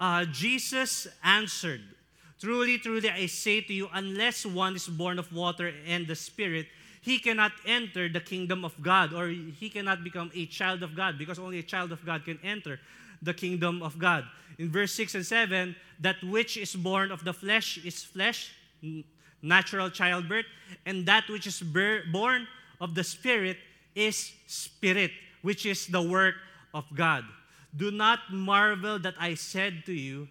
uh, 0.00 0.24
Jesus 0.24 1.08
answered, 1.22 1.82
Truly, 2.44 2.76
truly, 2.76 3.08
I 3.08 3.24
say 3.24 3.62
to 3.62 3.72
you, 3.72 3.88
unless 3.94 4.44
one 4.44 4.76
is 4.76 4.86
born 4.86 5.18
of 5.18 5.32
water 5.32 5.72
and 5.86 6.06
the 6.06 6.14
Spirit, 6.14 6.66
he 7.00 7.18
cannot 7.18 7.52
enter 7.64 8.06
the 8.06 8.20
kingdom 8.20 8.66
of 8.66 8.76
God 8.82 9.14
or 9.14 9.28
he 9.28 9.70
cannot 9.70 10.04
become 10.04 10.30
a 10.34 10.44
child 10.44 10.82
of 10.82 10.94
God 10.94 11.16
because 11.16 11.38
only 11.38 11.60
a 11.60 11.62
child 11.62 11.90
of 11.90 12.04
God 12.04 12.22
can 12.26 12.38
enter 12.44 12.78
the 13.22 13.32
kingdom 13.32 13.82
of 13.82 13.98
God. 13.98 14.26
In 14.58 14.70
verse 14.70 14.92
6 14.92 15.14
and 15.14 15.24
7, 15.24 15.74
that 16.00 16.22
which 16.22 16.58
is 16.58 16.76
born 16.76 17.10
of 17.10 17.24
the 17.24 17.32
flesh 17.32 17.78
is 17.82 18.04
flesh, 18.04 18.52
natural 19.40 19.88
childbirth, 19.88 20.44
and 20.84 21.06
that 21.06 21.24
which 21.30 21.46
is 21.46 21.62
born 22.12 22.46
of 22.78 22.94
the 22.94 23.04
spirit 23.04 23.56
is 23.94 24.32
spirit, 24.46 25.12
which 25.40 25.64
is 25.64 25.86
the 25.86 26.02
work 26.02 26.34
of 26.74 26.84
God. 26.94 27.24
Do 27.74 27.90
not 27.90 28.18
marvel 28.30 28.98
that 28.98 29.14
I 29.18 29.32
said 29.32 29.86
to 29.86 29.94
you, 29.94 30.28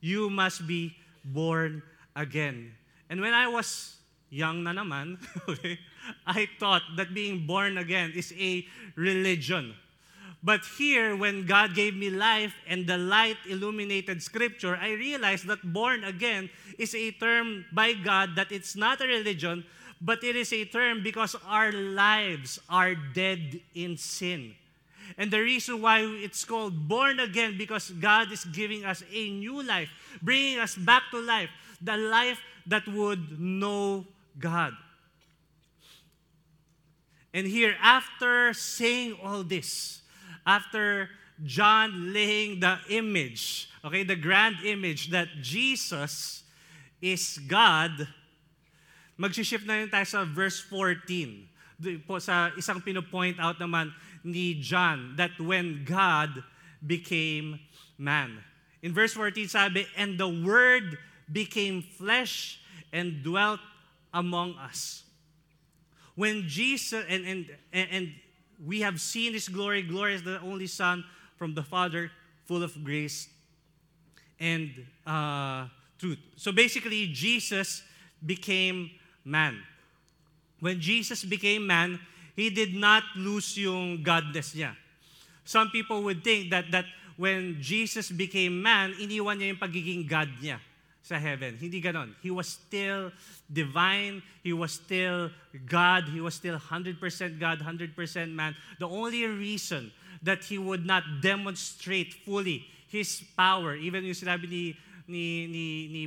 you 0.00 0.30
must 0.30 0.66
be 0.66 0.96
born 1.24 1.82
again. 2.16 2.72
And 3.10 3.20
when 3.20 3.34
I 3.34 3.48
was 3.48 3.96
young 4.30 4.62
na 4.64 4.72
naman, 4.72 5.18
I 6.26 6.48
thought 6.58 6.82
that 6.96 7.14
being 7.14 7.46
born 7.46 7.78
again 7.78 8.12
is 8.14 8.32
a 8.36 8.66
religion. 8.96 9.74
But 10.42 10.62
here, 10.78 11.16
when 11.16 11.46
God 11.46 11.74
gave 11.74 11.96
me 11.96 12.10
life 12.10 12.54
and 12.68 12.86
the 12.86 12.96
light 12.96 13.38
illuminated 13.48 14.22
scripture, 14.22 14.78
I 14.80 14.92
realized 14.92 15.46
that 15.46 15.66
born 15.66 16.04
again 16.04 16.48
is 16.78 16.94
a 16.94 17.10
term 17.10 17.64
by 17.72 17.94
God 17.94 18.36
that 18.36 18.52
it's 18.52 18.76
not 18.76 19.00
a 19.00 19.06
religion, 19.06 19.64
but 20.00 20.22
it 20.22 20.36
is 20.36 20.52
a 20.52 20.64
term 20.64 21.02
because 21.02 21.34
our 21.46 21.72
lives 21.72 22.60
are 22.70 22.94
dead 22.94 23.60
in 23.74 23.96
sin. 23.96 24.54
And 25.16 25.30
the 25.30 25.40
reason 25.40 25.80
why 25.80 26.00
it's 26.00 26.44
called 26.44 26.88
born 26.88 27.20
again 27.20 27.56
because 27.56 27.90
God 27.90 28.30
is 28.32 28.44
giving 28.44 28.84
us 28.84 29.02
a 29.12 29.30
new 29.30 29.62
life, 29.62 29.88
bringing 30.20 30.58
us 30.58 30.76
back 30.76 31.02
to 31.12 31.20
life, 31.20 31.50
the 31.80 31.96
life 31.96 32.40
that 32.66 32.86
would 32.86 33.40
know 33.40 34.06
God. 34.38 34.74
And 37.32 37.46
here, 37.46 37.76
after 37.80 38.52
saying 38.52 39.16
all 39.22 39.42
this, 39.44 40.02
after 40.46 41.10
John 41.44 42.12
laying 42.12 42.60
the 42.60 42.78
image, 42.88 43.70
okay, 43.84 44.02
the 44.02 44.16
grand 44.16 44.56
image 44.64 45.10
that 45.10 45.28
Jesus 45.40 46.42
is 47.00 47.38
God, 47.46 48.08
mag-shift 49.16 49.66
na 49.66 49.84
yun 49.84 49.90
tayo 49.90 50.06
sa 50.06 50.24
verse 50.24 50.60
14. 50.60 51.47
Po 52.06 52.18
sa 52.18 52.50
isang 52.58 52.82
pinopoint 52.82 53.38
out 53.38 53.58
naman 53.62 53.94
ni 54.26 54.58
John 54.58 55.14
that 55.14 55.38
when 55.38 55.86
God 55.86 56.42
became 56.82 57.60
man. 57.96 58.42
In 58.82 58.94
verse 58.94 59.14
14 59.14 59.48
sabi, 59.48 59.86
And 59.96 60.18
the 60.18 60.28
Word 60.28 60.98
became 61.30 61.82
flesh 61.82 62.60
and 62.92 63.22
dwelt 63.22 63.60
among 64.14 64.58
us. 64.58 65.02
When 66.14 66.48
Jesus, 66.48 67.04
and, 67.08 67.26
and, 67.26 67.46
and 67.72 68.10
we 68.64 68.80
have 68.80 69.00
seen 69.00 69.32
His 69.32 69.48
glory. 69.48 69.82
Glory 69.82 70.14
is 70.14 70.22
the 70.22 70.40
only 70.40 70.66
Son 70.66 71.04
from 71.36 71.54
the 71.54 71.62
Father, 71.62 72.10
full 72.46 72.62
of 72.62 72.82
grace 72.82 73.28
and 74.40 74.70
uh, 75.06 75.66
truth. 75.98 76.18
So 76.36 76.52
basically, 76.52 77.06
Jesus 77.08 77.82
became 78.24 78.90
man. 79.24 79.62
When 80.60 80.80
Jesus 80.80 81.24
became 81.24 81.66
man, 81.66 82.00
He 82.34 82.50
did 82.50 82.74
not 82.74 83.02
lose 83.16 83.58
yung 83.58 84.02
godness 84.02 84.54
niya. 84.54 84.74
Some 85.44 85.70
people 85.70 86.02
would 86.04 86.22
think 86.22 86.50
that, 86.50 86.70
that 86.70 86.84
when 87.16 87.58
Jesus 87.58 88.10
became 88.10 88.62
man, 88.62 88.94
iniwan 89.00 89.42
niya 89.42 89.56
yung 89.56 89.62
pagiging 89.62 90.06
God 90.06 90.28
niya 90.38 90.62
sa 91.02 91.16
heaven. 91.16 91.56
Hindi 91.56 91.80
ganon. 91.80 92.12
He 92.20 92.30
was 92.30 92.46
still 92.46 93.10
divine. 93.48 94.20
He 94.44 94.52
was 94.52 94.76
still 94.76 95.32
God. 95.66 96.04
He 96.12 96.20
was 96.20 96.36
still 96.36 96.60
100% 96.60 97.00
God, 97.40 97.64
100% 97.64 97.96
man. 98.30 98.54
The 98.78 98.86
only 98.86 99.24
reason 99.24 99.90
that 100.22 100.44
he 100.44 100.58
would 100.58 100.84
not 100.84 101.02
demonstrate 101.22 102.12
fully 102.12 102.68
his 102.88 103.24
power, 103.36 103.74
even 103.74 104.04
yung 104.04 104.14
sinabi 104.14 104.48
ni, 104.48 104.64
ni, 105.08 105.46
ni, 105.46 105.66
ni 105.88 106.02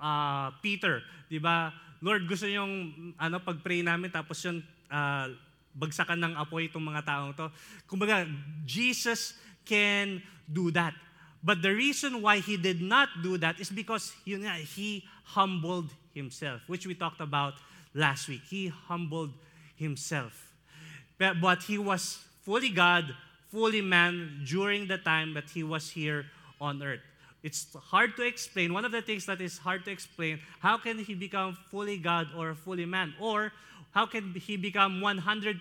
uh, 0.00 0.50
Peter, 0.60 1.02
di 1.30 1.38
ba? 1.38 1.72
Lord, 2.02 2.26
gusto 2.26 2.50
yung 2.50 3.14
ano, 3.14 3.38
pag-pray 3.38 3.86
namin, 3.86 4.10
tapos 4.10 4.42
yung 4.42 4.58
uh, 4.90 5.26
bagsakan 5.70 6.18
ng 6.18 6.34
apoy 6.34 6.66
itong 6.66 6.82
mga 6.82 7.06
taong 7.06 7.32
to. 7.32 7.46
Kumbaga, 7.86 8.26
Jesus 8.66 9.38
can 9.62 10.18
do 10.50 10.74
that. 10.74 10.92
But 11.42 11.62
the 11.62 11.70
reason 11.70 12.18
why 12.18 12.42
he 12.42 12.58
did 12.58 12.82
not 12.82 13.08
do 13.22 13.38
that 13.38 13.62
is 13.62 13.70
because 13.70 14.10
yun 14.26 14.42
nga, 14.42 14.58
he 14.58 15.06
humbled 15.30 15.94
himself, 16.14 16.62
which 16.66 16.86
we 16.86 16.94
talked 16.94 17.22
about 17.22 17.54
last 17.94 18.26
week. 18.26 18.42
He 18.50 18.68
humbled 18.68 19.30
himself. 19.78 20.34
But 21.18 21.62
he 21.62 21.78
was 21.78 22.18
fully 22.42 22.70
God, 22.70 23.14
fully 23.50 23.80
man 23.80 24.42
during 24.42 24.90
the 24.90 24.98
time 24.98 25.34
that 25.34 25.50
he 25.50 25.62
was 25.62 25.90
here 25.90 26.26
on 26.60 26.82
earth. 26.82 27.06
It's 27.42 27.66
hard 27.74 28.14
to 28.16 28.22
explain. 28.22 28.72
One 28.72 28.86
of 28.86 28.94
the 28.94 29.02
things 29.02 29.26
that 29.26 29.40
is 29.42 29.58
hard 29.58 29.84
to 29.86 29.90
explain, 29.90 30.38
how 30.62 30.78
can 30.78 30.98
he 31.02 31.14
become 31.14 31.58
fully 31.70 31.98
God 31.98 32.30
or 32.38 32.54
fully 32.54 32.86
man? 32.86 33.14
Or 33.18 33.50
how 33.90 34.06
can 34.06 34.32
he 34.34 34.56
become 34.56 35.02
100% 35.02 35.58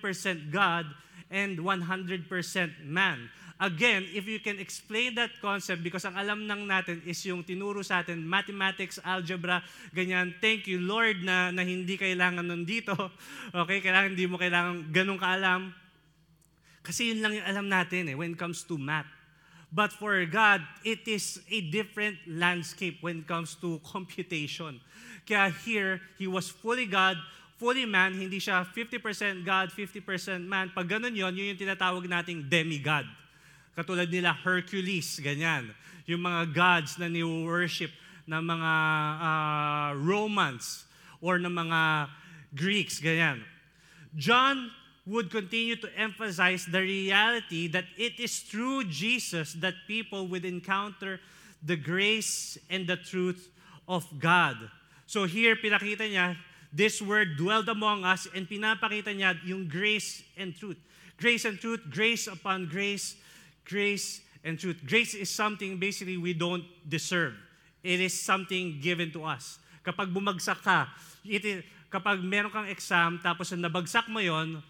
God 0.52 0.86
and 1.34 1.58
100% 1.58 2.86
man? 2.86 3.30
Again, 3.62 4.10
if 4.10 4.26
you 4.26 4.42
can 4.42 4.58
explain 4.58 5.14
that 5.22 5.38
concept, 5.38 5.86
because 5.86 6.02
ang 6.06 6.18
alam 6.18 6.50
nang 6.50 6.66
natin 6.66 6.98
is 7.06 7.22
yung 7.30 7.46
tinuro 7.46 7.86
sa 7.86 8.02
atin, 8.02 8.18
mathematics, 8.26 8.98
algebra, 9.06 9.62
ganyan, 9.94 10.34
thank 10.42 10.66
you 10.66 10.82
Lord 10.82 11.22
na, 11.22 11.54
na 11.54 11.62
hindi 11.62 11.94
kailangan 11.94 12.42
nun 12.42 12.66
dito. 12.66 12.94
Okay, 13.54 13.78
kailangan 13.86 14.18
hindi 14.18 14.26
mo 14.26 14.42
kailangan 14.42 14.90
ganun 14.90 15.22
kaalam. 15.22 15.62
Kasi 16.82 17.14
yun 17.14 17.22
lang 17.22 17.38
yung 17.38 17.46
alam 17.46 17.66
natin 17.70 18.10
eh, 18.10 18.18
when 18.18 18.34
it 18.34 18.40
comes 18.42 18.66
to 18.66 18.82
math. 18.82 19.21
But 19.72 19.96
for 19.96 20.20
God, 20.28 20.60
it 20.84 21.08
is 21.08 21.40
a 21.48 21.64
different 21.72 22.20
landscape 22.28 23.00
when 23.00 23.24
it 23.24 23.28
comes 23.28 23.56
to 23.64 23.80
computation. 23.88 24.84
Kaya 25.24 25.56
here, 25.64 26.04
He 26.20 26.28
was 26.28 26.52
fully 26.52 26.84
God, 26.84 27.16
fully 27.56 27.88
man, 27.88 28.12
hindi 28.12 28.36
siya 28.36 28.68
50% 28.68 29.48
God, 29.48 29.72
50% 29.72 30.44
man. 30.44 30.76
Pag 30.76 30.92
ganun 30.92 31.16
yon, 31.16 31.32
yun 31.32 31.56
yung 31.56 31.62
tinatawag 31.62 32.04
nating 32.04 32.52
demigod. 32.52 33.08
Katulad 33.72 34.12
nila 34.12 34.36
Hercules, 34.36 35.08
ganyan. 35.24 35.72
Yung 36.04 36.20
mga 36.20 36.52
gods 36.52 37.00
na 37.00 37.08
ni-worship 37.08 37.96
ng 38.28 38.44
mga 38.44 38.74
uh, 39.24 39.90
Romans 39.96 40.84
or 41.24 41.40
ng 41.40 41.54
mga 41.54 42.12
Greeks, 42.52 43.00
ganyan. 43.00 43.40
John 44.20 44.68
would 45.06 45.32
continue 45.32 45.76
to 45.76 45.90
emphasize 45.98 46.66
the 46.66 46.82
reality 46.82 47.68
that 47.68 47.86
it 47.98 48.20
is 48.20 48.40
through 48.40 48.86
Jesus 48.86 49.54
that 49.54 49.74
people 49.88 50.28
would 50.28 50.46
encounter 50.46 51.20
the 51.64 51.76
grace 51.76 52.58
and 52.70 52.86
the 52.86 52.98
truth 52.98 53.50
of 53.88 54.06
God. 54.20 54.58
So 55.06 55.26
here, 55.26 55.56
pinakita 55.56 56.06
niya, 56.06 56.38
this 56.72 57.02
word 57.02 57.36
dwelled 57.36 57.68
among 57.68 58.06
us 58.06 58.28
and 58.34 58.48
pinapakita 58.48 59.12
niya 59.12 59.36
yung 59.44 59.68
grace 59.68 60.24
and 60.38 60.56
truth. 60.56 60.78
Grace 61.18 61.46
and 61.46 61.60
truth, 61.60 61.82
grace 61.90 62.26
upon 62.28 62.70
grace, 62.70 63.18
grace 63.66 64.22
and 64.46 64.58
truth. 64.58 64.80
Grace 64.86 65.14
is 65.14 65.30
something 65.30 65.78
basically 65.78 66.18
we 66.18 66.34
don't 66.34 66.64
deserve. 66.88 67.34
It 67.84 68.00
is 68.00 68.14
something 68.14 68.80
given 68.82 69.12
to 69.14 69.26
us. 69.26 69.58
Kapag 69.82 70.14
bumagsak 70.14 70.62
ka, 70.62 70.90
it 71.26 71.42
is, 71.46 71.66
kapag 71.90 72.22
meron 72.22 72.54
kang 72.54 72.70
exam 72.70 73.18
tapos 73.22 73.50
nabagsak 73.54 74.06
mo 74.08 74.22
yon, 74.22 74.62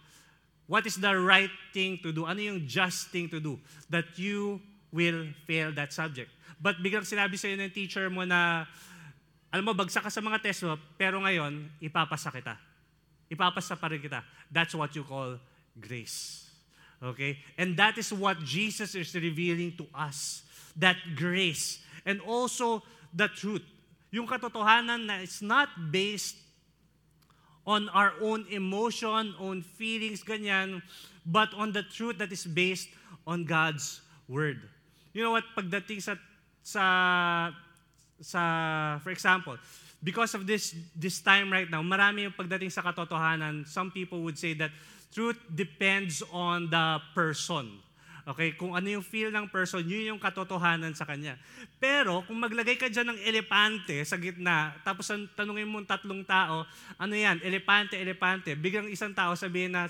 what 0.72 0.88
is 0.88 0.96
the 0.96 1.12
right 1.12 1.52
thing 1.76 2.00
to 2.00 2.16
do? 2.16 2.24
Ano 2.24 2.40
yung 2.40 2.64
just 2.64 3.12
thing 3.12 3.28
to 3.28 3.44
do? 3.44 3.60
That 3.92 4.16
you 4.16 4.64
will 4.88 5.28
fail 5.44 5.76
that 5.76 5.92
subject. 5.92 6.32
But 6.64 6.80
biglang 6.80 7.04
sinabi 7.04 7.36
sa'yo 7.36 7.60
ng 7.60 7.76
teacher 7.76 8.08
mo 8.08 8.24
na, 8.24 8.64
alam 9.52 9.68
mo, 9.68 9.76
bagsak 9.76 10.08
ka 10.08 10.12
sa 10.14 10.24
mga 10.24 10.40
test 10.40 10.64
mo, 10.64 10.80
pero 10.96 11.20
ngayon, 11.20 11.68
ipapasa 11.84 12.32
kita. 12.32 12.56
Ipapasa 13.28 13.76
pa 13.76 13.92
rin 13.92 14.00
kita. 14.00 14.24
That's 14.48 14.72
what 14.72 14.96
you 14.96 15.04
call 15.04 15.36
grace. 15.76 16.48
Okay? 17.04 17.36
And 17.60 17.76
that 17.76 18.00
is 18.00 18.16
what 18.16 18.40
Jesus 18.40 18.96
is 18.96 19.12
revealing 19.12 19.76
to 19.76 19.92
us. 19.92 20.48
That 20.80 20.96
grace. 21.20 21.84
And 22.08 22.24
also, 22.24 22.80
the 23.12 23.28
truth. 23.28 23.68
Yung 24.16 24.24
katotohanan 24.24 25.04
na 25.04 25.20
it's 25.20 25.44
not 25.44 25.68
based 25.92 26.40
on 27.66 27.90
our 27.90 28.14
own 28.22 28.46
emotion, 28.50 29.34
own 29.40 29.62
feelings, 29.62 30.24
ganyan, 30.24 30.82
but 31.26 31.54
on 31.54 31.72
the 31.72 31.84
truth 31.84 32.18
that 32.18 32.32
is 32.32 32.46
based 32.46 32.90
on 33.28 33.46
God's 33.46 34.02
Word. 34.28 34.62
You 35.14 35.24
know 35.24 35.32
what, 35.32 35.44
pagdating 35.58 36.02
sa, 36.02 36.16
sa, 36.64 36.86
sa 38.22 38.42
for 39.04 39.12
example, 39.12 39.58
because 40.04 40.34
of 40.34 40.48
this, 40.48 40.74
this 40.96 41.20
time 41.22 41.52
right 41.52 41.70
now, 41.70 41.84
marami 41.84 42.26
yung 42.26 42.34
pagdating 42.34 42.72
sa 42.72 42.82
katotohanan, 42.82 43.68
some 43.68 43.92
people 43.92 44.24
would 44.24 44.40
say 44.40 44.54
that 44.56 44.72
truth 45.14 45.38
depends 45.54 46.24
on 46.32 46.70
the 46.72 46.98
person. 47.14 47.84
Okay, 48.22 48.54
kung 48.54 48.78
ano 48.78 48.86
yung 48.86 49.02
feel 49.02 49.34
ng 49.34 49.50
person, 49.50 49.82
yun 49.82 50.14
yung 50.14 50.22
katotohanan 50.22 50.94
sa 50.94 51.10
kanya. 51.10 51.42
Pero 51.82 52.22
kung 52.30 52.38
maglagay 52.38 52.78
ka 52.78 52.86
dyan 52.86 53.10
ng 53.10 53.20
elepante 53.26 53.98
sa 54.06 54.14
gitna, 54.14 54.78
tapos 54.86 55.10
tanungin 55.34 55.66
mo 55.66 55.82
tatlong 55.82 56.22
tao, 56.22 56.62
ano 57.02 57.14
yan, 57.18 57.42
elepante, 57.42 57.98
elepante, 57.98 58.54
biglang 58.54 58.86
isang 58.94 59.10
tao 59.10 59.34
sabihin 59.34 59.74
na, 59.74 59.90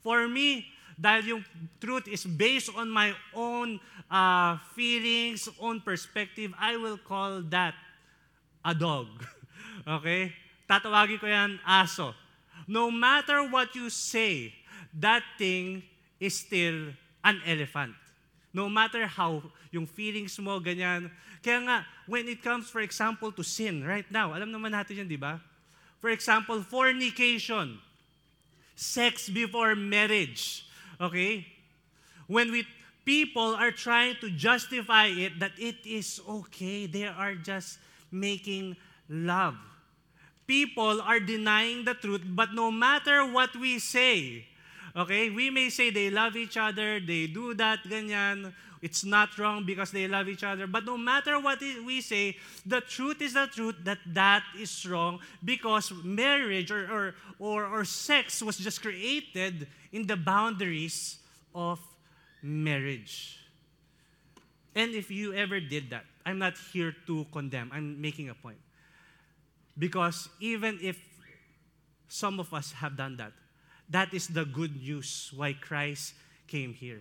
for 0.00 0.24
me, 0.24 0.64
dahil 0.98 1.36
yung 1.36 1.42
truth 1.78 2.08
is 2.08 2.24
based 2.24 2.72
on 2.72 2.88
my 2.88 3.12
own 3.36 3.76
uh, 4.08 4.56
feelings, 4.72 5.46
own 5.60 5.78
perspective, 5.78 6.50
I 6.56 6.74
will 6.80 6.98
call 6.98 7.44
that 7.52 7.76
a 8.64 8.72
dog. 8.72 9.06
okay? 10.00 10.32
Tatawagin 10.64 11.20
ko 11.20 11.28
yan 11.28 11.60
aso. 11.62 12.16
No 12.64 12.88
matter 12.88 13.44
what 13.46 13.76
you 13.76 13.92
say, 13.92 14.56
that 14.96 15.22
thing 15.36 15.84
is 16.18 16.34
still 16.34 16.96
an 17.28 17.44
elephant. 17.44 17.92
No 18.56 18.72
matter 18.72 19.04
how 19.04 19.44
yung 19.68 19.84
feelings 19.84 20.40
mo, 20.40 20.56
ganyan. 20.56 21.12
Kaya 21.44 21.60
nga, 21.68 21.76
when 22.08 22.24
it 22.24 22.40
comes, 22.40 22.72
for 22.72 22.80
example, 22.80 23.28
to 23.36 23.44
sin, 23.44 23.84
right 23.84 24.08
now, 24.08 24.32
alam 24.32 24.48
naman 24.48 24.72
natin 24.72 25.04
yan, 25.04 25.08
di 25.08 25.20
ba? 25.20 25.36
For 26.00 26.08
example, 26.08 26.64
fornication, 26.64 27.76
sex 28.72 29.28
before 29.28 29.76
marriage, 29.76 30.64
okay? 30.96 31.44
When 32.24 32.48
we, 32.48 32.64
people 33.04 33.52
are 33.52 33.70
trying 33.70 34.16
to 34.24 34.32
justify 34.32 35.12
it 35.12 35.36
that 35.44 35.52
it 35.60 35.84
is 35.84 36.20
okay, 36.24 36.88
they 36.88 37.04
are 37.04 37.36
just 37.36 37.76
making 38.08 38.80
love. 39.12 39.60
People 40.48 41.04
are 41.04 41.20
denying 41.20 41.84
the 41.84 41.92
truth, 41.92 42.24
but 42.24 42.56
no 42.56 42.72
matter 42.72 43.20
what 43.20 43.52
we 43.52 43.76
say, 43.76 44.47
Okay? 44.98 45.30
We 45.30 45.48
may 45.50 45.70
say 45.70 45.90
they 45.90 46.10
love 46.10 46.34
each 46.34 46.56
other, 46.56 46.98
they 46.98 47.28
do 47.28 47.54
that, 47.54 47.78
ganyan. 47.86 48.52
It's 48.82 49.04
not 49.04 49.36
wrong 49.38 49.64
because 49.64 49.90
they 49.90 50.06
love 50.06 50.28
each 50.28 50.44
other. 50.44 50.66
But 50.66 50.84
no 50.84 50.96
matter 50.96 51.40
what 51.40 51.60
we 51.60 52.00
say, 52.00 52.36
the 52.66 52.80
truth 52.80 53.22
is 53.22 53.34
the 53.34 53.46
truth 53.46 53.74
that 53.82 53.98
that 54.06 54.42
is 54.58 54.86
wrong 54.86 55.18
because 55.44 55.92
marriage 56.04 56.70
or, 56.70 56.86
or, 56.90 57.14
or, 57.38 57.66
or 57.66 57.84
sex 57.84 58.42
was 58.42 58.56
just 58.56 58.82
created 58.82 59.66
in 59.90 60.06
the 60.06 60.16
boundaries 60.16 61.18
of 61.54 61.80
marriage. 62.40 63.40
And 64.76 64.94
if 64.94 65.10
you 65.10 65.34
ever 65.34 65.58
did 65.58 65.90
that, 65.90 66.04
I'm 66.24 66.38
not 66.38 66.54
here 66.72 66.94
to 67.06 67.26
condemn, 67.32 67.70
I'm 67.72 68.00
making 68.00 68.28
a 68.28 68.34
point. 68.34 68.58
Because 69.76 70.28
even 70.38 70.78
if 70.80 70.98
some 72.08 72.38
of 72.38 72.54
us 72.54 72.72
have 72.72 72.96
done 72.96 73.16
that, 73.16 73.32
that 73.90 74.12
is 74.12 74.28
the 74.28 74.44
good 74.44 74.76
news 74.76 75.32
why 75.34 75.52
Christ 75.52 76.14
came 76.46 76.72
here. 76.72 77.00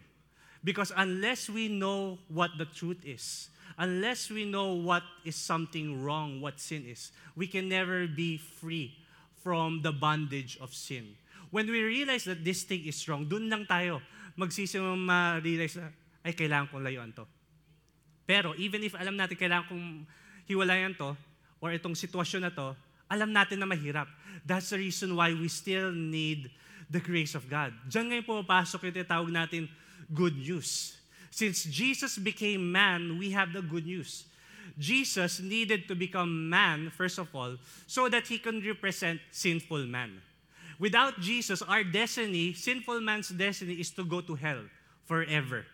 Because 0.64 0.92
unless 0.96 1.50
we 1.50 1.68
know 1.68 2.18
what 2.28 2.52
the 2.58 2.66
truth 2.66 3.04
is, 3.06 3.50
unless 3.78 4.30
we 4.30 4.44
know 4.44 4.74
what 4.74 5.04
is 5.24 5.36
something 5.36 6.04
wrong, 6.04 6.42
what 6.42 6.60
sin 6.60 6.84
is, 6.88 7.12
we 7.36 7.48
can 7.48 7.70
never 7.70 8.08
be 8.08 8.38
free 8.38 8.96
from 9.44 9.82
the 9.82 9.92
bondage 9.92 10.58
of 10.60 10.74
sin. 10.74 11.16
When 11.52 11.68
we 11.72 11.84
realize 11.84 12.26
that 12.26 12.44
this 12.44 12.64
thing 12.64 12.84
is 12.84 13.00
wrong, 13.08 13.30
dun 13.30 13.48
lang 13.48 13.64
tayo 13.64 14.02
magsisimang 14.36 15.00
ma-realize 15.00 15.80
na, 15.80 15.88
ay, 16.26 16.36
kailangan 16.36 16.68
kong 16.68 16.84
layuan 16.84 17.16
to. 17.16 17.24
Pero 18.28 18.52
even 18.60 18.84
if 18.84 18.92
alam 19.00 19.16
natin 19.16 19.40
kailangan 19.40 19.72
kong 19.72 19.86
hiwalayan 20.44 20.92
to, 21.00 21.16
or 21.64 21.72
itong 21.72 21.96
sitwasyon 21.96 22.44
na 22.44 22.52
to, 22.52 22.76
alam 23.08 23.32
natin 23.32 23.64
na 23.64 23.68
mahirap. 23.70 24.12
That's 24.44 24.76
the 24.76 24.84
reason 24.84 25.16
why 25.16 25.32
we 25.32 25.48
still 25.48 25.96
need 25.96 26.52
the 26.90 27.00
grace 27.00 27.36
of 27.36 27.48
God. 27.52 27.76
Diyan 27.92 28.12
ngayon 28.12 28.26
pumapasok 28.26 28.88
yung 28.88 28.96
tinatawag 29.04 29.32
natin 29.32 29.68
good 30.12 30.36
news. 30.40 30.96
Since 31.32 31.68
Jesus 31.68 32.18
became 32.18 32.72
man, 32.72 33.20
we 33.20 33.32
have 33.36 33.52
the 33.52 33.62
good 33.62 33.86
news. 33.86 34.26
Jesus 34.78 35.42
needed 35.42 35.88
to 35.90 35.96
become 35.96 36.50
man, 36.50 36.94
first 36.94 37.18
of 37.18 37.28
all, 37.34 37.58
so 37.90 38.08
that 38.10 38.28
he 38.30 38.38
can 38.38 38.62
represent 38.62 39.20
sinful 39.34 39.86
man. 39.90 40.22
Without 40.78 41.18
Jesus, 41.18 41.66
our 41.66 41.84
destiny, 41.84 42.54
sinful 42.54 43.02
man's 43.02 43.30
destiny 43.30 43.82
is 43.82 43.90
to 43.98 44.06
go 44.06 44.22
to 44.22 44.38
hell 44.38 44.62
forever. 45.10 45.66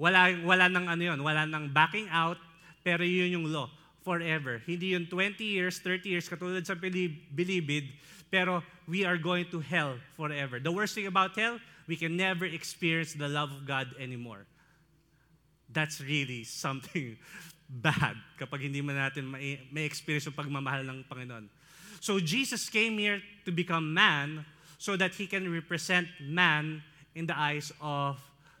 Wala, 0.00 0.32
wala 0.40 0.72
nang 0.72 0.88
ano 0.88 1.02
yun, 1.12 1.20
wala 1.20 1.44
nang 1.44 1.68
backing 1.68 2.08
out, 2.08 2.40
pero 2.80 3.04
yun 3.04 3.28
yung 3.28 3.46
law, 3.52 3.68
forever. 4.00 4.62
Hindi 4.64 4.96
yun 4.96 5.04
20 5.04 5.44
years, 5.44 5.76
30 5.84 6.08
years, 6.08 6.26
katulad 6.30 6.64
sa 6.64 6.72
bilibid, 6.72 7.92
pero 8.30 8.62
we 8.86 9.04
are 9.04 9.16
going 9.16 9.46
to 9.50 9.60
hell 9.60 9.96
forever. 10.16 10.60
The 10.60 10.72
worst 10.72 10.94
thing 10.94 11.06
about 11.06 11.36
hell, 11.36 11.58
we 11.86 11.96
can 11.96 12.16
never 12.16 12.44
experience 12.44 13.14
the 13.14 13.28
love 13.28 13.50
of 13.50 13.66
God 13.66 13.88
anymore. 13.98 14.46
that's 15.68 16.00
really 16.00 16.44
something 16.44 17.16
bad 17.68 18.16
kapag 18.40 18.64
hindi 18.64 18.80
man 18.80 18.96
natin 18.96 19.28
may, 19.28 19.60
may 19.68 19.84
experience 19.84 20.24
yung 20.24 20.36
pagmamahal 20.36 20.88
ng 20.88 21.04
Panginoon. 21.04 21.48
So 22.00 22.16
Jesus 22.18 22.68
came 22.72 22.96
here 22.96 23.20
to 23.44 23.52
become 23.52 23.92
man 23.92 24.46
so 24.78 24.96
that 24.96 25.12
he 25.14 25.26
can 25.26 25.44
represent 25.52 26.08
man 26.22 26.80
in 27.14 27.26
the 27.26 27.36
eyes 27.36 27.72
of 27.82 28.16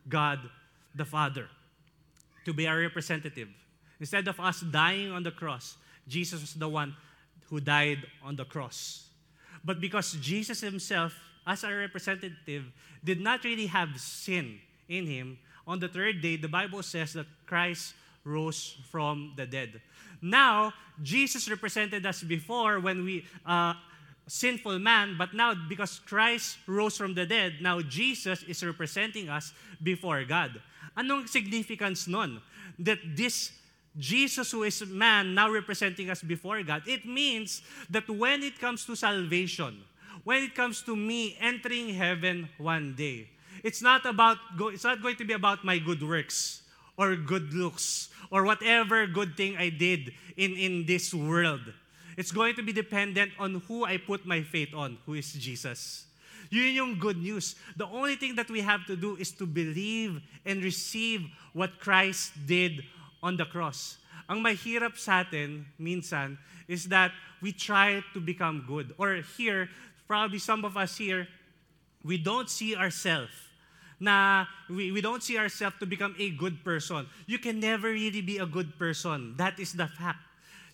God 0.08 0.38
the 0.94 1.04
Father, 1.04 1.48
to 2.44 2.52
be 2.52 2.66
our 2.66 2.78
representative. 2.80 3.48
Instead 4.00 4.26
of 4.28 4.38
us 4.40 4.60
dying 4.60 5.12
on 5.12 5.22
the 5.22 5.30
cross, 5.30 5.76
Jesus 6.06 6.40
was 6.40 6.54
the 6.54 6.68
one 6.68 6.94
who 7.48 7.60
died 7.60 8.04
on 8.22 8.36
the 8.36 8.44
cross. 8.44 9.07
But 9.68 9.84
because 9.84 10.16
Jesus 10.24 10.62
himself, 10.62 11.12
as 11.46 11.62
our 11.62 11.76
representative, 11.76 12.72
did 13.04 13.20
not 13.20 13.44
really 13.44 13.66
have 13.66 14.00
sin 14.00 14.56
in 14.88 15.04
him, 15.04 15.36
on 15.66 15.78
the 15.78 15.88
third 15.88 16.22
day, 16.22 16.40
the 16.40 16.48
Bible 16.48 16.82
says 16.82 17.12
that 17.12 17.26
Christ 17.44 17.92
rose 18.24 18.80
from 18.90 19.34
the 19.36 19.44
dead. 19.44 19.82
Now, 20.22 20.72
Jesus 21.02 21.50
represented 21.50 22.06
us 22.06 22.22
before 22.22 22.80
when 22.80 23.04
we, 23.04 23.26
uh, 23.44 23.74
sinful 24.26 24.78
man, 24.78 25.16
but 25.18 25.34
now 25.34 25.52
because 25.68 26.00
Christ 26.00 26.56
rose 26.66 26.96
from 26.96 27.12
the 27.12 27.26
dead, 27.26 27.60
now 27.60 27.82
Jesus 27.82 28.42
is 28.44 28.64
representing 28.64 29.28
us 29.28 29.52
before 29.82 30.24
God. 30.24 30.62
Anong 30.96 31.28
significance 31.28 32.08
nun? 32.08 32.40
That 32.78 33.00
this 33.14 33.52
Jesus, 33.96 34.50
who 34.50 34.62
is 34.62 34.84
man, 34.86 35.34
now 35.34 35.50
representing 35.50 36.10
us 36.10 36.22
before 36.22 36.62
God, 36.62 36.82
it 36.86 37.06
means 37.06 37.62
that 37.90 38.08
when 38.08 38.42
it 38.42 38.58
comes 38.58 38.84
to 38.86 38.94
salvation, 38.94 39.82
when 40.24 40.42
it 40.42 40.54
comes 40.54 40.82
to 40.82 40.94
me 40.94 41.36
entering 41.40 41.94
heaven 41.94 42.48
one 42.58 42.94
day, 42.94 43.28
it's 43.64 43.82
not 43.82 44.06
about 44.06 44.38
it's 44.70 44.84
not 44.84 45.02
going 45.02 45.16
to 45.16 45.24
be 45.24 45.32
about 45.32 45.64
my 45.64 45.78
good 45.78 46.02
works 46.02 46.62
or 46.96 47.16
good 47.16 47.52
looks 47.54 48.10
or 48.30 48.44
whatever 48.44 49.06
good 49.06 49.36
thing 49.36 49.56
I 49.56 49.70
did 49.70 50.12
in, 50.36 50.52
in 50.54 50.86
this 50.86 51.14
world. 51.14 51.62
It's 52.16 52.32
going 52.32 52.56
to 52.56 52.62
be 52.62 52.72
dependent 52.72 53.32
on 53.38 53.62
who 53.66 53.84
I 53.84 53.96
put 53.96 54.26
my 54.26 54.42
faith 54.42 54.74
on, 54.74 54.98
who 55.06 55.14
is 55.14 55.32
Jesus. 55.32 56.06
Yun 56.50 56.74
yung 56.74 56.98
good 56.98 57.18
news. 57.18 57.54
The 57.76 57.86
only 57.86 58.16
thing 58.16 58.34
that 58.36 58.50
we 58.50 58.60
have 58.60 58.86
to 58.86 58.96
do 58.96 59.16
is 59.16 59.30
to 59.32 59.46
believe 59.46 60.20
and 60.44 60.64
receive 60.64 61.28
what 61.52 61.78
Christ 61.78 62.32
did 62.46 62.82
on 63.22 63.36
the 63.36 63.44
cross. 63.44 63.98
Ang 64.28 64.42
mahirap 64.44 64.98
sa 64.98 65.24
atin, 65.24 65.64
minsan, 65.80 66.36
is 66.66 66.86
that 66.92 67.12
we 67.40 67.52
try 67.52 68.04
to 68.12 68.20
become 68.20 68.64
good. 68.66 68.94
Or 68.98 69.20
here, 69.36 69.68
probably 70.06 70.38
some 70.38 70.64
of 70.64 70.76
us 70.76 70.96
here, 70.96 71.26
we 72.04 72.18
don't 72.18 72.48
see 72.48 72.76
ourselves 72.76 73.32
na 74.00 74.46
we, 74.70 74.92
we 74.92 75.00
don't 75.00 75.22
see 75.22 75.38
ourselves 75.38 75.76
to 75.80 75.86
become 75.86 76.14
a 76.18 76.30
good 76.30 76.62
person. 76.64 77.06
You 77.26 77.38
can 77.38 77.60
never 77.60 77.90
really 77.90 78.22
be 78.22 78.38
a 78.38 78.46
good 78.46 78.78
person. 78.78 79.34
That 79.36 79.58
is 79.58 79.72
the 79.72 79.86
fact. 79.86 80.18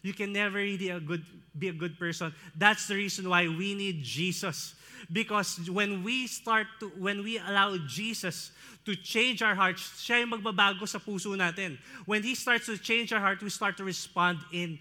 You 0.03 0.13
can 0.13 0.33
never 0.33 0.59
really 0.59 0.91
a 0.91 1.01
good, 1.01 1.25
be 1.59 1.69
a 1.69 1.73
good 1.73 1.99
person. 1.99 2.35
That's 2.55 2.87
the 2.87 2.95
reason 2.95 3.29
why 3.29 3.49
we 3.49 3.75
need 3.75 4.03
Jesus. 4.03 4.75
Because 5.13 5.71
when 5.71 6.03
we 6.03 6.27
start 6.27 6.67
to, 6.81 6.89
when 6.99 7.23
we 7.23 7.39
allow 7.39 7.77
Jesus 7.87 8.53
to 8.85 8.95
change 8.97 9.43
our 9.43 9.55
hearts, 9.55 9.83
siya 10.01 10.25
yung 10.25 10.41
magbabago 10.41 10.89
sa 10.89 10.99
puso 10.99 11.33
natin. 11.37 11.79
When 12.05 12.23
He 12.23 12.35
starts 12.35 12.67
to 12.67 12.77
change 12.77 13.13
our 13.13 13.21
heart, 13.21 13.43
we 13.43 13.51
start 13.51 13.77
to 13.79 13.85
respond 13.85 14.39
in 14.53 14.79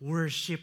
worship. 0.00 0.60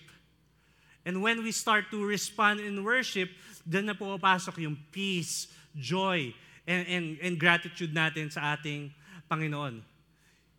And 1.05 1.21
when 1.21 1.43
we 1.43 1.51
start 1.51 1.91
to 1.91 2.03
respond 2.03 2.59
in 2.59 2.83
worship, 2.83 3.29
then 3.65 3.85
na 3.85 3.93
pumapasok 3.93 4.57
yung 4.57 4.77
peace, 4.91 5.47
joy, 5.77 6.33
and, 6.65 6.87
and, 6.87 7.05
and 7.21 7.33
gratitude 7.39 7.93
natin 7.93 8.31
sa 8.31 8.57
ating 8.57 8.89
Panginoon. 9.29 9.81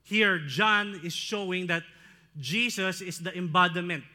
Here, 0.06 0.38
John 0.46 1.00
is 1.02 1.14
showing 1.14 1.66
that 1.66 1.82
Jesus 2.38 3.02
is 3.02 3.18
the 3.18 3.34
embodiment 3.36 4.06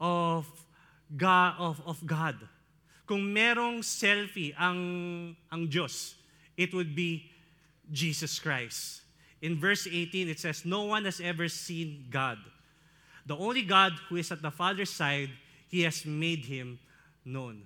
of 0.00 0.46
God. 1.14 1.54
Of, 1.58 1.78
of 1.86 1.98
God. 2.06 2.34
Kung 3.06 3.22
merong 3.22 3.86
selfie 3.86 4.52
ang, 4.58 5.34
ang 5.50 5.66
Diyos, 5.70 6.18
it 6.56 6.74
would 6.74 6.94
be 6.94 7.30
Jesus 7.90 8.38
Christ. 8.38 9.02
In 9.40 9.60
verse 9.60 9.86
18, 9.86 10.28
it 10.28 10.40
says, 10.40 10.64
No 10.64 10.84
one 10.84 11.04
has 11.04 11.20
ever 11.20 11.48
seen 11.48 12.06
God. 12.10 12.38
The 13.26 13.36
only 13.36 13.62
God 13.62 13.92
who 14.08 14.16
is 14.16 14.32
at 14.32 14.42
the 14.42 14.50
Father's 14.50 14.90
side, 14.90 15.30
He 15.68 15.82
has 15.82 16.04
made 16.04 16.44
Him 16.46 16.78
known. 17.24 17.62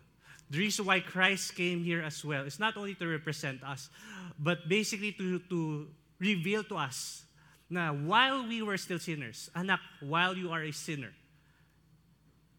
The 0.51 0.59
reason 0.59 0.85
why 0.85 1.01
Christ 1.01 1.55
came 1.55 1.85
here 1.85 2.03
as 2.03 2.25
well 2.25 2.45
is 2.45 2.59
not 2.59 2.77
only 2.77 2.95
to 2.97 3.07
represent 3.07 3.63
us, 3.63 3.89
but 4.39 4.69
basically 4.69 5.13
to, 5.13 5.39
to 5.49 5.87
reveal 6.19 6.65
to 6.65 6.77
us 6.77 7.23
na 7.71 7.93
while 7.93 8.47
we 8.49 8.63
were 8.63 8.77
still 8.77 8.99
sinners, 8.99 9.49
anak, 9.55 9.79
while 10.01 10.37
you 10.37 10.51
are 10.51 10.63
a 10.63 10.73
sinner, 10.73 11.15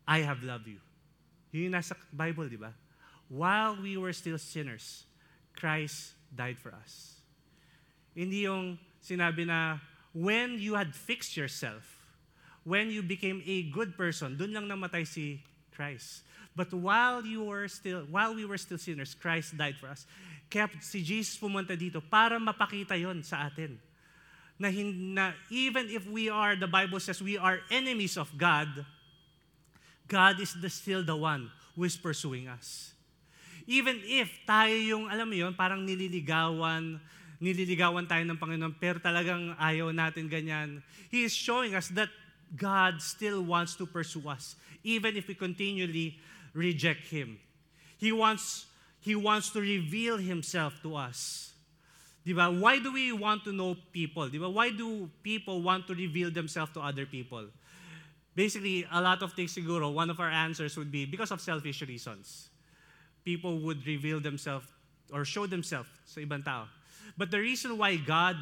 I 0.07 0.19
have 0.19 0.41
loved 0.41 0.67
you. 0.67 0.79
Yun 1.51 1.71
yung 1.71 1.75
nasa 1.75 1.95
Bible, 2.11 2.47
di 2.47 2.59
ba? 2.59 2.71
While 3.31 3.79
we 3.79 3.95
were 3.95 4.11
still 4.11 4.39
sinners, 4.39 5.07
Christ 5.55 6.15
died 6.31 6.59
for 6.59 6.71
us. 6.75 7.19
Hindi 8.11 8.47
yung 8.47 8.79
sinabi 8.99 9.47
na 9.47 9.79
when 10.11 10.59
you 10.59 10.75
had 10.75 10.91
fixed 10.91 11.35
yourself, 11.35 11.83
when 12.63 12.91
you 12.91 13.03
became 13.03 13.43
a 13.47 13.67
good 13.71 13.95
person, 13.95 14.35
dun 14.35 14.51
lang 14.51 14.67
namatay 14.67 15.07
si 15.07 15.39
Christ. 15.71 16.27
But 16.51 16.75
while 16.75 17.23
you 17.23 17.47
were 17.47 17.71
still, 17.71 18.03
while 18.11 18.35
we 18.35 18.43
were 18.43 18.59
still 18.59 18.79
sinners, 18.79 19.15
Christ 19.15 19.55
died 19.55 19.79
for 19.79 19.87
us. 19.87 20.03
Kaya 20.51 20.67
si 20.83 20.99
Jesus 20.99 21.39
pumunta 21.39 21.79
dito 21.79 22.03
para 22.03 22.35
mapakita 22.35 22.99
yon 22.99 23.23
sa 23.23 23.47
atin 23.47 23.79
na, 24.61 24.69
na 24.69 25.25
even 25.49 25.89
if 25.89 26.05
we 26.05 26.29
are, 26.29 26.55
the 26.55 26.69
Bible 26.69 26.99
says, 26.99 27.17
we 27.17 27.37
are 27.37 27.59
enemies 27.73 28.15
of 28.15 28.29
God, 28.37 28.85
God 30.11 30.43
is 30.43 30.51
the, 30.59 30.67
still 30.67 31.07
the 31.07 31.15
one 31.15 31.47
who 31.79 31.87
is 31.87 31.95
pursuing 31.95 32.51
us. 32.51 32.91
Even 33.63 34.03
if 34.03 34.27
tayo 34.43 34.75
yung, 34.75 35.07
alam 35.07 35.31
mo 35.31 35.35
yun, 35.39 35.55
parang 35.55 35.87
nililigawan, 35.87 36.99
nililigawan 37.39 38.03
tayo 38.03 38.27
ng 38.27 38.35
Panginoon, 38.35 38.75
pero 38.75 38.99
talagang 38.99 39.55
ayaw 39.55 39.95
natin 39.95 40.27
ganyan. 40.27 40.83
He 41.07 41.23
is 41.23 41.31
showing 41.31 41.71
us 41.71 41.87
that 41.95 42.11
God 42.51 42.99
still 42.99 43.39
wants 43.47 43.79
to 43.79 43.87
pursue 43.87 44.27
us, 44.27 44.59
even 44.83 45.15
if 45.15 45.31
we 45.31 45.35
continually 45.39 46.19
reject 46.51 47.07
Him. 47.07 47.39
He 47.95 48.11
wants, 48.11 48.67
He 48.99 49.15
wants 49.15 49.55
to 49.55 49.63
reveal 49.63 50.19
Himself 50.19 50.75
to 50.83 50.99
us. 50.99 51.51
Di 52.21 52.35
ba? 52.35 52.51
Why 52.51 52.77
do 52.77 52.91
we 52.91 53.15
want 53.15 53.47
to 53.47 53.55
know 53.55 53.79
people? 53.95 54.27
Di 54.27 54.37
ba? 54.37 54.51
Why 54.51 54.69
do 54.69 55.07
people 55.23 55.63
want 55.63 55.87
to 55.87 55.95
reveal 55.95 56.29
themselves 56.29 56.75
to 56.75 56.83
other 56.83 57.07
people? 57.07 57.47
Basically, 58.41 58.87
a 58.91 58.99
lot 58.99 59.21
of 59.21 59.33
things 59.33 59.53
siguro, 59.53 59.93
one 59.93 60.09
of 60.09 60.19
our 60.19 60.31
answers 60.31 60.75
would 60.75 60.91
be 60.91 61.05
because 61.05 61.29
of 61.29 61.39
selfish 61.39 61.83
reasons. 61.83 62.49
People 63.23 63.59
would 63.59 63.85
reveal 63.85 64.19
themselves 64.19 64.65
or 65.13 65.23
show 65.23 65.45
themselves 65.45 65.85
sa 66.09 66.25
ibang 66.25 66.43
tao. 66.43 66.65
But 67.15 67.29
the 67.29 67.37
reason 67.37 67.77
why 67.77 68.01
God 68.01 68.41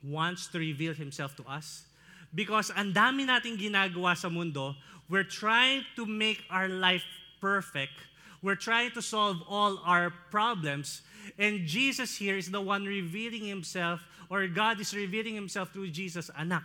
wants 0.00 0.48
to 0.56 0.58
reveal 0.58 0.94
Himself 0.96 1.36
to 1.36 1.44
us, 1.44 1.84
because 2.32 2.72
ang 2.72 2.96
dami 2.96 3.28
nating 3.28 3.60
ginagawa 3.60 4.16
sa 4.16 4.32
mundo, 4.32 4.72
we're 5.12 5.28
trying 5.28 5.84
to 6.00 6.08
make 6.08 6.40
our 6.48 6.72
life 6.72 7.04
perfect. 7.44 7.92
We're 8.40 8.56
trying 8.56 8.96
to 8.96 9.04
solve 9.04 9.44
all 9.44 9.84
our 9.84 10.16
problems. 10.32 11.04
And 11.36 11.68
Jesus 11.68 12.16
here 12.16 12.40
is 12.40 12.48
the 12.48 12.64
one 12.64 12.88
revealing 12.88 13.44
himself, 13.44 14.00
or 14.32 14.48
God 14.48 14.80
is 14.80 14.96
revealing 14.96 15.36
himself 15.36 15.76
through 15.76 15.92
Jesus, 15.92 16.32
anak, 16.32 16.64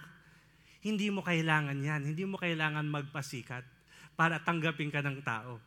hindi 0.79 1.11
mo 1.11 1.19
kailangan 1.19 1.75
yan. 1.75 2.01
Hindi 2.07 2.23
mo 2.23 2.39
kailangan 2.39 2.87
magpasikat 2.87 3.63
para 4.15 4.39
tanggapin 4.39 4.91
ka 4.91 5.03
ng 5.03 5.19
tao. 5.23 5.59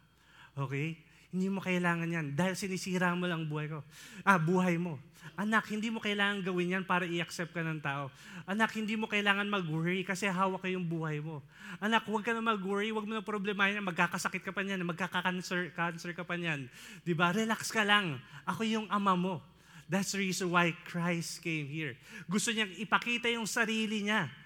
Okay? 0.57 0.97
Hindi 1.33 1.49
mo 1.49 1.65
kailangan 1.65 2.09
yan 2.13 2.27
dahil 2.37 2.53
sinisira 2.57 3.13
mo 3.17 3.25
lang 3.25 3.49
buhay 3.49 3.73
ko. 3.73 3.81
Ah, 4.21 4.37
buhay 4.37 4.77
mo. 4.77 5.01
Anak, 5.33 5.73
hindi 5.73 5.89
mo 5.89 5.97
kailangan 5.97 6.45
gawin 6.45 6.77
yan 6.77 6.85
para 6.85 7.09
i-accept 7.09 7.57
ka 7.57 7.65
ng 7.65 7.81
tao. 7.81 8.13
Anak, 8.45 8.77
hindi 8.77 9.01
mo 9.01 9.09
kailangan 9.09 9.49
mag-worry 9.49 10.05
kasi 10.05 10.29
hawak 10.29 10.61
ko 10.61 10.69
yung 10.69 10.85
buhay 10.85 11.25
mo. 11.25 11.41
Anak, 11.81 12.05
huwag 12.05 12.21
ka 12.21 12.37
na 12.37 12.45
mag-worry, 12.45 12.93
huwag 12.93 13.09
mo 13.09 13.17
na 13.17 13.25
problemahin 13.25 13.81
yan, 13.81 13.87
magkakasakit 13.89 14.45
ka 14.45 14.53
pa 14.53 14.61
niyan, 14.61 14.85
magkaka-cancer 14.85 15.73
cancer 15.73 16.13
ka 16.13 16.21
pa 16.21 16.37
niyan. 16.37 16.69
Ba? 17.17 17.33
Relax 17.33 17.73
ka 17.73 17.81
lang. 17.81 18.21
Ako 18.45 18.61
yung 18.69 18.87
ama 18.93 19.17
mo. 19.17 19.41
That's 19.89 20.13
the 20.13 20.21
reason 20.21 20.53
why 20.53 20.77
Christ 20.85 21.41
came 21.41 21.65
here. 21.65 21.97
Gusto 22.29 22.53
niyang 22.53 22.77
ipakita 22.77 23.33
yung 23.33 23.49
sarili 23.49 24.05
niya 24.05 24.42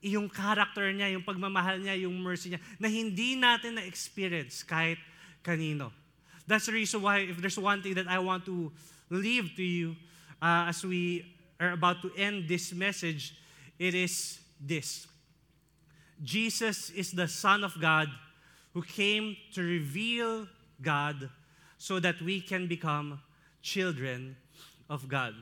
yung 0.00 0.28
character 0.28 0.92
niya, 0.92 1.12
yung 1.12 1.22
pagmamahal 1.22 1.80
niya, 1.80 1.98
yung 1.98 2.14
mercy 2.20 2.50
niya, 2.50 2.60
na 2.78 2.88
hindi 2.88 3.34
natin 3.34 3.74
na-experience 3.74 4.62
kahit 4.62 4.98
kanino. 5.42 5.90
That's 6.46 6.66
the 6.66 6.72
reason 6.72 7.02
why, 7.02 7.28
if 7.28 7.38
there's 7.38 7.58
one 7.58 7.82
thing 7.82 7.94
that 7.94 8.08
I 8.08 8.18
want 8.18 8.46
to 8.46 8.72
leave 9.10 9.52
to 9.56 9.62
you 9.62 9.96
uh, 10.40 10.70
as 10.70 10.84
we 10.84 11.26
are 11.60 11.72
about 11.72 12.00
to 12.02 12.10
end 12.16 12.48
this 12.48 12.72
message, 12.72 13.34
it 13.78 13.94
is 13.94 14.40
this 14.60 15.06
Jesus 16.22 16.90
is 16.90 17.12
the 17.12 17.28
Son 17.28 17.62
of 17.62 17.78
God 17.80 18.08
who 18.74 18.82
came 18.82 19.36
to 19.54 19.62
reveal 19.62 20.48
God 20.82 21.30
so 21.78 22.00
that 22.00 22.20
we 22.20 22.40
can 22.40 22.66
become 22.66 23.20
children 23.62 24.36
of 24.90 25.06
God. 25.08 25.34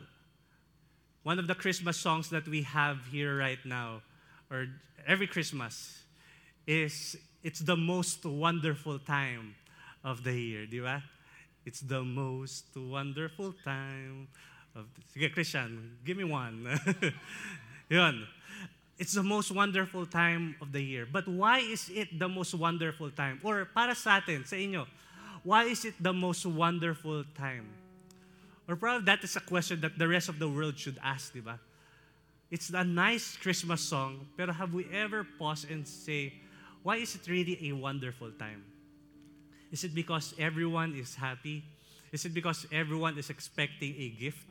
one 1.27 1.41
of 1.41 1.49
the 1.49 1.57
Christmas 1.57 1.97
songs 1.97 2.31
that 2.31 2.47
we 2.47 2.63
have 2.63 2.99
here 3.11 3.37
right 3.37 3.59
now, 3.65 4.01
or 4.51 4.67
every 5.07 5.27
Christmas, 5.27 6.03
is 6.67 7.17
It's 7.47 7.61
the 7.61 7.77
most 7.77 8.27
wonderful 8.27 8.99
time 8.99 9.55
of 10.03 10.25
the 10.25 10.35
year, 10.35 10.67
di 10.67 10.83
ba? 10.83 10.99
It's 11.63 11.79
the 11.79 12.03
most 12.03 12.75
wonderful 12.75 13.55
time 13.63 14.27
of 14.75 14.91
the... 14.91 15.01
Sige, 15.15 15.31
Christian, 15.33 15.95
give 16.05 16.17
me 16.17 16.25
one. 16.25 16.67
Yun. 17.89 18.27
It's 18.99 19.15
the 19.15 19.23
most 19.23 19.55
wonderful 19.55 20.07
time 20.07 20.57
of 20.61 20.73
the 20.73 20.83
year. 20.83 21.07
But 21.07 21.29
why 21.29 21.61
is 21.61 21.89
it 21.89 22.19
the 22.19 22.27
most 22.27 22.53
wonderful 22.53 23.15
time? 23.15 23.39
Or 23.45 23.63
para 23.71 23.95
sa 23.95 24.19
atin, 24.19 24.43
sa 24.43 24.57
inyo, 24.59 24.91
why 25.47 25.71
is 25.71 25.85
it 25.85 25.95
the 26.03 26.13
most 26.13 26.47
wonderful 26.47 27.23
time? 27.39 27.71
Or 28.67 28.75
probably 28.75 29.07
that 29.07 29.23
is 29.23 29.37
a 29.37 29.45
question 29.47 29.81
that 29.87 29.95
the 29.95 30.09
rest 30.11 30.29
of 30.29 30.41
the 30.43 30.51
world 30.51 30.75
should 30.75 30.99
ask, 30.99 31.31
di 31.31 31.39
ba? 31.39 31.63
It's 32.51 32.71
a 32.71 32.85
nice 32.85 33.37
Christmas 33.37 33.81
song, 33.81 34.27
pero 34.37 34.53
have 34.53 34.73
we 34.73 34.87
ever 34.95 35.27
paused 35.39 35.69
and 35.71 35.87
say, 35.87 36.33
why 36.83 36.97
is 36.97 37.15
it 37.17 37.27
really 37.27 37.59
a 37.69 37.73
wonderful 37.73 38.31
time? 38.39 38.63
Is 39.73 39.83
it 39.83 39.95
because 39.95 40.33
everyone 40.39 40.95
is 40.95 41.17
happy? 41.17 41.65
Is 42.13 42.25
it 42.25 42.33
because 42.33 42.67
everyone 42.71 43.19
is 43.19 43.31
expecting 43.31 43.95
a 43.99 44.09
gift? 44.11 44.47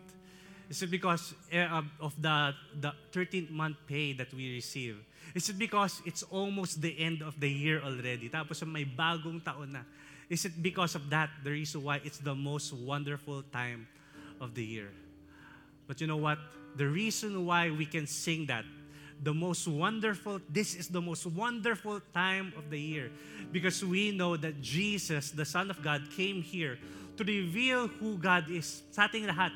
Is 0.69 0.81
it 0.81 0.91
because 0.91 1.33
eh, 1.51 1.63
of 2.01 2.19
the, 2.21 2.53
the 2.81 2.91
13th 3.13 3.51
month 3.51 3.77
pay 3.87 4.11
that 4.13 4.33
we 4.33 4.51
receive? 4.53 4.97
Is 5.33 5.47
it 5.49 5.57
because 5.57 6.01
it's 6.05 6.23
almost 6.23 6.81
the 6.81 6.99
end 6.99 7.21
of 7.21 7.39
the 7.39 7.49
year 7.49 7.81
already? 7.81 8.27
Tapos 8.27 8.65
may 8.67 8.83
bagong 8.83 9.39
taon 9.39 9.71
na. 9.71 9.87
Is 10.29 10.43
it 10.43 10.61
because 10.61 10.95
of 10.95 11.09
that 11.11 11.29
the 11.43 11.51
reason 11.51 11.83
why 11.83 12.01
it's 12.03 12.17
the 12.17 12.35
most 12.35 12.73
wonderful 12.73 13.43
time 13.53 13.87
of 14.41 14.53
the 14.53 14.65
year? 14.65 14.91
But 15.87 16.01
you 16.01 16.07
know 16.07 16.17
what? 16.17 16.39
The 16.75 16.87
reason 16.87 17.45
why 17.45 17.71
we 17.71 17.85
can 17.85 18.07
sing 18.07 18.45
that, 18.47 18.65
the 19.23 19.33
most 19.33 19.67
wonderful, 19.67 20.41
this 20.49 20.75
is 20.75 20.89
the 20.89 21.01
most 21.01 21.25
wonderful 21.25 22.01
time 22.13 22.53
of 22.57 22.69
the 22.69 22.79
year 22.79 23.11
because 23.51 23.83
we 23.83 24.11
know 24.11 24.35
that 24.35 24.61
Jesus, 24.61 25.31
the 25.31 25.45
Son 25.45 25.69
of 25.71 25.81
God, 25.81 26.03
came 26.15 26.41
here 26.41 26.77
to 27.17 27.23
reveal 27.23 27.87
who 27.87 28.17
God 28.17 28.49
is 28.51 28.83
sa 28.91 29.07
ating 29.07 29.27
lahat. 29.27 29.51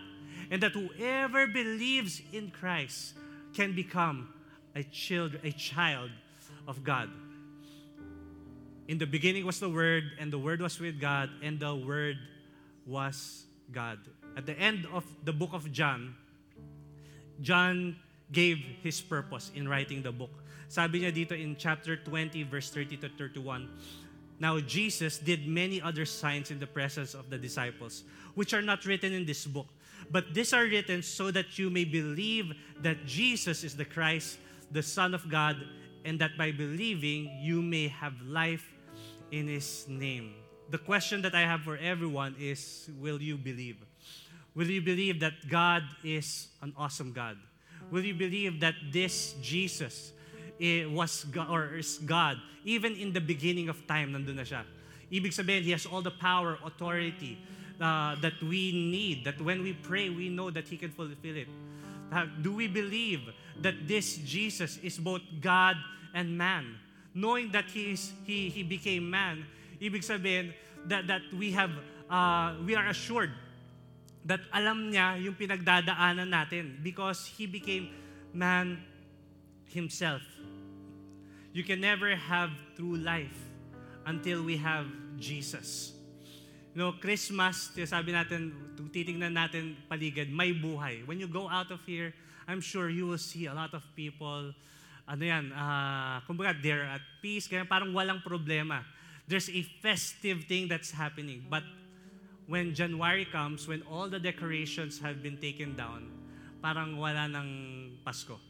And 0.49 0.63
that 0.63 0.71
whoever 0.71 1.45
believes 1.45 2.21
in 2.33 2.49
Christ 2.49 3.13
can 3.53 3.75
become 3.75 4.33
a 4.73 4.83
child, 4.83 5.37
a 5.43 5.51
child 5.51 6.09
of 6.67 6.83
God. 6.83 7.09
In 8.87 8.97
the 8.97 9.05
beginning 9.05 9.45
was 9.45 9.59
the 9.59 9.69
Word, 9.69 10.17
and 10.17 10.33
the 10.33 10.39
Word 10.39 10.61
was 10.61 10.79
with 10.79 10.99
God, 10.99 11.29
and 11.43 11.59
the 11.59 11.75
Word 11.75 12.17
was 12.87 13.45
God. 13.71 13.99
At 14.35 14.47
the 14.47 14.57
end 14.57 14.87
of 14.91 15.05
the 15.23 15.33
book 15.33 15.53
of 15.53 15.71
John, 15.71 16.15
John 17.41 17.95
gave 18.31 18.57
his 18.83 19.01
purpose 19.01 19.51
in 19.55 19.67
writing 19.67 20.01
the 20.01 20.11
book. 20.11 20.31
Sabi 20.69 21.01
niya 21.01 21.09
dito 21.09 21.33
in 21.33 21.55
chapter 21.57 21.97
20, 21.97 22.43
verse 22.43 22.69
30 22.69 22.97
to 22.97 23.09
31, 23.17 23.69
Now 24.39 24.59
Jesus 24.59 25.17
did 25.17 25.47
many 25.47 25.81
other 25.81 26.05
signs 26.05 26.51
in 26.51 26.59
the 26.59 26.67
presence 26.67 27.13
of 27.13 27.29
the 27.29 27.37
disciples, 27.37 28.03
which 28.35 28.53
are 28.53 28.61
not 28.61 28.85
written 28.85 29.11
in 29.11 29.25
this 29.25 29.45
book. 29.45 29.67
But 30.11 30.33
these 30.33 30.53
are 30.53 30.63
written 30.63 31.01
so 31.01 31.31
that 31.31 31.57
you 31.57 31.69
may 31.69 31.85
believe 31.85 32.53
that 32.81 33.05
Jesus 33.05 33.63
is 33.63 33.75
the 33.75 33.85
Christ, 33.85 34.37
the 34.71 34.83
Son 34.83 35.13
of 35.13 35.27
God, 35.27 35.57
and 36.05 36.19
that 36.19 36.37
by 36.37 36.51
believing 36.51 37.29
you 37.41 37.61
may 37.61 37.87
have 37.89 38.13
life 38.21 38.69
in 39.31 39.47
His 39.47 39.85
name. 39.89 40.33
The 40.69 40.77
question 40.77 41.21
that 41.23 41.33
I 41.33 41.41
have 41.41 41.61
for 41.61 41.77
everyone 41.77 42.35
is 42.39 42.89
Will 43.01 43.21
you 43.21 43.37
believe? 43.37 43.88
Will 44.59 44.67
you 44.67 44.81
believe 44.81 45.21
that 45.21 45.47
God 45.47 45.83
is 46.03 46.49
an 46.61 46.73
awesome 46.75 47.13
God? 47.13 47.37
Will 47.91 48.03
you 48.03 48.13
believe 48.13 48.59
that 48.59 48.75
this 48.91 49.31
Jesus 49.41 50.11
eh, 50.59 50.83
was 50.83 51.23
God, 51.31 51.47
or 51.49 51.79
is 51.79 51.97
God 52.03 52.35
even 52.65 52.91
in 52.99 53.13
the 53.13 53.23
beginning 53.23 53.69
of 53.69 53.79
time 53.87 54.11
nandun 54.11 54.35
na 54.35 54.43
siya? 54.43 54.67
Ibig 55.07 55.31
sabihin, 55.31 55.63
He 55.63 55.71
has 55.71 55.85
all 55.85 56.01
the 56.01 56.11
power, 56.11 56.59
authority 56.67 57.39
uh, 57.79 58.19
that 58.19 58.35
we 58.43 58.75
need, 58.75 59.23
that 59.23 59.39
when 59.39 59.63
we 59.63 59.71
pray, 59.71 60.11
we 60.11 60.27
know 60.27 60.51
that 60.51 60.67
He 60.67 60.75
can 60.75 60.91
fulfill 60.91 61.39
it. 61.39 61.47
Do 62.43 62.51
we 62.51 62.67
believe 62.67 63.31
that 63.63 63.87
this 63.87 64.19
Jesus 64.27 64.75
is 64.83 64.99
both 64.99 65.23
God 65.39 65.79
and 66.13 66.35
man? 66.35 66.75
Knowing 67.15 67.49
that 67.55 67.71
He, 67.71 67.95
is, 67.95 68.11
he, 68.27 68.49
he 68.49 68.63
became 68.63 69.09
man, 69.09 69.47
ibig 69.79 70.03
sabihin 70.03 70.51
that, 70.91 71.07
that 71.07 71.23
we 71.31 71.55
have, 71.55 71.71
uh, 72.11 72.59
we 72.67 72.75
are 72.75 72.91
assured 72.91 73.31
that 74.29 74.45
alam 74.53 74.93
niya 74.93 75.17
yung 75.17 75.33
pinagdadaanan 75.33 76.29
natin 76.29 76.77
because 76.85 77.25
He 77.33 77.49
became 77.49 77.89
man 78.29 78.77
Himself. 79.73 80.21
You 81.49 81.65
can 81.65 81.81
never 81.81 82.13
have 82.13 82.53
true 82.77 82.93
life 82.93 83.33
until 84.05 84.45
we 84.45 84.53
have 84.61 84.85
Jesus. 85.17 85.97
You 86.77 86.85
know, 86.85 86.93
Christmas, 86.93 87.73
sabi 87.73 88.13
natin, 88.13 88.53
titingnan 88.93 89.33
natin 89.33 89.73
paligid, 89.89 90.29
may 90.29 90.53
buhay. 90.53 91.01
When 91.09 91.17
you 91.17 91.25
go 91.25 91.49
out 91.49 91.73
of 91.73 91.81
here, 91.89 92.13
I'm 92.45 92.61
sure 92.61 92.93
you 92.93 93.09
will 93.09 93.21
see 93.21 93.49
a 93.49 93.53
lot 93.53 93.73
of 93.73 93.81
people, 93.97 94.53
ano 95.09 95.23
yan, 95.25 95.49
uh, 95.49 96.21
kumbaga, 96.29 96.53
they're 96.61 96.85
at 96.85 97.01
peace, 97.25 97.49
kaya 97.49 97.65
parang 97.65 97.97
walang 97.97 98.21
problema. 98.21 98.85
There's 99.25 99.49
a 99.49 99.65
festive 99.81 100.45
thing 100.45 100.69
that's 100.69 100.93
happening. 100.93 101.45
But 101.49 101.65
when 102.49 102.73
January 102.73 103.25
comes, 103.25 103.67
when 103.67 103.83
all 103.85 104.09
the 104.09 104.19
decorations 104.19 104.99
have 104.99 105.21
been 105.21 105.37
taken 105.37 105.77
down, 105.77 106.09
parang 106.65 106.97
wala 106.97 107.29
ng 107.29 108.01
Pasko. 108.01 108.41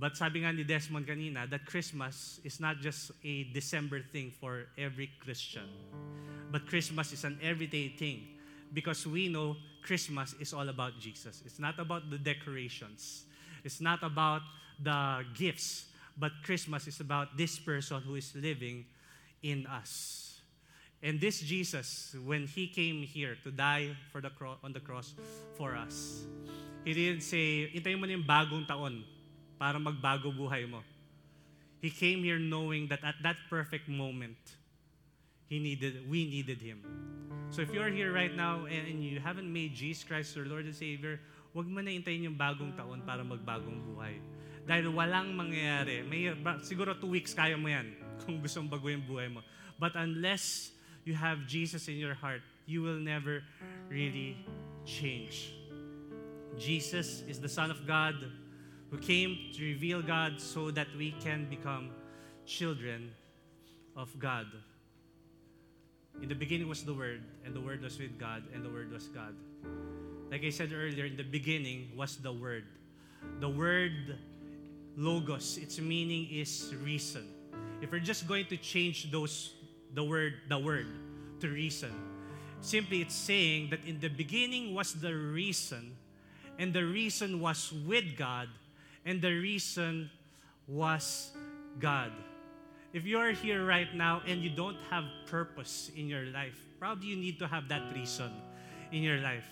But 0.00 0.16
sabi 0.16 0.40
nga 0.40 0.50
ni 0.50 0.64
Desmond 0.64 1.06
kanina, 1.06 1.44
that 1.52 1.68
Christmas 1.68 2.40
is 2.42 2.58
not 2.58 2.80
just 2.80 3.12
a 3.22 3.44
December 3.52 4.00
thing 4.00 4.32
for 4.40 4.72
every 4.80 5.12
Christian. 5.20 5.68
But 6.50 6.66
Christmas 6.66 7.12
is 7.12 7.22
an 7.22 7.38
everyday 7.44 7.92
thing 7.92 8.40
because 8.72 9.06
we 9.06 9.28
know 9.28 9.54
Christmas 9.84 10.34
is 10.40 10.56
all 10.56 10.66
about 10.66 10.98
Jesus. 10.98 11.44
It's 11.44 11.60
not 11.60 11.78
about 11.78 12.08
the 12.08 12.18
decorations. 12.18 13.28
It's 13.62 13.84
not 13.84 14.02
about 14.02 14.40
the 14.82 15.28
gifts, 15.36 15.92
but 16.16 16.32
Christmas 16.42 16.88
is 16.88 16.98
about 16.98 17.36
this 17.36 17.58
person 17.58 18.00
who 18.00 18.16
is 18.16 18.32
living 18.34 18.86
in 19.42 19.66
us. 19.68 20.33
And 21.04 21.20
this 21.20 21.44
Jesus, 21.44 22.16
when 22.24 22.48
he 22.48 22.64
came 22.64 23.04
here 23.04 23.36
to 23.44 23.52
die 23.52 23.92
for 24.08 24.24
the 24.24 24.32
cro- 24.32 24.56
on 24.64 24.72
the 24.72 24.80
cross 24.80 25.12
for 25.52 25.76
us, 25.76 26.24
he 26.80 26.96
didn't 26.96 27.20
say, 27.20 27.68
intayin 27.76 28.00
mo 28.00 28.08
na 28.08 28.16
yung 28.16 28.24
bagong 28.24 28.64
taon 28.64 29.04
para 29.60 29.76
magbago 29.76 30.32
buhay 30.32 30.64
mo. 30.64 30.80
He 31.84 31.92
came 31.92 32.24
here 32.24 32.40
knowing 32.40 32.88
that 32.88 33.04
at 33.04 33.20
that 33.20 33.36
perfect 33.52 33.84
moment, 33.84 34.40
he 35.44 35.60
needed, 35.60 36.08
we 36.08 36.24
needed 36.24 36.64
him. 36.64 36.80
So 37.52 37.60
if 37.60 37.68
you're 37.68 37.92
here 37.92 38.08
right 38.08 38.32
now 38.32 38.64
and 38.64 39.04
you 39.04 39.20
haven't 39.20 39.44
made 39.44 39.76
Jesus 39.76 40.08
Christ 40.08 40.32
your 40.32 40.48
Lord 40.48 40.64
and 40.64 40.72
Savior, 40.72 41.20
huwag 41.52 41.68
mo 41.68 41.84
na 41.84 41.92
intayin 41.92 42.24
yung 42.24 42.40
bagong 42.40 42.72
taon 42.80 43.04
para 43.04 43.20
magbagong 43.20 43.92
buhay. 43.92 44.16
Dahil 44.64 44.88
walang 44.88 45.36
mangyayari. 45.36 46.00
May, 46.00 46.32
siguro 46.64 46.96
two 46.96 47.12
weeks 47.12 47.36
kaya 47.36 47.60
mo 47.60 47.68
yan 47.68 47.92
kung 48.24 48.40
gusto 48.40 48.64
mong 48.64 48.72
baguhin 48.80 49.04
buhay 49.04 49.28
mo. 49.28 49.44
But 49.76 50.00
unless 50.00 50.73
you 51.04 51.14
have 51.14 51.46
Jesus 51.46 51.88
in 51.88 51.96
your 51.96 52.14
heart, 52.14 52.40
you 52.66 52.82
will 52.82 52.98
never 52.98 53.42
really 53.88 54.36
change. 54.84 55.52
Jesus 56.58 57.22
is 57.28 57.40
the 57.40 57.48
Son 57.48 57.70
of 57.70 57.86
God 57.86 58.14
who 58.90 58.98
came 58.98 59.36
to 59.54 59.62
reveal 59.62 60.02
God 60.02 60.40
so 60.40 60.70
that 60.70 60.86
we 60.96 61.12
can 61.20 61.48
become 61.50 61.90
children 62.46 63.10
of 63.96 64.16
God. 64.18 64.46
In 66.22 66.28
the 66.28 66.34
beginning 66.34 66.68
was 66.68 66.84
the 66.84 66.94
Word, 66.94 67.22
and 67.44 67.54
the 67.54 67.60
Word 67.60 67.82
was 67.82 67.98
with 67.98 68.18
God, 68.18 68.44
and 68.54 68.64
the 68.64 68.70
Word 68.70 68.92
was 68.92 69.08
God. 69.08 69.34
Like 70.30 70.44
I 70.44 70.50
said 70.50 70.72
earlier, 70.72 71.06
in 71.06 71.16
the 71.16 71.24
beginning 71.24 71.90
was 71.96 72.16
the 72.16 72.32
Word. 72.32 72.64
The 73.40 73.48
word 73.48 74.18
logos, 74.96 75.58
its 75.58 75.80
meaning 75.80 76.28
is 76.30 76.74
reason. 76.82 77.28
If 77.80 77.90
we're 77.90 78.00
just 78.00 78.28
going 78.28 78.46
to 78.46 78.56
change 78.56 79.10
those 79.10 79.54
the 79.94 80.04
word 80.04 80.34
the 80.48 80.58
word 80.58 80.86
to 81.40 81.48
reason, 81.48 81.92
simply 82.60 83.00
it's 83.00 83.14
saying 83.14 83.70
that 83.70 83.80
in 83.86 84.00
the 84.00 84.08
beginning 84.08 84.74
was 84.74 84.94
the 84.94 85.14
reason, 85.14 85.96
and 86.58 86.72
the 86.72 86.84
reason 86.84 87.40
was 87.40 87.72
with 87.86 88.16
God, 88.16 88.48
and 89.04 89.22
the 89.22 89.32
reason 89.32 90.10
was 90.66 91.30
God. 91.80 92.12
If 92.92 93.04
you're 93.04 93.32
here 93.32 93.66
right 93.66 93.92
now 93.92 94.22
and 94.26 94.40
you 94.40 94.50
don't 94.50 94.78
have 94.88 95.04
purpose 95.26 95.90
in 95.96 96.06
your 96.06 96.26
life, 96.26 96.54
probably 96.78 97.08
you 97.08 97.16
need 97.16 97.38
to 97.40 97.46
have 97.48 97.68
that 97.68 97.82
reason 97.92 98.30
in 98.92 99.02
your 99.02 99.18
life. 99.18 99.50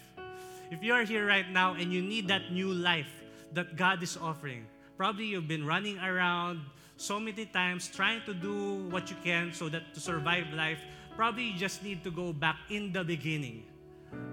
If 0.70 0.82
you're 0.82 1.02
here 1.02 1.26
right 1.26 1.50
now 1.50 1.74
and 1.74 1.92
you 1.92 2.00
need 2.00 2.28
that 2.28 2.52
new 2.52 2.72
life 2.72 3.10
that 3.52 3.76
God 3.76 4.02
is 4.02 4.16
offering, 4.16 4.64
probably 4.96 5.26
you've 5.26 5.48
been 5.48 5.66
running 5.66 5.98
around 5.98 6.60
so 6.96 7.18
many 7.18 7.46
times 7.46 7.88
trying 7.88 8.22
to 8.26 8.34
do 8.34 8.88
what 8.90 9.10
you 9.10 9.16
can 9.24 9.52
so 9.52 9.68
that 9.68 9.94
to 9.94 10.00
survive 10.00 10.46
life, 10.54 10.78
probably 11.16 11.44
you 11.44 11.58
just 11.58 11.82
need 11.82 12.04
to 12.04 12.10
go 12.10 12.32
back 12.32 12.56
in 12.70 12.92
the 12.92 13.04
beginning 13.04 13.64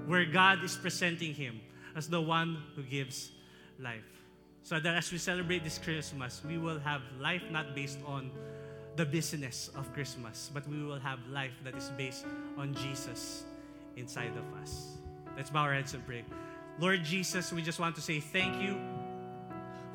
where 0.05 0.25
God 0.25 0.63
is 0.63 0.75
presenting 0.75 1.33
him 1.33 1.61
as 1.95 2.07
the 2.07 2.21
one 2.21 2.57
who 2.75 2.83
gives 2.83 3.31
life. 3.79 4.05
So 4.63 4.79
that 4.79 4.95
as 4.95 5.11
we 5.11 5.17
celebrate 5.17 5.63
this 5.63 5.77
Christmas, 5.77 6.41
we 6.45 6.57
will 6.57 6.79
have 6.79 7.01
life 7.19 7.43
not 7.49 7.75
based 7.75 7.99
on 8.05 8.29
the 8.95 9.05
business 9.05 9.71
of 9.75 9.91
Christmas, 9.93 10.51
but 10.53 10.67
we 10.67 10.83
will 10.83 10.99
have 10.99 11.19
life 11.31 11.53
that 11.63 11.75
is 11.75 11.91
based 11.97 12.25
on 12.57 12.73
Jesus 12.75 13.45
inside 13.95 14.33
of 14.35 14.61
us. 14.61 14.97
Let's 15.37 15.49
bow 15.49 15.63
our 15.63 15.73
heads 15.73 15.93
and 15.93 16.05
pray. 16.05 16.25
Lord 16.79 17.03
Jesus, 17.03 17.53
we 17.53 17.61
just 17.61 17.79
want 17.79 17.95
to 17.95 18.01
say 18.01 18.19
thank 18.19 18.61
you 18.61 18.77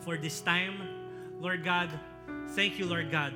for 0.01 0.17
this 0.17 0.41
time. 0.41 0.81
Lord 1.41 1.65
God, 1.65 1.91
thank 2.51 2.79
you, 2.79 2.87
Lord 2.87 3.11
God, 3.11 3.35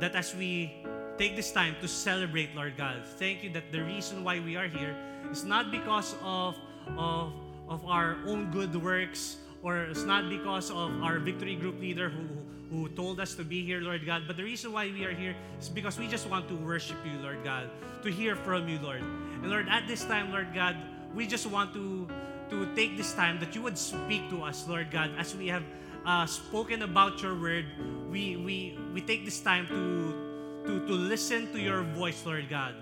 that 0.00 0.14
as 0.14 0.34
we 0.34 0.72
take 1.18 1.36
this 1.36 1.50
time 1.50 1.76
to 1.80 1.88
celebrate, 1.88 2.54
Lord 2.54 2.76
God, 2.76 3.02
thank 3.18 3.42
you 3.42 3.50
that 3.50 3.72
the 3.72 3.82
reason 3.82 4.22
why 4.22 4.40
we 4.40 4.56
are 4.56 4.68
here 4.68 4.94
is 5.30 5.44
not 5.44 5.70
because 5.70 6.14
of, 6.22 6.56
of, 6.96 7.32
of 7.68 7.84
our 7.86 8.16
own 8.26 8.50
good 8.50 8.74
works 8.82 9.38
or 9.62 9.84
it's 9.84 10.04
not 10.04 10.28
because 10.28 10.70
of 10.70 11.02
our 11.02 11.18
victory 11.18 11.56
group 11.56 11.80
leader 11.80 12.08
who, 12.08 12.26
who 12.70 12.88
told 12.90 13.18
us 13.18 13.34
to 13.34 13.44
be 13.44 13.64
here, 13.64 13.80
Lord 13.80 14.06
God, 14.06 14.22
but 14.26 14.36
the 14.36 14.44
reason 14.44 14.72
why 14.72 14.86
we 14.86 15.04
are 15.04 15.12
here 15.12 15.34
is 15.60 15.68
because 15.68 15.98
we 15.98 16.06
just 16.06 16.28
want 16.30 16.48
to 16.48 16.54
worship 16.54 16.96
you, 17.04 17.18
Lord 17.18 17.42
God, 17.42 17.68
to 18.02 18.10
hear 18.10 18.36
from 18.36 18.68
you, 18.68 18.78
Lord. 18.78 19.00
And 19.00 19.50
Lord, 19.50 19.68
at 19.68 19.88
this 19.88 20.04
time, 20.04 20.30
Lord 20.30 20.54
God, 20.54 20.76
we 21.14 21.26
just 21.26 21.46
want 21.46 21.74
to, 21.74 22.06
to 22.50 22.74
take 22.76 22.96
this 22.96 23.12
time 23.14 23.40
that 23.40 23.54
you 23.54 23.62
would 23.62 23.76
speak 23.76 24.30
to 24.30 24.44
us, 24.44 24.68
Lord 24.68 24.90
God, 24.90 25.10
as 25.18 25.34
we 25.34 25.48
have 25.48 25.64
uh, 26.08 26.24
spoken 26.24 26.82
about 26.82 27.20
your 27.20 27.38
word. 27.38 27.66
We, 28.08 28.36
we, 28.36 28.78
we 28.94 29.02
take 29.02 29.26
this 29.26 29.40
time 29.40 29.68
to, 29.68 30.64
to, 30.66 30.86
to 30.86 30.92
listen 30.92 31.52
to 31.52 31.60
your 31.60 31.82
voice, 31.82 32.24
Lord 32.24 32.48
God. 32.48 32.74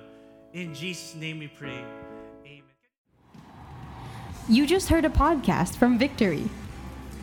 In 0.53 0.73
Jesus' 0.73 1.17
name 1.17 1.41
we 1.41 1.49
pray. 1.49 1.83
Amen. 2.47 2.63
You 4.49 4.65
just 4.65 4.89
heard 4.89 5.05
a 5.05 5.11
podcast 5.11 5.77
from 5.77 5.99
Victory. 5.99 6.49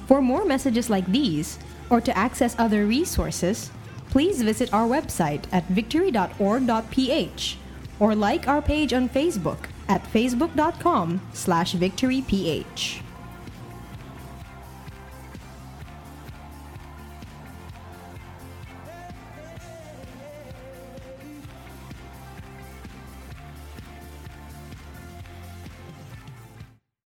For 0.07 0.21
more 0.21 0.43
messages 0.43 0.89
like 0.89 1.07
these, 1.07 1.57
or 1.89 2.01
to 2.01 2.17
access 2.17 2.55
other 2.59 2.85
resources, 2.85 3.71
please 4.09 4.41
visit 4.41 4.73
our 4.73 4.87
website 4.87 5.45
at 5.53 5.63
victory.org.ph 5.69 7.57
or 7.99 8.15
like 8.15 8.47
our 8.47 8.61
page 8.61 8.91
on 8.91 9.07
Facebook 9.07 9.69
at 9.87 10.03
facebook.com 10.03 11.21
slash 11.33 11.75
victoryph. 11.75 13.02